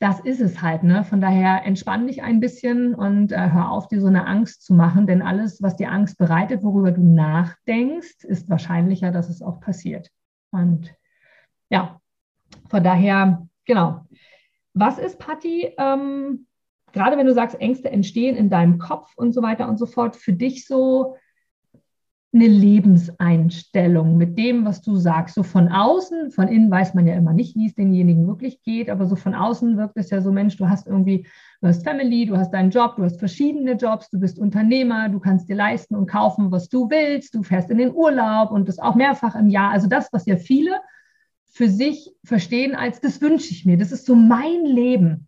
das 0.00 0.18
ist 0.18 0.40
es 0.40 0.62
halt. 0.62 0.82
Ne? 0.82 1.04
Von 1.04 1.20
daher 1.20 1.64
entspann 1.66 2.06
dich 2.06 2.22
ein 2.22 2.40
bisschen 2.40 2.94
und 2.94 3.32
äh, 3.32 3.50
hör 3.50 3.70
auf, 3.70 3.86
dir 3.86 4.00
so 4.00 4.06
eine 4.06 4.26
Angst 4.26 4.64
zu 4.64 4.72
machen, 4.72 5.06
denn 5.06 5.20
alles, 5.20 5.62
was 5.62 5.76
dir 5.76 5.92
Angst 5.92 6.16
bereitet, 6.16 6.62
worüber 6.62 6.90
du 6.90 7.02
nachdenkst, 7.02 8.24
ist 8.24 8.48
wahrscheinlicher, 8.48 9.12
dass 9.12 9.28
es 9.28 9.42
auch 9.42 9.60
passiert. 9.60 10.10
Und 10.50 10.94
ja, 11.68 12.00
von 12.70 12.82
daher, 12.82 13.46
genau. 13.66 14.06
Was 14.72 14.98
ist, 14.98 15.18
Patti, 15.18 15.74
ähm, 15.76 16.46
gerade 16.92 17.18
wenn 17.18 17.26
du 17.26 17.34
sagst, 17.34 17.60
Ängste 17.60 17.90
entstehen 17.90 18.36
in 18.36 18.48
deinem 18.48 18.78
Kopf 18.78 19.12
und 19.16 19.32
so 19.32 19.42
weiter 19.42 19.68
und 19.68 19.76
so 19.76 19.84
fort, 19.84 20.16
für 20.16 20.32
dich 20.32 20.66
so 20.66 21.16
eine 22.32 22.46
Lebenseinstellung 22.46 24.16
mit 24.16 24.38
dem, 24.38 24.64
was 24.64 24.82
du 24.82 24.94
sagst. 24.96 25.34
So 25.34 25.42
von 25.42 25.68
außen, 25.68 26.30
von 26.30 26.46
innen 26.46 26.70
weiß 26.70 26.94
man 26.94 27.06
ja 27.06 27.14
immer 27.14 27.32
nicht, 27.32 27.56
wie 27.56 27.66
es 27.66 27.74
denjenigen 27.74 28.26
wirklich 28.28 28.62
geht, 28.62 28.88
aber 28.88 29.06
so 29.06 29.16
von 29.16 29.34
außen 29.34 29.76
wirkt 29.76 29.96
es 29.96 30.10
ja 30.10 30.20
so, 30.20 30.30
Mensch, 30.30 30.56
du 30.56 30.68
hast 30.68 30.86
irgendwie, 30.86 31.26
du 31.60 31.66
hast 31.66 31.82
Family, 31.82 32.26
du 32.26 32.36
hast 32.36 32.52
deinen 32.52 32.70
Job, 32.70 32.94
du 32.96 33.02
hast 33.02 33.18
verschiedene 33.18 33.72
Jobs, 33.72 34.10
du 34.10 34.20
bist 34.20 34.38
Unternehmer, 34.38 35.08
du 35.08 35.18
kannst 35.18 35.48
dir 35.48 35.56
leisten 35.56 35.96
und 35.96 36.06
kaufen, 36.06 36.52
was 36.52 36.68
du 36.68 36.88
willst, 36.88 37.34
du 37.34 37.42
fährst 37.42 37.70
in 37.70 37.78
den 37.78 37.92
Urlaub 37.92 38.52
und 38.52 38.68
das 38.68 38.78
auch 38.78 38.94
mehrfach 38.94 39.34
im 39.34 39.48
Jahr. 39.48 39.72
Also 39.72 39.88
das, 39.88 40.12
was 40.12 40.26
ja 40.26 40.36
viele 40.36 40.76
für 41.46 41.68
sich 41.68 42.14
verstehen 42.24 42.76
als, 42.76 43.00
das 43.00 43.20
wünsche 43.20 43.50
ich 43.50 43.66
mir, 43.66 43.76
das 43.76 43.90
ist 43.90 44.06
so 44.06 44.14
mein 44.14 44.64
Leben. 44.64 45.26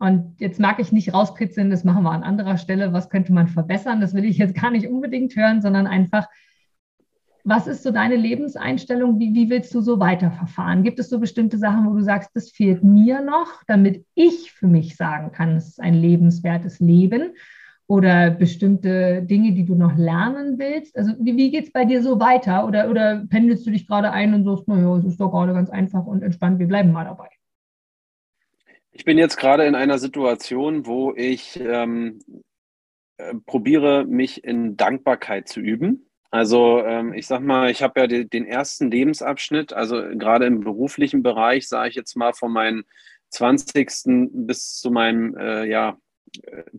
Und 0.00 0.40
jetzt 0.40 0.58
mag 0.58 0.78
ich 0.80 0.92
nicht 0.92 1.12
rauskritzeln, 1.12 1.68
das 1.68 1.84
machen 1.84 2.04
wir 2.04 2.10
an 2.10 2.22
anderer 2.22 2.56
Stelle, 2.56 2.94
was 2.94 3.10
könnte 3.10 3.34
man 3.34 3.48
verbessern, 3.48 4.00
das 4.00 4.14
will 4.14 4.24
ich 4.24 4.38
jetzt 4.38 4.54
gar 4.54 4.70
nicht 4.70 4.88
unbedingt 4.88 5.36
hören, 5.36 5.60
sondern 5.60 5.86
einfach, 5.86 6.26
was 7.44 7.66
ist 7.66 7.82
so 7.82 7.90
deine 7.90 8.16
Lebenseinstellung? 8.16 9.18
Wie, 9.18 9.34
wie 9.34 9.50
willst 9.50 9.74
du 9.74 9.82
so 9.82 10.00
weiterverfahren? 10.00 10.82
Gibt 10.82 10.98
es 10.98 11.10
so 11.10 11.20
bestimmte 11.20 11.58
Sachen, 11.58 11.86
wo 11.86 11.94
du 11.94 12.02
sagst, 12.02 12.30
das 12.34 12.50
fehlt 12.50 12.82
mir 12.82 13.20
noch, 13.20 13.62
damit 13.66 14.06
ich 14.14 14.52
für 14.52 14.66
mich 14.66 14.96
sagen 14.96 15.32
kann, 15.32 15.56
es 15.56 15.68
ist 15.68 15.80
ein 15.80 15.94
lebenswertes 15.94 16.80
Leben? 16.80 17.34
Oder 17.86 18.30
bestimmte 18.30 19.22
Dinge, 19.22 19.52
die 19.52 19.64
du 19.64 19.74
noch 19.74 19.96
lernen 19.98 20.58
willst? 20.58 20.96
Also 20.96 21.12
wie, 21.18 21.36
wie 21.36 21.50
geht 21.50 21.64
es 21.64 21.72
bei 21.72 21.84
dir 21.84 22.02
so 22.02 22.20
weiter? 22.20 22.66
Oder, 22.66 22.88
oder 22.88 23.26
pendelst 23.28 23.66
du 23.66 23.70
dich 23.70 23.86
gerade 23.86 24.12
ein 24.12 24.32
und 24.32 24.44
sagst, 24.44 24.66
naja, 24.66 24.96
es 24.96 25.04
ist 25.04 25.20
doch 25.20 25.30
gerade 25.30 25.52
ganz 25.52 25.68
einfach 25.68 26.06
und 26.06 26.22
entspannt, 26.22 26.58
wir 26.58 26.68
bleiben 26.68 26.92
mal 26.92 27.04
dabei? 27.04 27.28
Ich 29.00 29.06
bin 29.06 29.16
jetzt 29.16 29.38
gerade 29.38 29.64
in 29.64 29.74
einer 29.74 29.98
Situation, 29.98 30.84
wo 30.84 31.14
ich 31.16 31.58
ähm, 31.58 32.18
äh, 33.16 33.32
probiere, 33.46 34.04
mich 34.04 34.44
in 34.44 34.76
Dankbarkeit 34.76 35.48
zu 35.48 35.60
üben. 35.60 36.10
Also 36.30 36.84
ähm, 36.84 37.14
ich 37.14 37.26
sag 37.26 37.40
mal, 37.40 37.70
ich 37.70 37.82
habe 37.82 37.98
ja 37.98 38.06
die, 38.06 38.28
den 38.28 38.44
ersten 38.44 38.90
Lebensabschnitt, 38.90 39.72
also 39.72 40.02
gerade 40.02 40.44
im 40.44 40.60
beruflichen 40.60 41.22
Bereich, 41.22 41.66
sage 41.66 41.88
ich 41.88 41.94
jetzt 41.94 42.14
mal 42.14 42.34
von 42.34 42.52
meinem 42.52 42.84
20. 43.30 43.88
bis 44.32 44.76
zu 44.80 44.90
meinem 44.90 45.34
äh, 45.34 45.64
ja, 45.64 45.96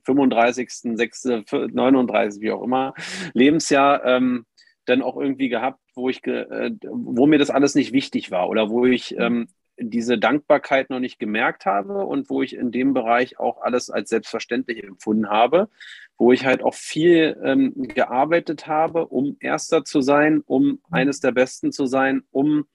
35., 0.06 0.72
6., 0.96 1.24
39., 1.52 2.40
wie 2.40 2.52
auch 2.52 2.62
immer, 2.62 2.94
Lebensjahr 3.34 4.06
ähm, 4.06 4.46
dann 4.86 5.02
auch 5.02 5.18
irgendwie 5.18 5.50
gehabt, 5.50 5.80
wo 5.96 6.08
ich, 6.08 6.24
äh, 6.28 6.70
wo 6.84 7.26
mir 7.26 7.40
das 7.40 7.50
alles 7.50 7.74
nicht 7.74 7.94
wichtig 7.94 8.30
war 8.30 8.48
oder 8.48 8.70
wo 8.70 8.86
ich 8.86 9.18
ähm, 9.18 9.48
diese 9.82 10.18
Dankbarkeit 10.18 10.90
noch 10.90 11.00
nicht 11.00 11.20
gemerkt 11.20 11.66
habe 11.66 12.06
und 12.06 12.30
wo 12.30 12.42
ich 12.42 12.56
in 12.56 12.72
dem 12.72 12.94
Bereich 12.94 13.40
auch 13.40 13.62
alles 13.62 13.90
als 13.90 14.10
selbstverständlich 14.10 14.84
empfunden 14.84 15.30
habe, 15.30 15.70
wo 16.18 16.32
ich 16.32 16.46
halt 16.46 16.64
auch 16.64 16.76
viel 16.76 17.38
ähm, 17.44 17.74
gearbeitet 17.76 18.68
habe, 18.68 19.08
um 19.08 19.38
Erster 19.40 19.84
zu 19.84 20.02
sein, 20.02 20.42
um 20.46 20.80
eines 20.92 21.20
der 21.20 21.32
Besten 21.32 21.72
zu 21.72 21.86
sein, 21.86 22.24
um 22.32 22.66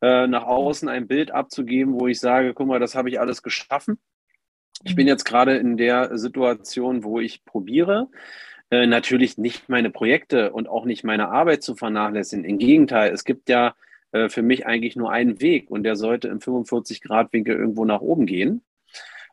äh, 0.00 0.26
nach 0.26 0.44
außen 0.44 0.88
ein 0.88 1.06
Bild 1.06 1.30
abzugeben, 1.30 1.94
wo 1.98 2.06
ich 2.06 2.20
sage, 2.20 2.54
guck 2.54 2.66
mal, 2.66 2.80
das 2.80 2.94
habe 2.94 3.08
ich 3.08 3.20
alles 3.20 3.42
geschaffen. 3.42 3.98
Ich 4.84 4.94
bin 4.94 5.06
jetzt 5.06 5.24
gerade 5.24 5.56
in 5.56 5.76
der 5.76 6.18
Situation, 6.18 7.04
wo 7.04 7.20
ich 7.20 7.44
probiere, 7.44 8.08
äh, 8.70 8.86
natürlich 8.86 9.38
nicht 9.38 9.68
meine 9.68 9.90
Projekte 9.90 10.52
und 10.52 10.68
auch 10.68 10.84
nicht 10.84 11.04
meine 11.04 11.28
Arbeit 11.28 11.62
zu 11.62 11.74
vernachlässigen. 11.74 12.44
Im 12.44 12.58
Gegenteil, 12.58 13.12
es 13.12 13.24
gibt 13.24 13.48
ja 13.48 13.74
äh, 14.14 14.28
für 14.28 14.42
mich 14.42 14.64
eigentlich 14.64 14.94
nur 14.94 15.10
einen 15.10 15.40
Weg 15.40 15.70
und 15.70 15.82
der 15.82 15.96
sollte 15.96 16.28
im 16.28 16.38
45-Grad-Winkel 16.38 17.56
irgendwo 17.56 17.84
nach 17.84 18.00
oben 18.00 18.26
gehen. 18.26 18.62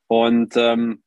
Und 0.07 0.57
ähm, 0.57 1.03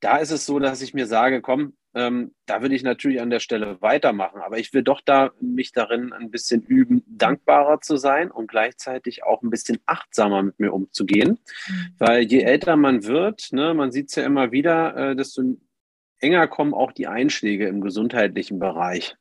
da 0.00 0.16
ist 0.16 0.30
es 0.30 0.46
so, 0.46 0.58
dass 0.58 0.80
ich 0.80 0.94
mir 0.94 1.06
sage, 1.06 1.42
komm, 1.42 1.74
ähm, 1.94 2.34
da 2.46 2.62
will 2.62 2.72
ich 2.72 2.82
natürlich 2.82 3.20
an 3.20 3.28
der 3.28 3.40
Stelle 3.40 3.82
weitermachen, 3.82 4.40
aber 4.40 4.58
ich 4.58 4.72
will 4.72 4.82
doch 4.82 5.02
da 5.04 5.32
mich 5.38 5.72
darin 5.72 6.14
ein 6.14 6.30
bisschen 6.30 6.62
üben, 6.62 7.02
dankbarer 7.06 7.82
zu 7.82 7.98
sein 7.98 8.30
und 8.30 8.48
gleichzeitig 8.48 9.22
auch 9.22 9.42
ein 9.42 9.50
bisschen 9.50 9.80
achtsamer 9.84 10.42
mit 10.42 10.58
mir 10.58 10.72
umzugehen, 10.72 11.40
mhm. 11.68 11.94
weil 11.98 12.22
je 12.22 12.40
älter 12.40 12.76
man 12.76 13.04
wird, 13.04 13.48
ne, 13.52 13.74
man 13.74 13.92
sieht 13.92 14.08
es 14.08 14.14
ja 14.14 14.24
immer 14.24 14.50
wieder, 14.50 14.96
äh, 14.96 15.16
desto 15.16 15.42
enger 16.20 16.48
kommen 16.48 16.72
auch 16.72 16.92
die 16.92 17.06
Einschläge 17.06 17.66
im 17.66 17.82
gesundheitlichen 17.82 18.58
Bereich. 18.58 19.16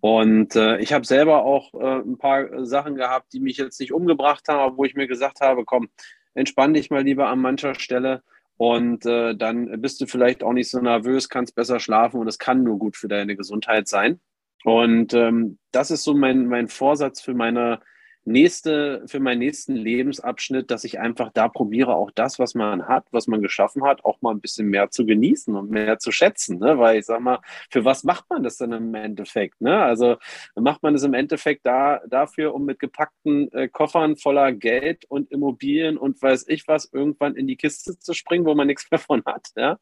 Und 0.00 0.54
äh, 0.56 0.78
ich 0.78 0.92
habe 0.92 1.06
selber 1.06 1.44
auch 1.44 1.74
äh, 1.74 2.00
ein 2.00 2.18
paar 2.18 2.64
Sachen 2.66 2.94
gehabt, 2.94 3.32
die 3.32 3.40
mich 3.40 3.56
jetzt 3.56 3.80
nicht 3.80 3.92
umgebracht 3.92 4.48
haben, 4.48 4.76
wo 4.76 4.84
ich 4.84 4.94
mir 4.94 5.06
gesagt 5.06 5.40
habe, 5.40 5.64
komm, 5.64 5.88
entspann 6.34 6.74
dich 6.74 6.90
mal 6.90 7.02
lieber 7.02 7.28
an 7.28 7.40
mancher 7.40 7.74
Stelle 7.74 8.22
und 8.56 9.04
äh, 9.04 9.34
dann 9.34 9.80
bist 9.80 10.00
du 10.00 10.06
vielleicht 10.06 10.42
auch 10.42 10.52
nicht 10.52 10.70
so 10.70 10.80
nervös, 10.80 11.28
kannst 11.28 11.54
besser 11.54 11.80
schlafen 11.80 12.20
und 12.20 12.28
es 12.28 12.38
kann 12.38 12.62
nur 12.62 12.78
gut 12.78 12.96
für 12.96 13.08
deine 13.08 13.36
Gesundheit 13.36 13.88
sein. 13.88 14.20
Und 14.64 15.14
ähm, 15.14 15.58
das 15.72 15.90
ist 15.90 16.04
so 16.04 16.14
mein, 16.14 16.46
mein 16.46 16.68
Vorsatz 16.68 17.20
für 17.20 17.34
meine 17.34 17.80
nächste, 18.26 19.04
für 19.06 19.20
meinen 19.20 19.38
nächsten 19.38 19.74
Lebensabschnitt, 19.74 20.70
dass 20.70 20.84
ich 20.84 20.98
einfach 20.98 21.30
da 21.32 21.48
probiere, 21.48 21.94
auch 21.94 22.10
das, 22.10 22.38
was 22.38 22.54
man 22.54 22.88
hat, 22.88 23.06
was 23.12 23.28
man 23.28 23.40
geschaffen 23.40 23.84
hat, 23.84 24.04
auch 24.04 24.20
mal 24.20 24.32
ein 24.32 24.40
bisschen 24.40 24.66
mehr 24.68 24.90
zu 24.90 25.06
genießen 25.06 25.54
und 25.54 25.70
mehr 25.70 25.98
zu 25.98 26.10
schätzen. 26.10 26.58
Ne? 26.58 26.78
Weil 26.78 26.98
ich 26.98 27.06
sag 27.06 27.20
mal, 27.20 27.40
für 27.70 27.84
was 27.84 28.04
macht 28.04 28.28
man 28.28 28.42
das 28.42 28.56
dann 28.56 28.72
im 28.72 28.94
Endeffekt? 28.94 29.60
Ne? 29.60 29.80
Also 29.80 30.16
macht 30.56 30.82
man 30.82 30.94
es 30.94 31.04
im 31.04 31.14
Endeffekt 31.14 31.64
da, 31.64 32.00
dafür, 32.08 32.52
um 32.54 32.64
mit 32.64 32.80
gepackten 32.80 33.50
äh, 33.52 33.68
Koffern 33.68 34.16
voller 34.16 34.52
Geld 34.52 35.04
und 35.08 35.30
Immobilien 35.30 35.96
und 35.96 36.20
weiß 36.20 36.46
ich 36.48 36.66
was, 36.66 36.92
irgendwann 36.92 37.36
in 37.36 37.46
die 37.46 37.56
Kiste 37.56 37.98
zu 37.98 38.12
springen, 38.12 38.44
wo 38.44 38.54
man 38.54 38.66
nichts 38.66 38.90
mehr 38.90 38.98
von 38.98 39.24
hat. 39.24 39.50
Ja? 39.56 39.78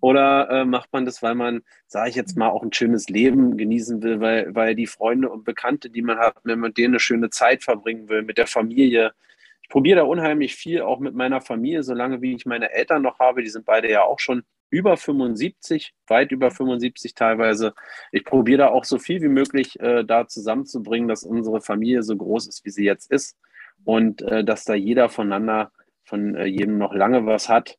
Oder 0.00 0.50
äh, 0.50 0.64
macht 0.64 0.92
man 0.92 1.04
das, 1.04 1.22
weil 1.22 1.36
man, 1.36 1.62
sage 1.86 2.10
ich 2.10 2.16
jetzt 2.16 2.36
mal, 2.36 2.48
auch 2.48 2.64
ein 2.64 2.72
schönes 2.72 3.08
Leben 3.08 3.56
genießen 3.56 4.02
will, 4.02 4.20
weil, 4.20 4.52
weil 4.54 4.74
die 4.74 4.88
Freunde 4.88 5.30
und 5.30 5.44
Bekannte, 5.44 5.90
die 5.90 6.02
man 6.02 6.18
hat, 6.18 6.34
wenn 6.42 6.58
man 6.58 6.74
denen 6.74 6.94
eine 6.94 7.00
schöne 7.00 7.30
Zeit 7.30 7.67
verbringen 7.68 8.08
will, 8.08 8.22
mit 8.22 8.38
der 8.38 8.46
Familie. 8.46 9.12
Ich 9.60 9.68
probiere 9.68 9.98
da 9.98 10.04
unheimlich 10.04 10.54
viel, 10.54 10.80
auch 10.80 11.00
mit 11.00 11.14
meiner 11.14 11.42
Familie, 11.42 11.82
solange 11.82 12.22
wie 12.22 12.34
ich 12.34 12.46
meine 12.46 12.72
Eltern 12.72 13.02
noch 13.02 13.18
habe. 13.18 13.42
Die 13.42 13.50
sind 13.50 13.66
beide 13.66 13.90
ja 13.90 14.02
auch 14.04 14.20
schon 14.20 14.42
über 14.70 14.96
75, 14.96 15.92
weit 16.06 16.32
über 16.32 16.50
75 16.50 17.14
teilweise. 17.14 17.74
Ich 18.10 18.24
probiere 18.24 18.58
da 18.58 18.68
auch 18.68 18.84
so 18.84 18.98
viel 18.98 19.20
wie 19.20 19.28
möglich 19.28 19.78
äh, 19.80 20.02
da 20.04 20.26
zusammenzubringen, 20.26 21.08
dass 21.08 21.24
unsere 21.24 21.60
Familie 21.60 22.02
so 22.02 22.16
groß 22.16 22.48
ist, 22.48 22.64
wie 22.64 22.70
sie 22.70 22.84
jetzt 22.84 23.10
ist 23.10 23.36
und 23.84 24.22
äh, 24.22 24.44
dass 24.44 24.64
da 24.64 24.74
jeder 24.74 25.10
voneinander, 25.10 25.72
von 26.04 26.34
äh, 26.34 26.46
jedem 26.46 26.78
noch 26.78 26.94
lange 26.94 27.26
was 27.26 27.50
hat. 27.50 27.78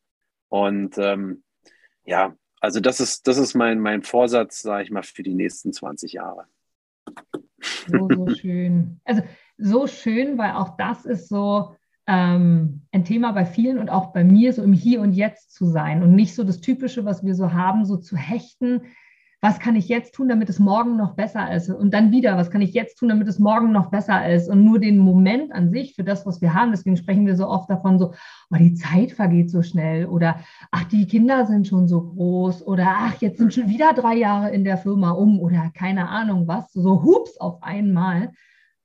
Und 0.49 0.97
ähm, 0.99 1.43
ja, 2.05 2.35
also 2.59 2.79
das 2.79 2.99
ist, 2.99 3.27
das 3.27 3.37
ist 3.37 3.55
mein, 3.55 3.79
mein 3.79 4.03
Vorsatz, 4.03 4.61
sage 4.61 4.83
ich 4.83 4.91
mal, 4.91 5.03
für 5.03 5.23
die 5.23 5.33
nächsten 5.33 5.73
20 5.73 6.13
Jahre. 6.13 6.45
So, 7.87 8.07
so 8.15 8.27
schön. 8.35 8.99
Also 9.03 9.23
so 9.59 9.87
schön, 9.87 10.37
weil 10.37 10.53
auch 10.53 10.77
das 10.77 11.05
ist 11.05 11.29
so 11.29 11.75
ähm, 12.07 12.81
ein 12.91 13.05
Thema 13.05 13.33
bei 13.33 13.45
vielen 13.45 13.77
und 13.77 13.89
auch 13.89 14.13
bei 14.13 14.23
mir, 14.23 14.53
so 14.53 14.63
im 14.63 14.73
Hier 14.73 15.01
und 15.01 15.13
Jetzt 15.13 15.53
zu 15.53 15.67
sein 15.67 16.01
und 16.01 16.15
nicht 16.15 16.33
so 16.33 16.43
das 16.43 16.61
Typische, 16.61 17.05
was 17.05 17.23
wir 17.23 17.35
so 17.35 17.53
haben, 17.53 17.85
so 17.85 17.97
zu 17.97 18.17
hechten. 18.17 18.81
Was 19.41 19.59
kann 19.59 19.77
ich 19.77 19.87
jetzt 19.87 20.15
tun, 20.15 20.27
damit 20.27 20.49
es 20.49 20.59
morgen 20.59 20.97
noch 20.97 21.13
besser 21.13 21.53
ist? 21.53 21.69
Und 21.69 21.93
dann 21.93 22.11
wieder, 22.11 22.35
was 22.35 22.51
kann 22.51 22.61
ich 22.61 22.73
jetzt 22.73 22.97
tun, 22.97 23.07
damit 23.07 23.27
es 23.29 23.39
morgen 23.39 23.71
noch 23.71 23.89
besser 23.89 24.27
ist? 24.29 24.49
Und 24.49 24.65
nur 24.65 24.79
den 24.79 24.97
Moment 24.97 25.53
an 25.53 25.69
sich 25.69 25.95
für 25.95 26.03
das, 26.03 26.25
was 26.25 26.41
wir 26.41 26.53
haben. 26.53 26.71
Deswegen 26.71 26.97
sprechen 26.97 27.25
wir 27.25 27.37
so 27.37 27.47
oft 27.47 27.69
davon, 27.69 27.99
so, 27.99 28.13
oh, 28.49 28.55
die 28.57 28.73
Zeit 28.73 29.11
vergeht 29.11 29.49
so 29.49 29.61
schnell 29.61 30.07
oder 30.07 30.39
ach, 30.71 30.83
die 30.85 31.07
Kinder 31.07 31.45
sind 31.45 31.67
schon 31.67 31.87
so 31.87 32.01
groß 32.01 32.65
oder 32.67 32.87
ach, 32.87 33.21
jetzt 33.21 33.37
sind 33.37 33.53
schon 33.53 33.69
wieder 33.69 33.93
drei 33.93 34.15
Jahre 34.15 34.49
in 34.49 34.65
der 34.65 34.77
Firma 34.77 35.11
um 35.11 35.39
oder 35.39 35.71
keine 35.73 36.09
Ahnung 36.09 36.47
was, 36.47 36.73
so 36.73 37.03
hups 37.03 37.37
auf 37.37 37.63
einmal. 37.63 38.31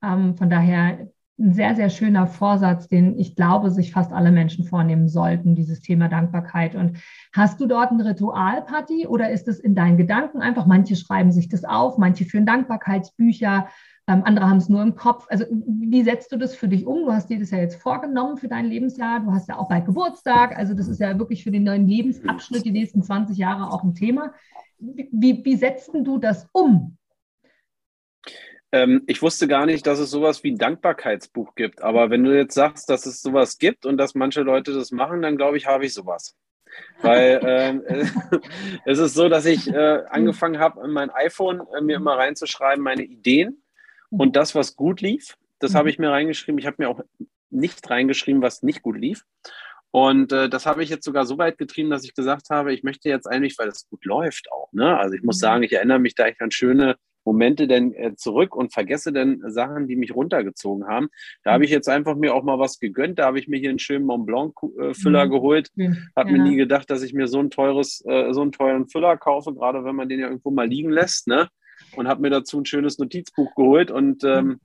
Ähm, 0.03 0.35
von 0.35 0.49
daher 0.49 1.09
ein 1.37 1.53
sehr, 1.53 1.75
sehr 1.75 1.89
schöner 1.89 2.27
Vorsatz, 2.27 2.87
den 2.87 3.19
ich 3.19 3.35
glaube, 3.35 3.69
sich 3.69 3.91
fast 3.91 4.13
alle 4.13 4.31
Menschen 4.31 4.63
vornehmen 4.63 5.09
sollten, 5.09 5.53
dieses 5.53 5.81
Thema 5.81 6.07
Dankbarkeit. 6.07 6.75
Und 6.75 6.97
hast 7.33 7.59
du 7.59 7.65
dort 7.65 7.91
ein 7.91 7.99
Ritual, 7.99 8.61
Patti, 8.61 9.05
oder 9.07 9.29
ist 9.31 9.47
es 9.47 9.59
in 9.59 9.75
deinen 9.75 9.97
Gedanken 9.97 10.41
einfach? 10.41 10.65
Manche 10.65 10.95
schreiben 10.95 11.31
sich 11.31 11.49
das 11.49 11.65
auf, 11.65 11.97
manche 11.97 12.23
führen 12.23 12.45
Dankbarkeitsbücher, 12.45 13.67
ähm, 14.07 14.21
andere 14.23 14.47
haben 14.47 14.57
es 14.57 14.69
nur 14.69 14.83
im 14.83 14.95
Kopf. 14.95 15.25
Also 15.29 15.45
wie 15.49 16.03
setzt 16.03 16.31
du 16.31 16.37
das 16.37 16.55
für 16.55 16.67
dich 16.67 16.85
um? 16.85 17.05
Du 17.05 17.11
hast 17.11 17.29
dir 17.29 17.39
das 17.39 17.49
ja 17.49 17.57
jetzt 17.57 17.81
vorgenommen 17.81 18.37
für 18.37 18.47
dein 18.47 18.65
Lebensjahr. 18.65 19.19
Du 19.19 19.31
hast 19.31 19.49
ja 19.49 19.57
auch 19.57 19.67
bald 19.67 19.85
Geburtstag. 19.85 20.55
Also 20.57 20.75
das 20.75 20.87
ist 20.87 20.99
ja 20.99 21.17
wirklich 21.17 21.43
für 21.43 21.51
den 21.51 21.63
neuen 21.63 21.87
Lebensabschnitt 21.87 22.65
die 22.65 22.71
nächsten 22.71 23.01
20 23.01 23.37
Jahre 23.37 23.71
auch 23.73 23.83
ein 23.83 23.95
Thema. 23.95 24.33
Wie, 24.77 25.43
wie 25.43 25.55
setzt 25.55 25.89
du 25.93 26.19
das 26.19 26.47
um? 26.51 26.97
Ähm, 28.71 29.03
ich 29.07 29.21
wusste 29.21 29.47
gar 29.47 29.65
nicht, 29.65 29.85
dass 29.87 29.99
es 29.99 30.11
sowas 30.11 30.43
wie 30.43 30.51
ein 30.51 30.57
Dankbarkeitsbuch 30.57 31.55
gibt. 31.55 31.81
Aber 31.81 32.09
wenn 32.09 32.23
du 32.23 32.35
jetzt 32.35 32.55
sagst, 32.55 32.89
dass 32.89 33.05
es 33.05 33.21
sowas 33.21 33.57
gibt 33.57 33.85
und 33.85 33.97
dass 33.97 34.15
manche 34.15 34.41
Leute 34.41 34.73
das 34.73 34.91
machen, 34.91 35.21
dann 35.21 35.37
glaube 35.37 35.57
ich, 35.57 35.67
habe 35.67 35.85
ich 35.85 35.93
sowas. 35.93 36.35
Weil 37.01 37.39
ähm, 37.45 37.83
es 38.85 38.99
ist 38.99 39.13
so, 39.13 39.29
dass 39.29 39.45
ich 39.45 39.67
äh, 39.67 40.03
angefangen 40.09 40.59
habe, 40.59 40.83
in 40.83 40.91
mein 40.91 41.09
iPhone 41.09 41.61
äh, 41.77 41.81
mir 41.81 41.97
immer 41.97 42.17
reinzuschreiben, 42.17 42.83
meine 42.83 43.03
Ideen 43.03 43.63
und 44.09 44.35
das, 44.35 44.55
was 44.55 44.75
gut 44.75 45.01
lief. 45.01 45.37
Das 45.59 45.73
habe 45.73 45.89
ich 45.89 45.99
mir 45.99 46.11
reingeschrieben. 46.11 46.59
Ich 46.59 46.65
habe 46.65 46.77
mir 46.79 46.89
auch 46.89 47.01
nicht 47.49 47.89
reingeschrieben, 47.89 48.41
was 48.41 48.61
nicht 48.61 48.81
gut 48.81 48.97
lief. 48.97 49.23
Und 49.91 50.33
äh, 50.33 50.49
das 50.49 50.65
habe 50.65 50.83
ich 50.83 50.89
jetzt 50.89 51.05
sogar 51.05 51.25
so 51.25 51.37
weit 51.37 51.57
getrieben, 51.57 51.89
dass 51.89 52.03
ich 52.03 52.13
gesagt 52.13 52.49
habe, 52.49 52.73
ich 52.73 52.83
möchte 52.83 53.07
jetzt 53.07 53.27
eigentlich, 53.27 53.57
weil 53.57 53.69
es 53.69 53.87
gut 53.87 54.03
läuft 54.03 54.51
auch. 54.51 54.67
Ne? 54.73 54.97
Also 54.97 55.15
ich 55.15 55.23
muss 55.23 55.37
mhm. 55.37 55.41
sagen, 55.41 55.63
ich 55.63 55.71
erinnere 55.71 55.99
mich 55.99 56.15
da 56.15 56.25
echt 56.25 56.41
an 56.41 56.51
schöne 56.51 56.97
Momente 57.25 57.67
denn 57.67 57.93
äh, 57.93 58.15
zurück 58.15 58.55
und 58.55 58.73
vergesse 58.73 59.11
dann 59.11 59.41
Sachen, 59.47 59.87
die 59.87 59.95
mich 59.95 60.15
runtergezogen 60.15 60.87
haben. 60.87 61.09
Da 61.43 61.53
habe 61.53 61.65
ich 61.65 61.71
jetzt 61.71 61.89
einfach 61.89 62.15
mir 62.15 62.33
auch 62.33 62.43
mal 62.43 62.59
was 62.59 62.79
gegönnt. 62.79 63.19
Da 63.19 63.25
habe 63.25 63.39
ich 63.39 63.47
mir 63.47 63.59
hier 63.59 63.69
einen 63.69 63.79
schönen 63.79 64.05
Mont 64.05 64.25
Blanc 64.25 64.53
äh, 64.79 64.93
Füller 64.93 65.25
mhm. 65.25 65.31
geholt. 65.31 65.69
Mhm. 65.75 65.97
Habe 66.15 66.31
ja. 66.31 66.37
mir 66.37 66.43
nie 66.43 66.55
gedacht, 66.55 66.89
dass 66.89 67.01
ich 67.01 67.13
mir 67.13 67.27
so 67.27 67.39
ein 67.39 67.49
teures, 67.49 68.03
äh, 68.05 68.31
so 68.31 68.41
einen 68.41 68.51
teuren 68.51 68.87
Füller 68.87 69.17
kaufe, 69.17 69.53
gerade 69.53 69.83
wenn 69.83 69.95
man 69.95 70.07
den 70.07 70.19
ja 70.19 70.27
irgendwo 70.27 70.51
mal 70.51 70.67
liegen 70.67 70.91
lässt. 70.91 71.27
Ne? 71.27 71.49
Und 71.95 72.07
habe 72.07 72.21
mir 72.21 72.29
dazu 72.29 72.59
ein 72.59 72.65
schönes 72.65 72.99
Notizbuch 72.99 73.53
geholt 73.55 73.91
und 73.91 74.23
ähm, 74.23 74.59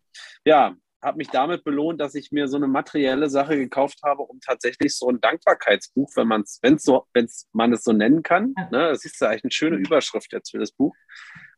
ja, 0.45 0.77
habe 1.03 1.19
mich 1.19 1.29
damit 1.29 1.65
belohnt, 1.65 2.01
dass 2.01 2.15
ich 2.15 2.31
mir 2.31 2.49
so 2.49 2.57
eine 2.57 2.69
materielle 2.69 3.31
Sache 3.31 3.57
gekauft 3.57 4.01
habe, 4.05 4.23
um 4.23 4.41
tatsächlich 4.41 4.95
so 4.95 5.09
ein 5.09 5.21
Dankbarkeitsbuch, 5.21 6.11
wenn 6.15 6.29
man 6.29 6.43
es, 6.43 6.59
wenn 6.63 6.79
so, 6.79 7.07
wenn's 7.15 7.49
man 7.53 7.73
es 7.73 7.85
so 7.85 7.93
nennen 7.93 8.23
kann. 8.23 8.55
Ne, 8.71 8.91
das 8.91 9.05
ist 9.05 9.21
ja 9.21 9.29
eigentlich 9.29 9.45
eine 9.45 9.53
schöne 9.53 9.77
Überschrift 9.77 10.33
jetzt 10.33 10.51
für 10.51 10.59
das 10.59 10.73
Buch. 10.73 10.95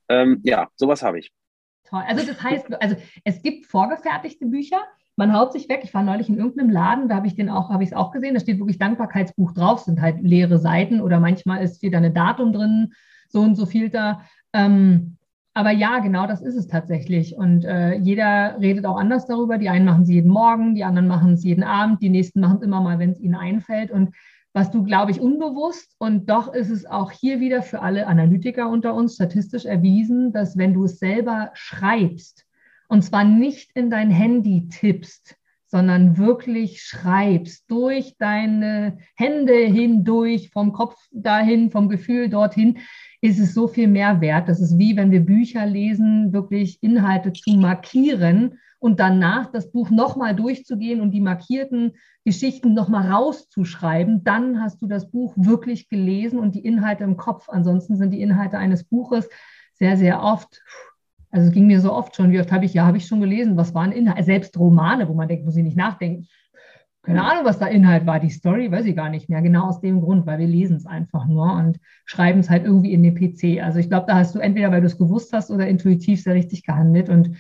Ähm, 0.08 0.40
ja, 0.42 0.68
sowas 0.76 1.02
habe 1.02 1.18
ich. 1.18 1.32
Toll. 1.84 2.02
Also 2.06 2.26
das 2.26 2.42
heißt, 2.42 2.82
also 2.82 2.96
es 3.24 3.42
gibt 3.42 3.66
vorgefertigte 3.66 4.46
Bücher. 4.46 4.80
Man 5.16 5.34
haut 5.34 5.52
sich 5.52 5.68
weg. 5.68 5.80
Ich 5.84 5.92
war 5.92 6.02
neulich 6.02 6.28
in 6.28 6.38
irgendeinem 6.38 6.70
Laden, 6.70 7.08
da 7.08 7.16
habe 7.16 7.26
ich 7.26 7.34
den 7.34 7.50
auch, 7.50 7.68
habe 7.68 7.82
ich 7.82 7.90
es 7.90 7.96
auch 7.96 8.12
gesehen. 8.12 8.34
Da 8.34 8.40
steht 8.40 8.58
wirklich 8.58 8.78
Dankbarkeitsbuch 8.78 9.52
drauf, 9.52 9.80
sind 9.80 10.00
halt 10.00 10.22
leere 10.22 10.58
Seiten 10.58 11.00
oder 11.02 11.20
manchmal 11.20 11.62
ist 11.62 11.82
wieder 11.82 11.98
ein 11.98 12.14
Datum 12.14 12.52
drin, 12.52 12.92
so 13.28 13.40
und 13.42 13.54
so 13.54 13.66
viel 13.66 13.90
da. 13.90 14.22
Ähm, 14.54 15.18
aber 15.54 15.70
ja, 15.70 15.98
genau 15.98 16.26
das 16.26 16.40
ist 16.40 16.56
es 16.56 16.66
tatsächlich. 16.66 17.36
Und 17.36 17.66
äh, 17.66 17.94
jeder 17.96 18.56
redet 18.58 18.86
auch 18.86 18.96
anders 18.96 19.26
darüber. 19.26 19.58
Die 19.58 19.68
einen 19.68 19.84
machen 19.84 20.04
es 20.04 20.08
jeden 20.08 20.30
Morgen, 20.30 20.74
die 20.74 20.84
anderen 20.84 21.08
machen 21.08 21.34
es 21.34 21.44
jeden 21.44 21.62
Abend, 21.62 22.00
die 22.00 22.08
nächsten 22.08 22.40
machen 22.40 22.56
es 22.56 22.62
immer 22.62 22.80
mal, 22.80 22.98
wenn 22.98 23.10
es 23.10 23.20
ihnen 23.20 23.34
einfällt. 23.34 23.90
Und 23.90 24.14
was 24.52 24.70
du, 24.70 24.84
glaube 24.84 25.10
ich, 25.10 25.20
unbewusst 25.20 25.94
und 25.98 26.28
doch 26.28 26.52
ist 26.52 26.70
es 26.70 26.86
auch 26.86 27.10
hier 27.10 27.40
wieder 27.40 27.62
für 27.62 27.80
alle 27.80 28.06
Analytiker 28.06 28.68
unter 28.68 28.94
uns 28.94 29.14
statistisch 29.14 29.64
erwiesen, 29.64 30.32
dass 30.32 30.58
wenn 30.58 30.74
du 30.74 30.84
es 30.84 30.98
selber 30.98 31.50
schreibst 31.54 32.46
und 32.88 33.02
zwar 33.02 33.24
nicht 33.24 33.70
in 33.74 33.88
dein 33.88 34.10
Handy 34.10 34.68
tippst, 34.68 35.36
sondern 35.72 36.18
wirklich 36.18 36.82
schreibst, 36.82 37.70
durch 37.70 38.16
deine 38.18 38.98
Hände 39.14 39.54
hindurch, 39.54 40.50
vom 40.50 40.74
Kopf 40.74 40.98
dahin, 41.10 41.70
vom 41.70 41.88
Gefühl 41.88 42.28
dorthin, 42.28 42.80
ist 43.22 43.38
es 43.38 43.54
so 43.54 43.68
viel 43.68 43.88
mehr 43.88 44.20
wert. 44.20 44.50
Das 44.50 44.60
ist 44.60 44.76
wie 44.76 44.96
wenn 44.96 45.10
wir 45.10 45.24
Bücher 45.24 45.64
lesen, 45.64 46.34
wirklich 46.34 46.82
Inhalte 46.82 47.32
zu 47.32 47.52
markieren 47.52 48.58
und 48.82 48.98
danach 48.98 49.46
das 49.52 49.70
Buch 49.70 49.90
nochmal 49.90 50.34
durchzugehen 50.34 51.00
und 51.00 51.12
die 51.12 51.20
markierten 51.20 51.92
Geschichten 52.24 52.74
nochmal 52.74 53.12
rauszuschreiben, 53.12 54.24
dann 54.24 54.60
hast 54.60 54.82
du 54.82 54.88
das 54.88 55.08
Buch 55.08 55.34
wirklich 55.36 55.88
gelesen 55.88 56.40
und 56.40 56.56
die 56.56 56.64
Inhalte 56.64 57.04
im 57.04 57.16
Kopf. 57.16 57.48
Ansonsten 57.48 57.94
sind 57.96 58.10
die 58.10 58.20
Inhalte 58.20 58.58
eines 58.58 58.82
Buches 58.82 59.28
sehr, 59.74 59.96
sehr 59.96 60.20
oft, 60.20 60.60
also 61.30 61.46
es 61.46 61.52
ging 61.52 61.68
mir 61.68 61.80
so 61.80 61.92
oft 61.92 62.16
schon, 62.16 62.32
wie 62.32 62.40
oft 62.40 62.50
habe 62.50 62.64
ich, 62.64 62.74
ja, 62.74 62.84
habe 62.84 62.96
ich 62.96 63.06
schon 63.06 63.20
gelesen, 63.20 63.56
was 63.56 63.72
waren 63.72 63.92
Inhalte, 63.92 64.24
selbst 64.24 64.58
Romane, 64.58 65.08
wo 65.08 65.14
man 65.14 65.28
denkt, 65.28 65.44
muss 65.44 65.56
ich 65.56 65.62
nicht 65.62 65.76
nachdenken, 65.76 66.26
keine 67.04 67.22
Ahnung, 67.22 67.44
was 67.44 67.58
da 67.58 67.66
Inhalt 67.66 68.06
war. 68.06 68.20
Die 68.20 68.30
Story 68.30 68.70
weiß 68.70 68.86
ich 68.86 68.94
gar 68.94 69.10
nicht 69.10 69.28
mehr. 69.28 69.42
Genau 69.42 69.68
aus 69.68 69.80
dem 69.80 70.00
Grund, 70.00 70.24
weil 70.24 70.38
wir 70.38 70.46
lesen 70.46 70.76
es 70.76 70.86
einfach 70.86 71.26
nur 71.26 71.52
und 71.52 71.80
schreiben 72.04 72.40
es 72.40 72.48
halt 72.48 72.64
irgendwie 72.64 72.92
in 72.92 73.02
den 73.02 73.14
PC. 73.14 73.60
Also 73.60 73.80
ich 73.80 73.88
glaube, 73.88 74.06
da 74.06 74.16
hast 74.16 74.36
du 74.36 74.38
entweder, 74.38 74.70
weil 74.70 74.82
du 74.82 74.86
es 74.86 74.98
gewusst 74.98 75.32
hast 75.32 75.50
oder 75.50 75.66
intuitiv 75.66 76.22
sehr 76.22 76.34
richtig 76.34 76.62
gehandelt. 76.64 77.08
Und 77.08 77.36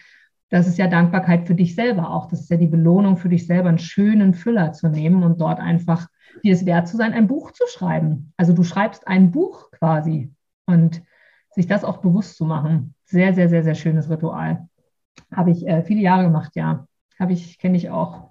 das 0.52 0.66
ist 0.66 0.76
ja 0.76 0.86
Dankbarkeit 0.86 1.46
für 1.46 1.54
dich 1.54 1.74
selber 1.74 2.10
auch. 2.10 2.26
Das 2.26 2.40
ist 2.40 2.50
ja 2.50 2.58
die 2.58 2.66
Belohnung 2.66 3.16
für 3.16 3.30
dich 3.30 3.46
selber, 3.46 3.70
einen 3.70 3.78
schönen 3.78 4.34
Füller 4.34 4.74
zu 4.74 4.88
nehmen 4.88 5.22
und 5.22 5.40
dort 5.40 5.58
einfach 5.58 6.08
dir 6.44 6.52
es 6.52 6.66
wert 6.66 6.86
zu 6.86 6.98
sein, 6.98 7.14
ein 7.14 7.26
Buch 7.26 7.52
zu 7.52 7.64
schreiben. 7.66 8.34
Also 8.36 8.52
du 8.52 8.62
schreibst 8.62 9.08
ein 9.08 9.30
Buch 9.30 9.70
quasi 9.70 10.30
und 10.66 11.02
sich 11.52 11.66
das 11.66 11.84
auch 11.84 12.02
bewusst 12.02 12.36
zu 12.36 12.44
machen. 12.44 12.94
Sehr, 13.04 13.32
sehr, 13.32 13.48
sehr, 13.48 13.64
sehr 13.64 13.74
schönes 13.74 14.10
Ritual. 14.10 14.68
Habe 15.34 15.52
ich 15.52 15.66
äh, 15.66 15.82
viele 15.84 16.02
Jahre 16.02 16.24
gemacht, 16.24 16.52
ja. 16.54 16.86
Habe 17.18 17.32
ich, 17.32 17.58
kenne 17.58 17.78
ich 17.78 17.88
auch 17.88 18.28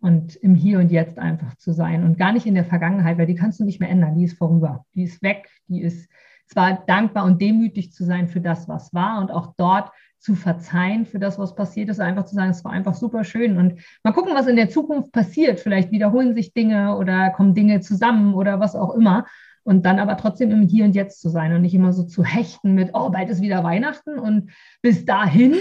und 0.00 0.36
im 0.36 0.54
Hier 0.54 0.80
und 0.80 0.90
Jetzt 0.90 1.18
einfach 1.18 1.54
zu 1.56 1.72
sein 1.72 2.04
und 2.04 2.18
gar 2.18 2.34
nicht 2.34 2.44
in 2.44 2.54
der 2.54 2.66
Vergangenheit, 2.66 3.16
weil 3.16 3.26
die 3.26 3.36
kannst 3.36 3.58
du 3.58 3.64
nicht 3.64 3.80
mehr 3.80 3.88
ändern, 3.88 4.16
die 4.16 4.24
ist 4.24 4.36
vorüber, 4.36 4.84
die 4.94 5.04
ist 5.04 5.22
weg, 5.22 5.48
die 5.68 5.80
ist 5.80 6.10
zwar 6.46 6.84
dankbar 6.86 7.24
und 7.24 7.40
demütig 7.40 7.90
zu 7.90 8.04
sein 8.04 8.28
für 8.28 8.42
das, 8.42 8.68
was 8.68 8.92
war 8.92 9.18
und 9.18 9.30
auch 9.30 9.54
dort 9.56 9.90
zu 10.24 10.34
verzeihen 10.34 11.04
für 11.04 11.18
das, 11.18 11.38
was 11.38 11.54
passiert 11.54 11.90
ist, 11.90 12.00
einfach 12.00 12.24
zu 12.24 12.34
sagen, 12.34 12.50
es 12.50 12.64
war 12.64 12.72
einfach 12.72 12.94
super 12.94 13.24
schön 13.24 13.58
und 13.58 13.78
mal 14.02 14.12
gucken, 14.12 14.32
was 14.34 14.46
in 14.46 14.56
der 14.56 14.70
Zukunft 14.70 15.12
passiert. 15.12 15.60
Vielleicht 15.60 15.90
wiederholen 15.90 16.34
sich 16.34 16.54
Dinge 16.54 16.96
oder 16.96 17.28
kommen 17.28 17.54
Dinge 17.54 17.80
zusammen 17.80 18.32
oder 18.32 18.58
was 18.58 18.74
auch 18.74 18.94
immer. 18.94 19.26
Und 19.64 19.84
dann 19.84 19.98
aber 19.98 20.16
trotzdem 20.16 20.50
im 20.50 20.62
Hier 20.62 20.86
und 20.86 20.94
Jetzt 20.94 21.20
zu 21.20 21.28
sein 21.28 21.54
und 21.54 21.60
nicht 21.60 21.74
immer 21.74 21.92
so 21.92 22.04
zu 22.04 22.24
hechten 22.24 22.72
mit, 22.72 22.90
oh, 22.94 23.10
bald 23.10 23.28
ist 23.28 23.42
wieder 23.42 23.62
Weihnachten 23.64 24.18
und 24.18 24.50
bis 24.80 25.04
dahin 25.04 25.56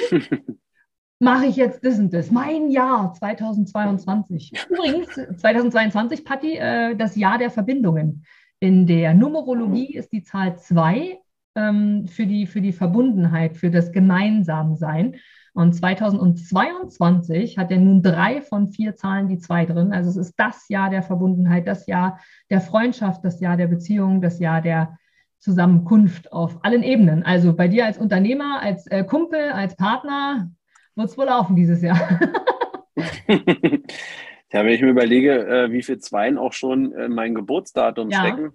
mache 1.20 1.46
ich 1.46 1.58
jetzt 1.58 1.86
das 1.86 2.00
und 2.00 2.14
das. 2.14 2.32
Mein 2.32 2.70
Jahr 2.70 3.14
2022. 3.14 4.54
Übrigens, 4.70 5.10
2022, 5.42 6.24
Patti, 6.24 6.56
äh, 6.56 6.96
das 6.96 7.18
Jahr 7.18 7.38
der 7.38 7.50
Verbindungen. 7.50 8.24
In 8.62 8.88
der 8.88 9.14
Numerologie 9.14 9.94
ist 9.94 10.14
die 10.14 10.24
Zahl 10.24 10.58
2 10.58 11.20
ähm, 11.56 12.08
für, 12.08 12.26
die, 12.26 12.48
für 12.48 12.62
die 12.62 12.74
Verbundenheit, 12.74 13.58
für 13.58 13.70
das 13.70 13.92
Gemeinsamsein. 13.92 15.16
Und 15.54 15.74
2022 15.74 17.60
hat 17.60 17.70
er 17.70 17.78
nun 17.78 18.02
drei 18.02 18.42
von 18.42 18.70
vier 18.70 18.96
Zahlen 18.96 19.28
die 19.28 19.38
zwei 19.38 19.66
drin. 19.66 19.94
Also 19.94 20.10
es 20.10 20.18
ist 20.18 20.34
das 20.38 20.68
Jahr 20.68 20.90
der 20.90 21.04
Verbundenheit, 21.04 21.68
das 21.68 21.86
Jahr 21.86 22.20
der 22.50 22.60
Freundschaft, 22.60 23.24
das 23.24 23.40
Jahr 23.40 23.56
der 23.56 23.68
Beziehung, 23.68 24.20
das 24.20 24.40
Jahr 24.40 24.62
der 24.62 24.98
Zusammenkunft 25.38 26.32
auf 26.32 26.58
allen 26.64 26.82
Ebenen. 26.82 27.24
Also 27.24 27.54
bei 27.54 27.68
dir 27.68 27.86
als 27.86 28.00
Unternehmer, 28.00 28.62
als 28.62 28.88
äh, 28.88 29.04
Kumpel, 29.04 29.52
als 29.52 29.76
Partner, 29.76 30.50
wird 30.96 31.10
es 31.10 31.18
wohl 31.18 31.26
laufen 31.26 31.56
dieses 31.56 31.84
Jahr. 31.84 32.00
ja, 33.28 34.66
wenn 34.66 34.68
ich 34.74 34.82
mir 34.82 34.90
überlege, 34.90 35.46
äh, 35.46 35.72
wie 35.72 35.84
viel 35.84 36.00
Zweien 36.00 36.40
auch 36.40 36.54
schon 36.54 36.94
in 36.94 37.14
mein 37.14 37.36
Geburtsdatum 37.36 38.10
ja, 38.10 38.22
stecken. 38.22 38.54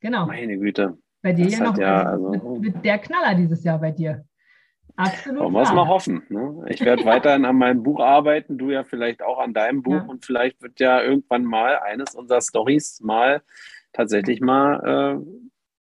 Genau. 0.00 0.26
Meine 0.26 0.58
Güte. 0.58 0.98
Bei 1.22 1.32
dir 1.32 1.48
ja 1.48 1.60
noch 1.60 1.78
ja, 1.78 2.02
also, 2.02 2.28
mit, 2.30 2.74
mit, 2.74 2.84
der 2.84 2.98
Knaller 2.98 3.34
dieses 3.34 3.64
Jahr 3.64 3.78
bei 3.78 3.90
dir. 3.90 4.24
Absolut. 4.96 5.40
Wollen 5.40 5.52
wir 5.52 5.62
es 5.62 5.72
mal 5.72 5.86
hoffen. 5.86 6.22
Ne? 6.28 6.64
Ich 6.68 6.80
werde 6.80 7.04
weiterhin 7.06 7.44
an 7.44 7.56
meinem 7.56 7.82
Buch 7.82 8.00
arbeiten, 8.00 8.58
du 8.58 8.70
ja 8.70 8.84
vielleicht 8.84 9.22
auch 9.22 9.38
an 9.38 9.54
deinem 9.54 9.82
Buch 9.82 9.92
ja. 9.92 10.06
und 10.06 10.24
vielleicht 10.24 10.60
wird 10.62 10.80
ja 10.80 11.02
irgendwann 11.02 11.44
mal 11.44 11.78
eines 11.78 12.14
unserer 12.14 12.40
Stories 12.40 13.00
mal 13.00 13.42
tatsächlich 13.92 14.40
mal 14.40 15.22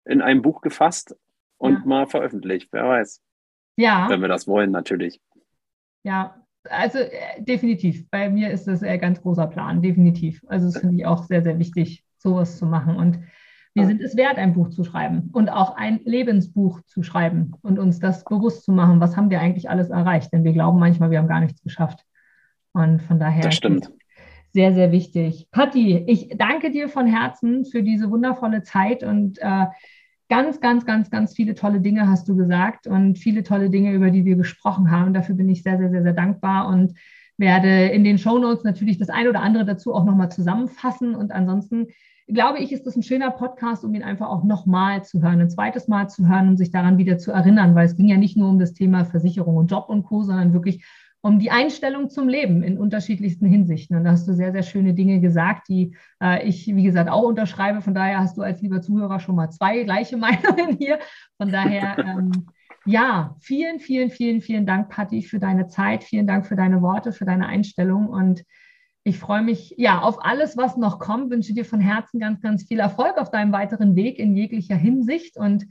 äh, 0.07 0.12
in 0.12 0.22
ein 0.22 0.43
Buch 0.43 0.61
gefasst 0.61 1.16
und 1.59 1.74
ja. 1.74 1.83
mal 1.85 2.07
veröffentlicht. 2.07 2.68
Wer 2.72 2.85
weiß. 2.85 3.22
Ja. 3.76 4.09
Wenn 4.09 4.20
wir 4.20 4.28
das 4.28 4.47
wollen, 4.47 4.70
natürlich. 4.70 5.20
Ja, 6.03 6.37
also 6.68 6.99
äh, 6.99 7.43
definitiv. 7.43 8.09
Bei 8.11 8.28
mir 8.28 8.51
ist 8.51 8.66
das 8.66 8.83
ein 8.83 9.01
ganz 9.01 9.20
großer 9.22 9.47
Plan, 9.47 9.83
definitiv. 9.83 10.43
Also 10.49 10.66
das 10.66 10.78
finde 10.78 10.97
ich 10.97 11.07
auch 11.07 11.24
sehr, 11.24 11.43
sehr 11.43 11.59
wichtig, 11.59 12.05
sowas 12.18 12.59
zu 12.59 12.66
machen. 12.66 12.97
Und 12.97 13.20
wir 13.75 13.87
sind 13.87 14.01
es 14.01 14.16
wert, 14.16 14.37
ein 14.37 14.53
Buch 14.53 14.71
zu 14.71 14.83
schreiben 14.83 15.31
und 15.33 15.49
auch 15.49 15.77
ein 15.77 16.01
Lebensbuch 16.05 16.81
zu 16.83 17.03
schreiben 17.03 17.53
und 17.62 17.79
uns 17.79 18.01
das 18.01 18.25
bewusst 18.25 18.64
zu 18.64 18.73
machen, 18.73 19.01
was 19.01 19.16
haben 19.16 19.31
wir 19.31 19.41
eigentlich 19.41 19.71
alles 19.71 19.91
erreicht. 19.91 20.33
Denn 20.33 20.43
wir 20.43 20.53
glauben 20.53 20.79
manchmal, 20.79 21.11
wir 21.11 21.18
haben 21.18 21.29
gar 21.29 21.41
nichts 21.41 21.62
geschafft. 21.62 22.05
Und 22.73 23.01
von 23.03 23.18
daher. 23.18 23.43
Das 23.43 23.55
stimmt. 23.55 23.91
Sehr, 24.53 24.75
sehr 24.75 24.91
wichtig. 24.91 25.47
Patti, 25.53 26.05
ich 26.09 26.31
danke 26.37 26.73
dir 26.73 26.89
von 26.89 27.07
Herzen 27.07 27.64
für 27.64 27.85
diese 27.85 28.11
wundervolle 28.11 28.64
Zeit 28.64 29.05
und 29.05 29.39
äh, 29.39 29.66
ganz, 30.29 30.61
ganz, 30.61 30.85
ganz, 30.85 31.09
ganz 31.09 31.35
viele 31.35 31.55
tolle 31.55 31.81
Dinge 31.81 32.09
hast 32.09 32.29
du 32.29 32.35
gesagt 32.35 32.89
und 32.89 33.18
viele 33.18 33.45
tolle 33.45 33.71
Dinge, 33.71 33.93
über 33.93 34.11
die 34.11 34.25
wir 34.25 34.35
gesprochen 34.35 34.91
haben. 34.91 35.14
Dafür 35.14 35.37
bin 35.37 35.49
ich 35.49 35.62
sehr, 35.62 35.79
sehr, 35.79 35.91
sehr, 35.91 36.03
sehr 36.03 36.12
dankbar 36.14 36.68
und 36.68 36.95
werde 37.37 37.87
in 37.87 38.03
den 38.03 38.18
Show 38.18 38.39
Notes 38.39 38.64
natürlich 38.64 38.99
das 38.99 39.09
eine 39.09 39.31
oder 39.31 39.41
andere 39.41 39.64
dazu 39.64 39.95
auch 39.95 40.05
nochmal 40.05 40.31
zusammenfassen. 40.31 41.14
Und 41.14 41.31
ansonsten 41.31 41.87
glaube 42.33 42.59
ich, 42.59 42.72
ist 42.72 42.87
das 42.87 42.97
ein 42.97 43.03
schöner 43.03 43.31
Podcast, 43.31 43.85
um 43.85 43.95
ihn 43.95 44.03
einfach 44.03 44.28
auch 44.28 44.45
nochmal 44.45 45.05
zu 45.05 45.22
hören, 45.22 45.41
ein 45.41 45.51
zweites 45.51 45.89
Mal 45.89 46.09
zu 46.09 46.28
hören, 46.28 46.49
um 46.49 46.57
sich 46.57 46.70
daran 46.70 46.99
wieder 46.99 47.18
zu 47.18 47.33
erinnern, 47.33 47.74
weil 47.74 47.87
es 47.87 47.97
ging 47.97 48.09
ja 48.09 48.16
nicht 48.16 48.37
nur 48.37 48.49
um 48.49 48.59
das 48.59 48.72
Thema 48.72 49.05
Versicherung 49.05 49.57
und 49.57 49.70
Job 49.70 49.89
und 49.89 50.05
Co., 50.05 50.22
sondern 50.22 50.53
wirklich 50.53 50.85
um 51.22 51.39
die 51.39 51.51
Einstellung 51.51 52.09
zum 52.09 52.28
Leben 52.28 52.62
in 52.62 52.78
unterschiedlichsten 52.78 53.47
Hinsichten. 53.47 53.97
Und 53.97 54.05
da 54.05 54.12
hast 54.12 54.26
du 54.26 54.33
sehr, 54.33 54.53
sehr 54.53 54.62
schöne 54.62 54.95
Dinge 54.95 55.20
gesagt, 55.20 55.68
die 55.68 55.95
äh, 56.22 56.47
ich, 56.49 56.66
wie 56.66 56.83
gesagt, 56.83 57.11
auch 57.11 57.24
unterschreibe. 57.24 57.83
Von 57.83 57.95
daher 57.95 58.20
hast 58.20 58.39
du 58.39 58.43
als 58.43 58.62
lieber 58.62 58.81
Zuhörer 58.81 59.20
schon 59.20 59.37
mal 59.37 59.51
zwei 59.51 59.83
gleiche 59.85 60.16
Meinungen 60.18 60.78
hier. 60.78 60.99
Von 61.37 61.53
daher, 61.53 61.99
ähm, 61.99 62.31
ja, 62.87 63.37
vielen, 63.41 63.81
vielen, 63.81 64.11
vielen, 64.11 64.41
vielen 64.41 64.64
Dank, 64.64 64.89
Patti, 64.89 65.22
für 65.22 65.39
deine 65.39 65.66
Zeit. 65.66 66.05
Vielen 66.05 66.26
Dank 66.26 66.47
für 66.47 66.57
deine 66.57 66.81
Worte, 66.81 67.12
für 67.12 67.26
deine 67.26 67.47
Einstellung. 67.47 68.09
Und 68.09 68.45
ich 69.03 69.18
freue 69.18 69.42
mich 69.42 69.74
ja 69.78 70.01
auf 70.01 70.24
alles, 70.24 70.57
was 70.57 70.76
noch 70.76 70.98
kommt. 70.98 71.30
Wünsche 71.30 71.55
dir 71.55 71.64
von 71.64 71.80
Herzen 71.80 72.20
ganz, 72.20 72.40
ganz 72.40 72.64
viel 72.64 72.80
Erfolg 72.80 73.16
auf 73.16 73.30
deinem 73.30 73.53
weiteren 73.53 73.96
Weg 73.96 74.18
in 74.18 74.36
jeglicher 74.36 74.76
Hinsicht. 74.76 75.36
Und 75.38 75.66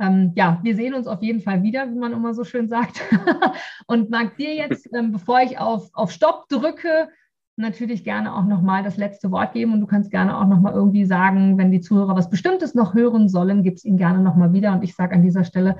ähm, 0.00 0.32
ja, 0.34 0.58
wir 0.62 0.74
sehen 0.74 0.94
uns 0.94 1.06
auf 1.06 1.22
jeden 1.22 1.40
Fall 1.40 1.62
wieder, 1.62 1.88
wie 1.88 1.98
man 1.98 2.12
immer 2.12 2.34
so 2.34 2.44
schön 2.44 2.68
sagt. 2.68 3.00
und 3.86 4.10
mag 4.10 4.36
dir 4.36 4.54
jetzt, 4.54 4.88
ähm, 4.94 5.12
bevor 5.12 5.40
ich 5.42 5.58
auf, 5.58 5.90
auf 5.92 6.10
Stopp 6.10 6.48
drücke, 6.48 7.08
natürlich 7.56 8.02
gerne 8.02 8.34
auch 8.34 8.46
nochmal 8.46 8.82
das 8.82 8.96
letzte 8.96 9.30
Wort 9.30 9.52
geben 9.52 9.74
und 9.74 9.80
du 9.80 9.86
kannst 9.86 10.10
gerne 10.10 10.36
auch 10.36 10.46
nochmal 10.46 10.72
irgendwie 10.72 11.04
sagen, 11.04 11.58
wenn 11.58 11.70
die 11.70 11.82
Zuhörer 11.82 12.16
was 12.16 12.30
Bestimmtes 12.30 12.74
noch 12.74 12.94
hören 12.94 13.28
sollen, 13.28 13.62
gib 13.62 13.74
es 13.74 13.84
ihnen 13.84 13.98
gerne 13.98 14.20
nochmal 14.20 14.52
wieder. 14.52 14.72
Und 14.72 14.82
ich 14.82 14.94
sage 14.94 15.14
an 15.14 15.22
dieser 15.22 15.44
Stelle 15.44 15.76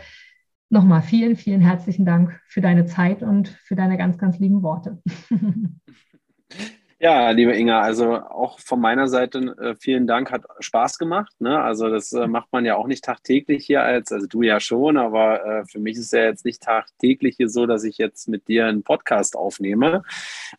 nochmal 0.71 1.03
vielen, 1.03 1.35
vielen 1.35 1.61
herzlichen 1.61 2.05
Dank 2.05 2.41
für 2.47 2.61
deine 2.61 2.87
Zeit 2.87 3.23
und 3.23 3.49
für 3.49 3.75
deine 3.75 3.97
ganz, 3.97 4.19
ganz 4.19 4.39
lieben 4.39 4.63
Worte. 4.63 5.03
Ja, 7.05 7.31
liebe 7.33 7.53
Inga, 7.53 7.81
also 7.81 8.15
auch 8.15 8.61
von 8.61 8.81
meiner 8.81 9.09
Seite 9.09 9.57
äh, 9.61 9.75
vielen 9.75 10.07
Dank, 10.07 10.31
hat 10.31 10.45
Spaß 10.61 10.99
gemacht. 10.99 11.33
Ne? 11.41 11.61
Also 11.61 11.89
das 11.89 12.13
äh, 12.13 12.29
macht 12.29 12.53
man 12.53 12.65
ja 12.65 12.77
auch 12.77 12.87
nicht 12.87 13.03
tagtäglich 13.03 13.67
hier 13.67 13.83
als, 13.83 14.13
also 14.13 14.29
du 14.29 14.43
ja 14.43 14.61
schon, 14.61 14.97
aber 14.97 15.45
äh, 15.45 15.65
für 15.65 15.81
mich 15.81 15.97
ist 15.97 16.05
es 16.05 16.11
ja 16.13 16.23
jetzt 16.23 16.45
nicht 16.45 16.63
tagtäglich 16.63 17.35
hier 17.39 17.49
so, 17.49 17.67
dass 17.67 17.83
ich 17.83 17.99
jetzt 17.99 18.29
mit 18.29 18.47
dir 18.47 18.67
einen 18.67 18.85
Podcast 18.85 19.35
aufnehme. 19.35 20.05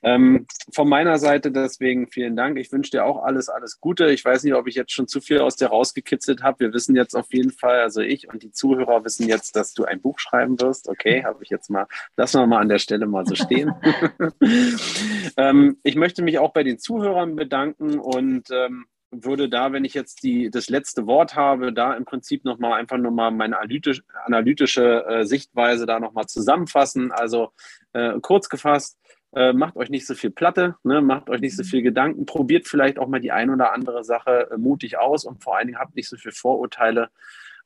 Ähm, 0.02 0.46
von 0.74 0.90
meiner 0.90 1.18
Seite 1.18 1.50
deswegen 1.50 2.08
vielen 2.08 2.36
Dank. 2.36 2.60
Ich 2.60 2.74
wünsche 2.74 2.92
dir 2.92 3.06
auch 3.06 3.24
alles, 3.24 3.48
alles 3.48 3.80
Gute. 3.80 4.12
Ich 4.12 4.26
weiß 4.26 4.44
nicht, 4.44 4.54
ob 4.54 4.68
ich 4.68 4.76
jetzt 4.76 4.92
schon 4.92 5.08
zu 5.08 5.22
viel 5.22 5.40
aus 5.40 5.56
dir 5.56 5.68
rausgekitzelt 5.68 6.44
habe. 6.44 6.60
Wir 6.60 6.74
wissen 6.74 6.98
jetzt 6.98 7.16
auf 7.16 7.34
jeden 7.34 7.52
Fall, 7.52 7.80
also 7.80 8.02
ich 8.02 8.28
und 8.28 8.44
die 8.44 8.52
Zuhörer 8.52 9.06
wissen 9.06 9.30
jetzt, 9.30 9.56
dass 9.56 9.74
du 9.74 9.86
ein 9.86 10.02
Buch 10.02 10.20
schreiben 10.20 10.60
wirst. 10.60 10.90
Okay, 10.90 11.24
habe 11.24 11.42
ich 11.42 11.52
jetzt 11.52 11.70
mal, 11.70 11.88
lassen 12.18 12.42
wir 12.42 12.48
mal 12.48 12.60
an 12.60 12.68
der 12.68 12.80
Stelle 12.80 13.06
mal 13.06 13.26
so 13.26 13.36
stehen. 13.36 13.74
ähm, 15.38 15.78
ich 15.84 15.96
möchte 15.96 16.22
mich 16.22 16.33
mich 16.34 16.40
auch 16.40 16.54
bei 16.54 16.64
den 16.64 16.80
Zuhörern 16.80 17.36
bedanken 17.36 18.00
und 18.00 18.50
ähm, 18.52 18.86
würde 19.12 19.48
da, 19.48 19.72
wenn 19.72 19.86
ich 19.86 19.94
jetzt 19.94 20.24
die, 20.24 20.50
das 20.50 20.70
letzte 20.70 21.06
Wort 21.06 21.36
habe, 21.36 21.72
da 21.72 21.94
im 21.94 22.06
Prinzip 22.06 22.44
nochmal 22.46 22.74
einfach 22.74 22.98
nochmal 22.98 23.30
meine 23.30 23.58
analytisch, 23.58 24.02
analytische 24.26 25.06
äh, 25.06 25.26
Sichtweise 25.26 25.86
da 25.86 26.00
nochmal 26.00 26.26
zusammenfassen. 26.26 27.12
Also 27.12 27.52
äh, 27.94 28.20
kurz 28.22 28.50
gefasst, 28.50 28.98
äh, 29.36 29.54
macht 29.54 29.76
euch 29.76 29.90
nicht 29.90 30.08
so 30.08 30.16
viel 30.16 30.32
Platte, 30.32 30.76
ne, 30.84 31.02
macht 31.02 31.30
euch 31.30 31.42
nicht 31.42 31.56
so 31.56 31.64
viel 31.64 31.84
Gedanken, 31.84 32.26
probiert 32.26 32.68
vielleicht 32.68 32.98
auch 32.98 33.08
mal 33.08 33.22
die 33.22 33.32
ein 33.32 33.52
oder 33.52 33.72
andere 33.72 34.04
Sache 34.04 34.50
äh, 34.52 34.58
mutig 34.58 34.98
aus 34.98 35.26
und 35.26 35.44
vor 35.44 35.58
allen 35.58 35.68
Dingen 35.68 35.80
habt 35.80 35.96
nicht 35.96 36.10
so 36.10 36.18
viel 36.18 36.32
Vorurteile 36.32 37.10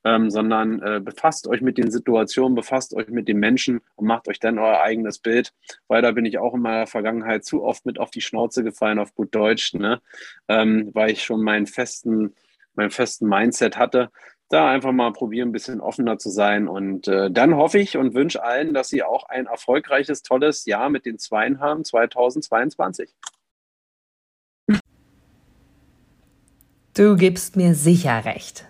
ähm, 0.08 0.30
sondern 0.30 0.82
äh, 0.82 1.02
befasst 1.04 1.48
euch 1.48 1.60
mit 1.60 1.78
den 1.78 1.92
Situationen, 1.92 2.56
befasst 2.56 2.94
euch 2.94 3.10
mit 3.10 3.28
den 3.28 3.40
Menschen 3.40 3.82
und 3.96 4.08
macht 4.08 4.30
euch 4.30 4.40
dann 4.40 4.58
euer 4.58 4.80
eigenes 4.80 5.20
Bild, 5.20 5.54
weil 5.90 6.02
da 6.02 6.12
bin 6.12 6.24
ich 6.24 6.38
auch 6.38 6.54
in 6.54 6.62
meiner 6.62 6.88
Vergangenheit 6.88 7.44
zu 7.44 7.62
oft 7.62 7.86
mit 7.86 8.00
auf 8.00 8.10
die 8.10 8.22
Schnauze 8.22 8.64
gefallen, 8.64 9.00
auf 9.00 9.14
gut 9.16 9.36
Deutsch, 9.36 9.74
ne? 9.74 10.02
ähm, 10.48 10.92
weil 10.94 11.12
ich 11.12 11.26
schon 11.26 11.44
meinen 11.44 11.68
festen, 11.68 12.34
meinen 12.76 12.90
festen 12.90 13.28
Mindset 13.28 13.78
hatte. 13.78 14.10
Da 14.50 14.70
einfach 14.70 14.94
mal 14.94 15.12
probieren, 15.12 15.50
ein 15.50 15.52
bisschen 15.52 15.82
offener 15.82 16.18
zu 16.18 16.30
sein. 16.30 16.70
Und 16.70 17.10
äh, 17.10 17.30
dann 17.30 17.58
hoffe 17.58 17.80
ich 17.80 17.98
und 17.98 18.14
wünsche 18.14 18.42
allen, 18.42 18.74
dass 18.74 18.88
sie 18.88 19.04
auch 19.04 19.28
ein 19.28 19.46
erfolgreiches, 19.46 20.24
tolles 20.24 20.64
Jahr 20.66 20.90
mit 20.90 21.06
den 21.06 21.20
Zweien 21.20 21.60
haben 21.60 21.84
2022. 21.84 23.14
Du 26.94 27.18
gibst 27.18 27.58
mir 27.58 27.76
sicher 27.76 28.24
recht 28.24 28.70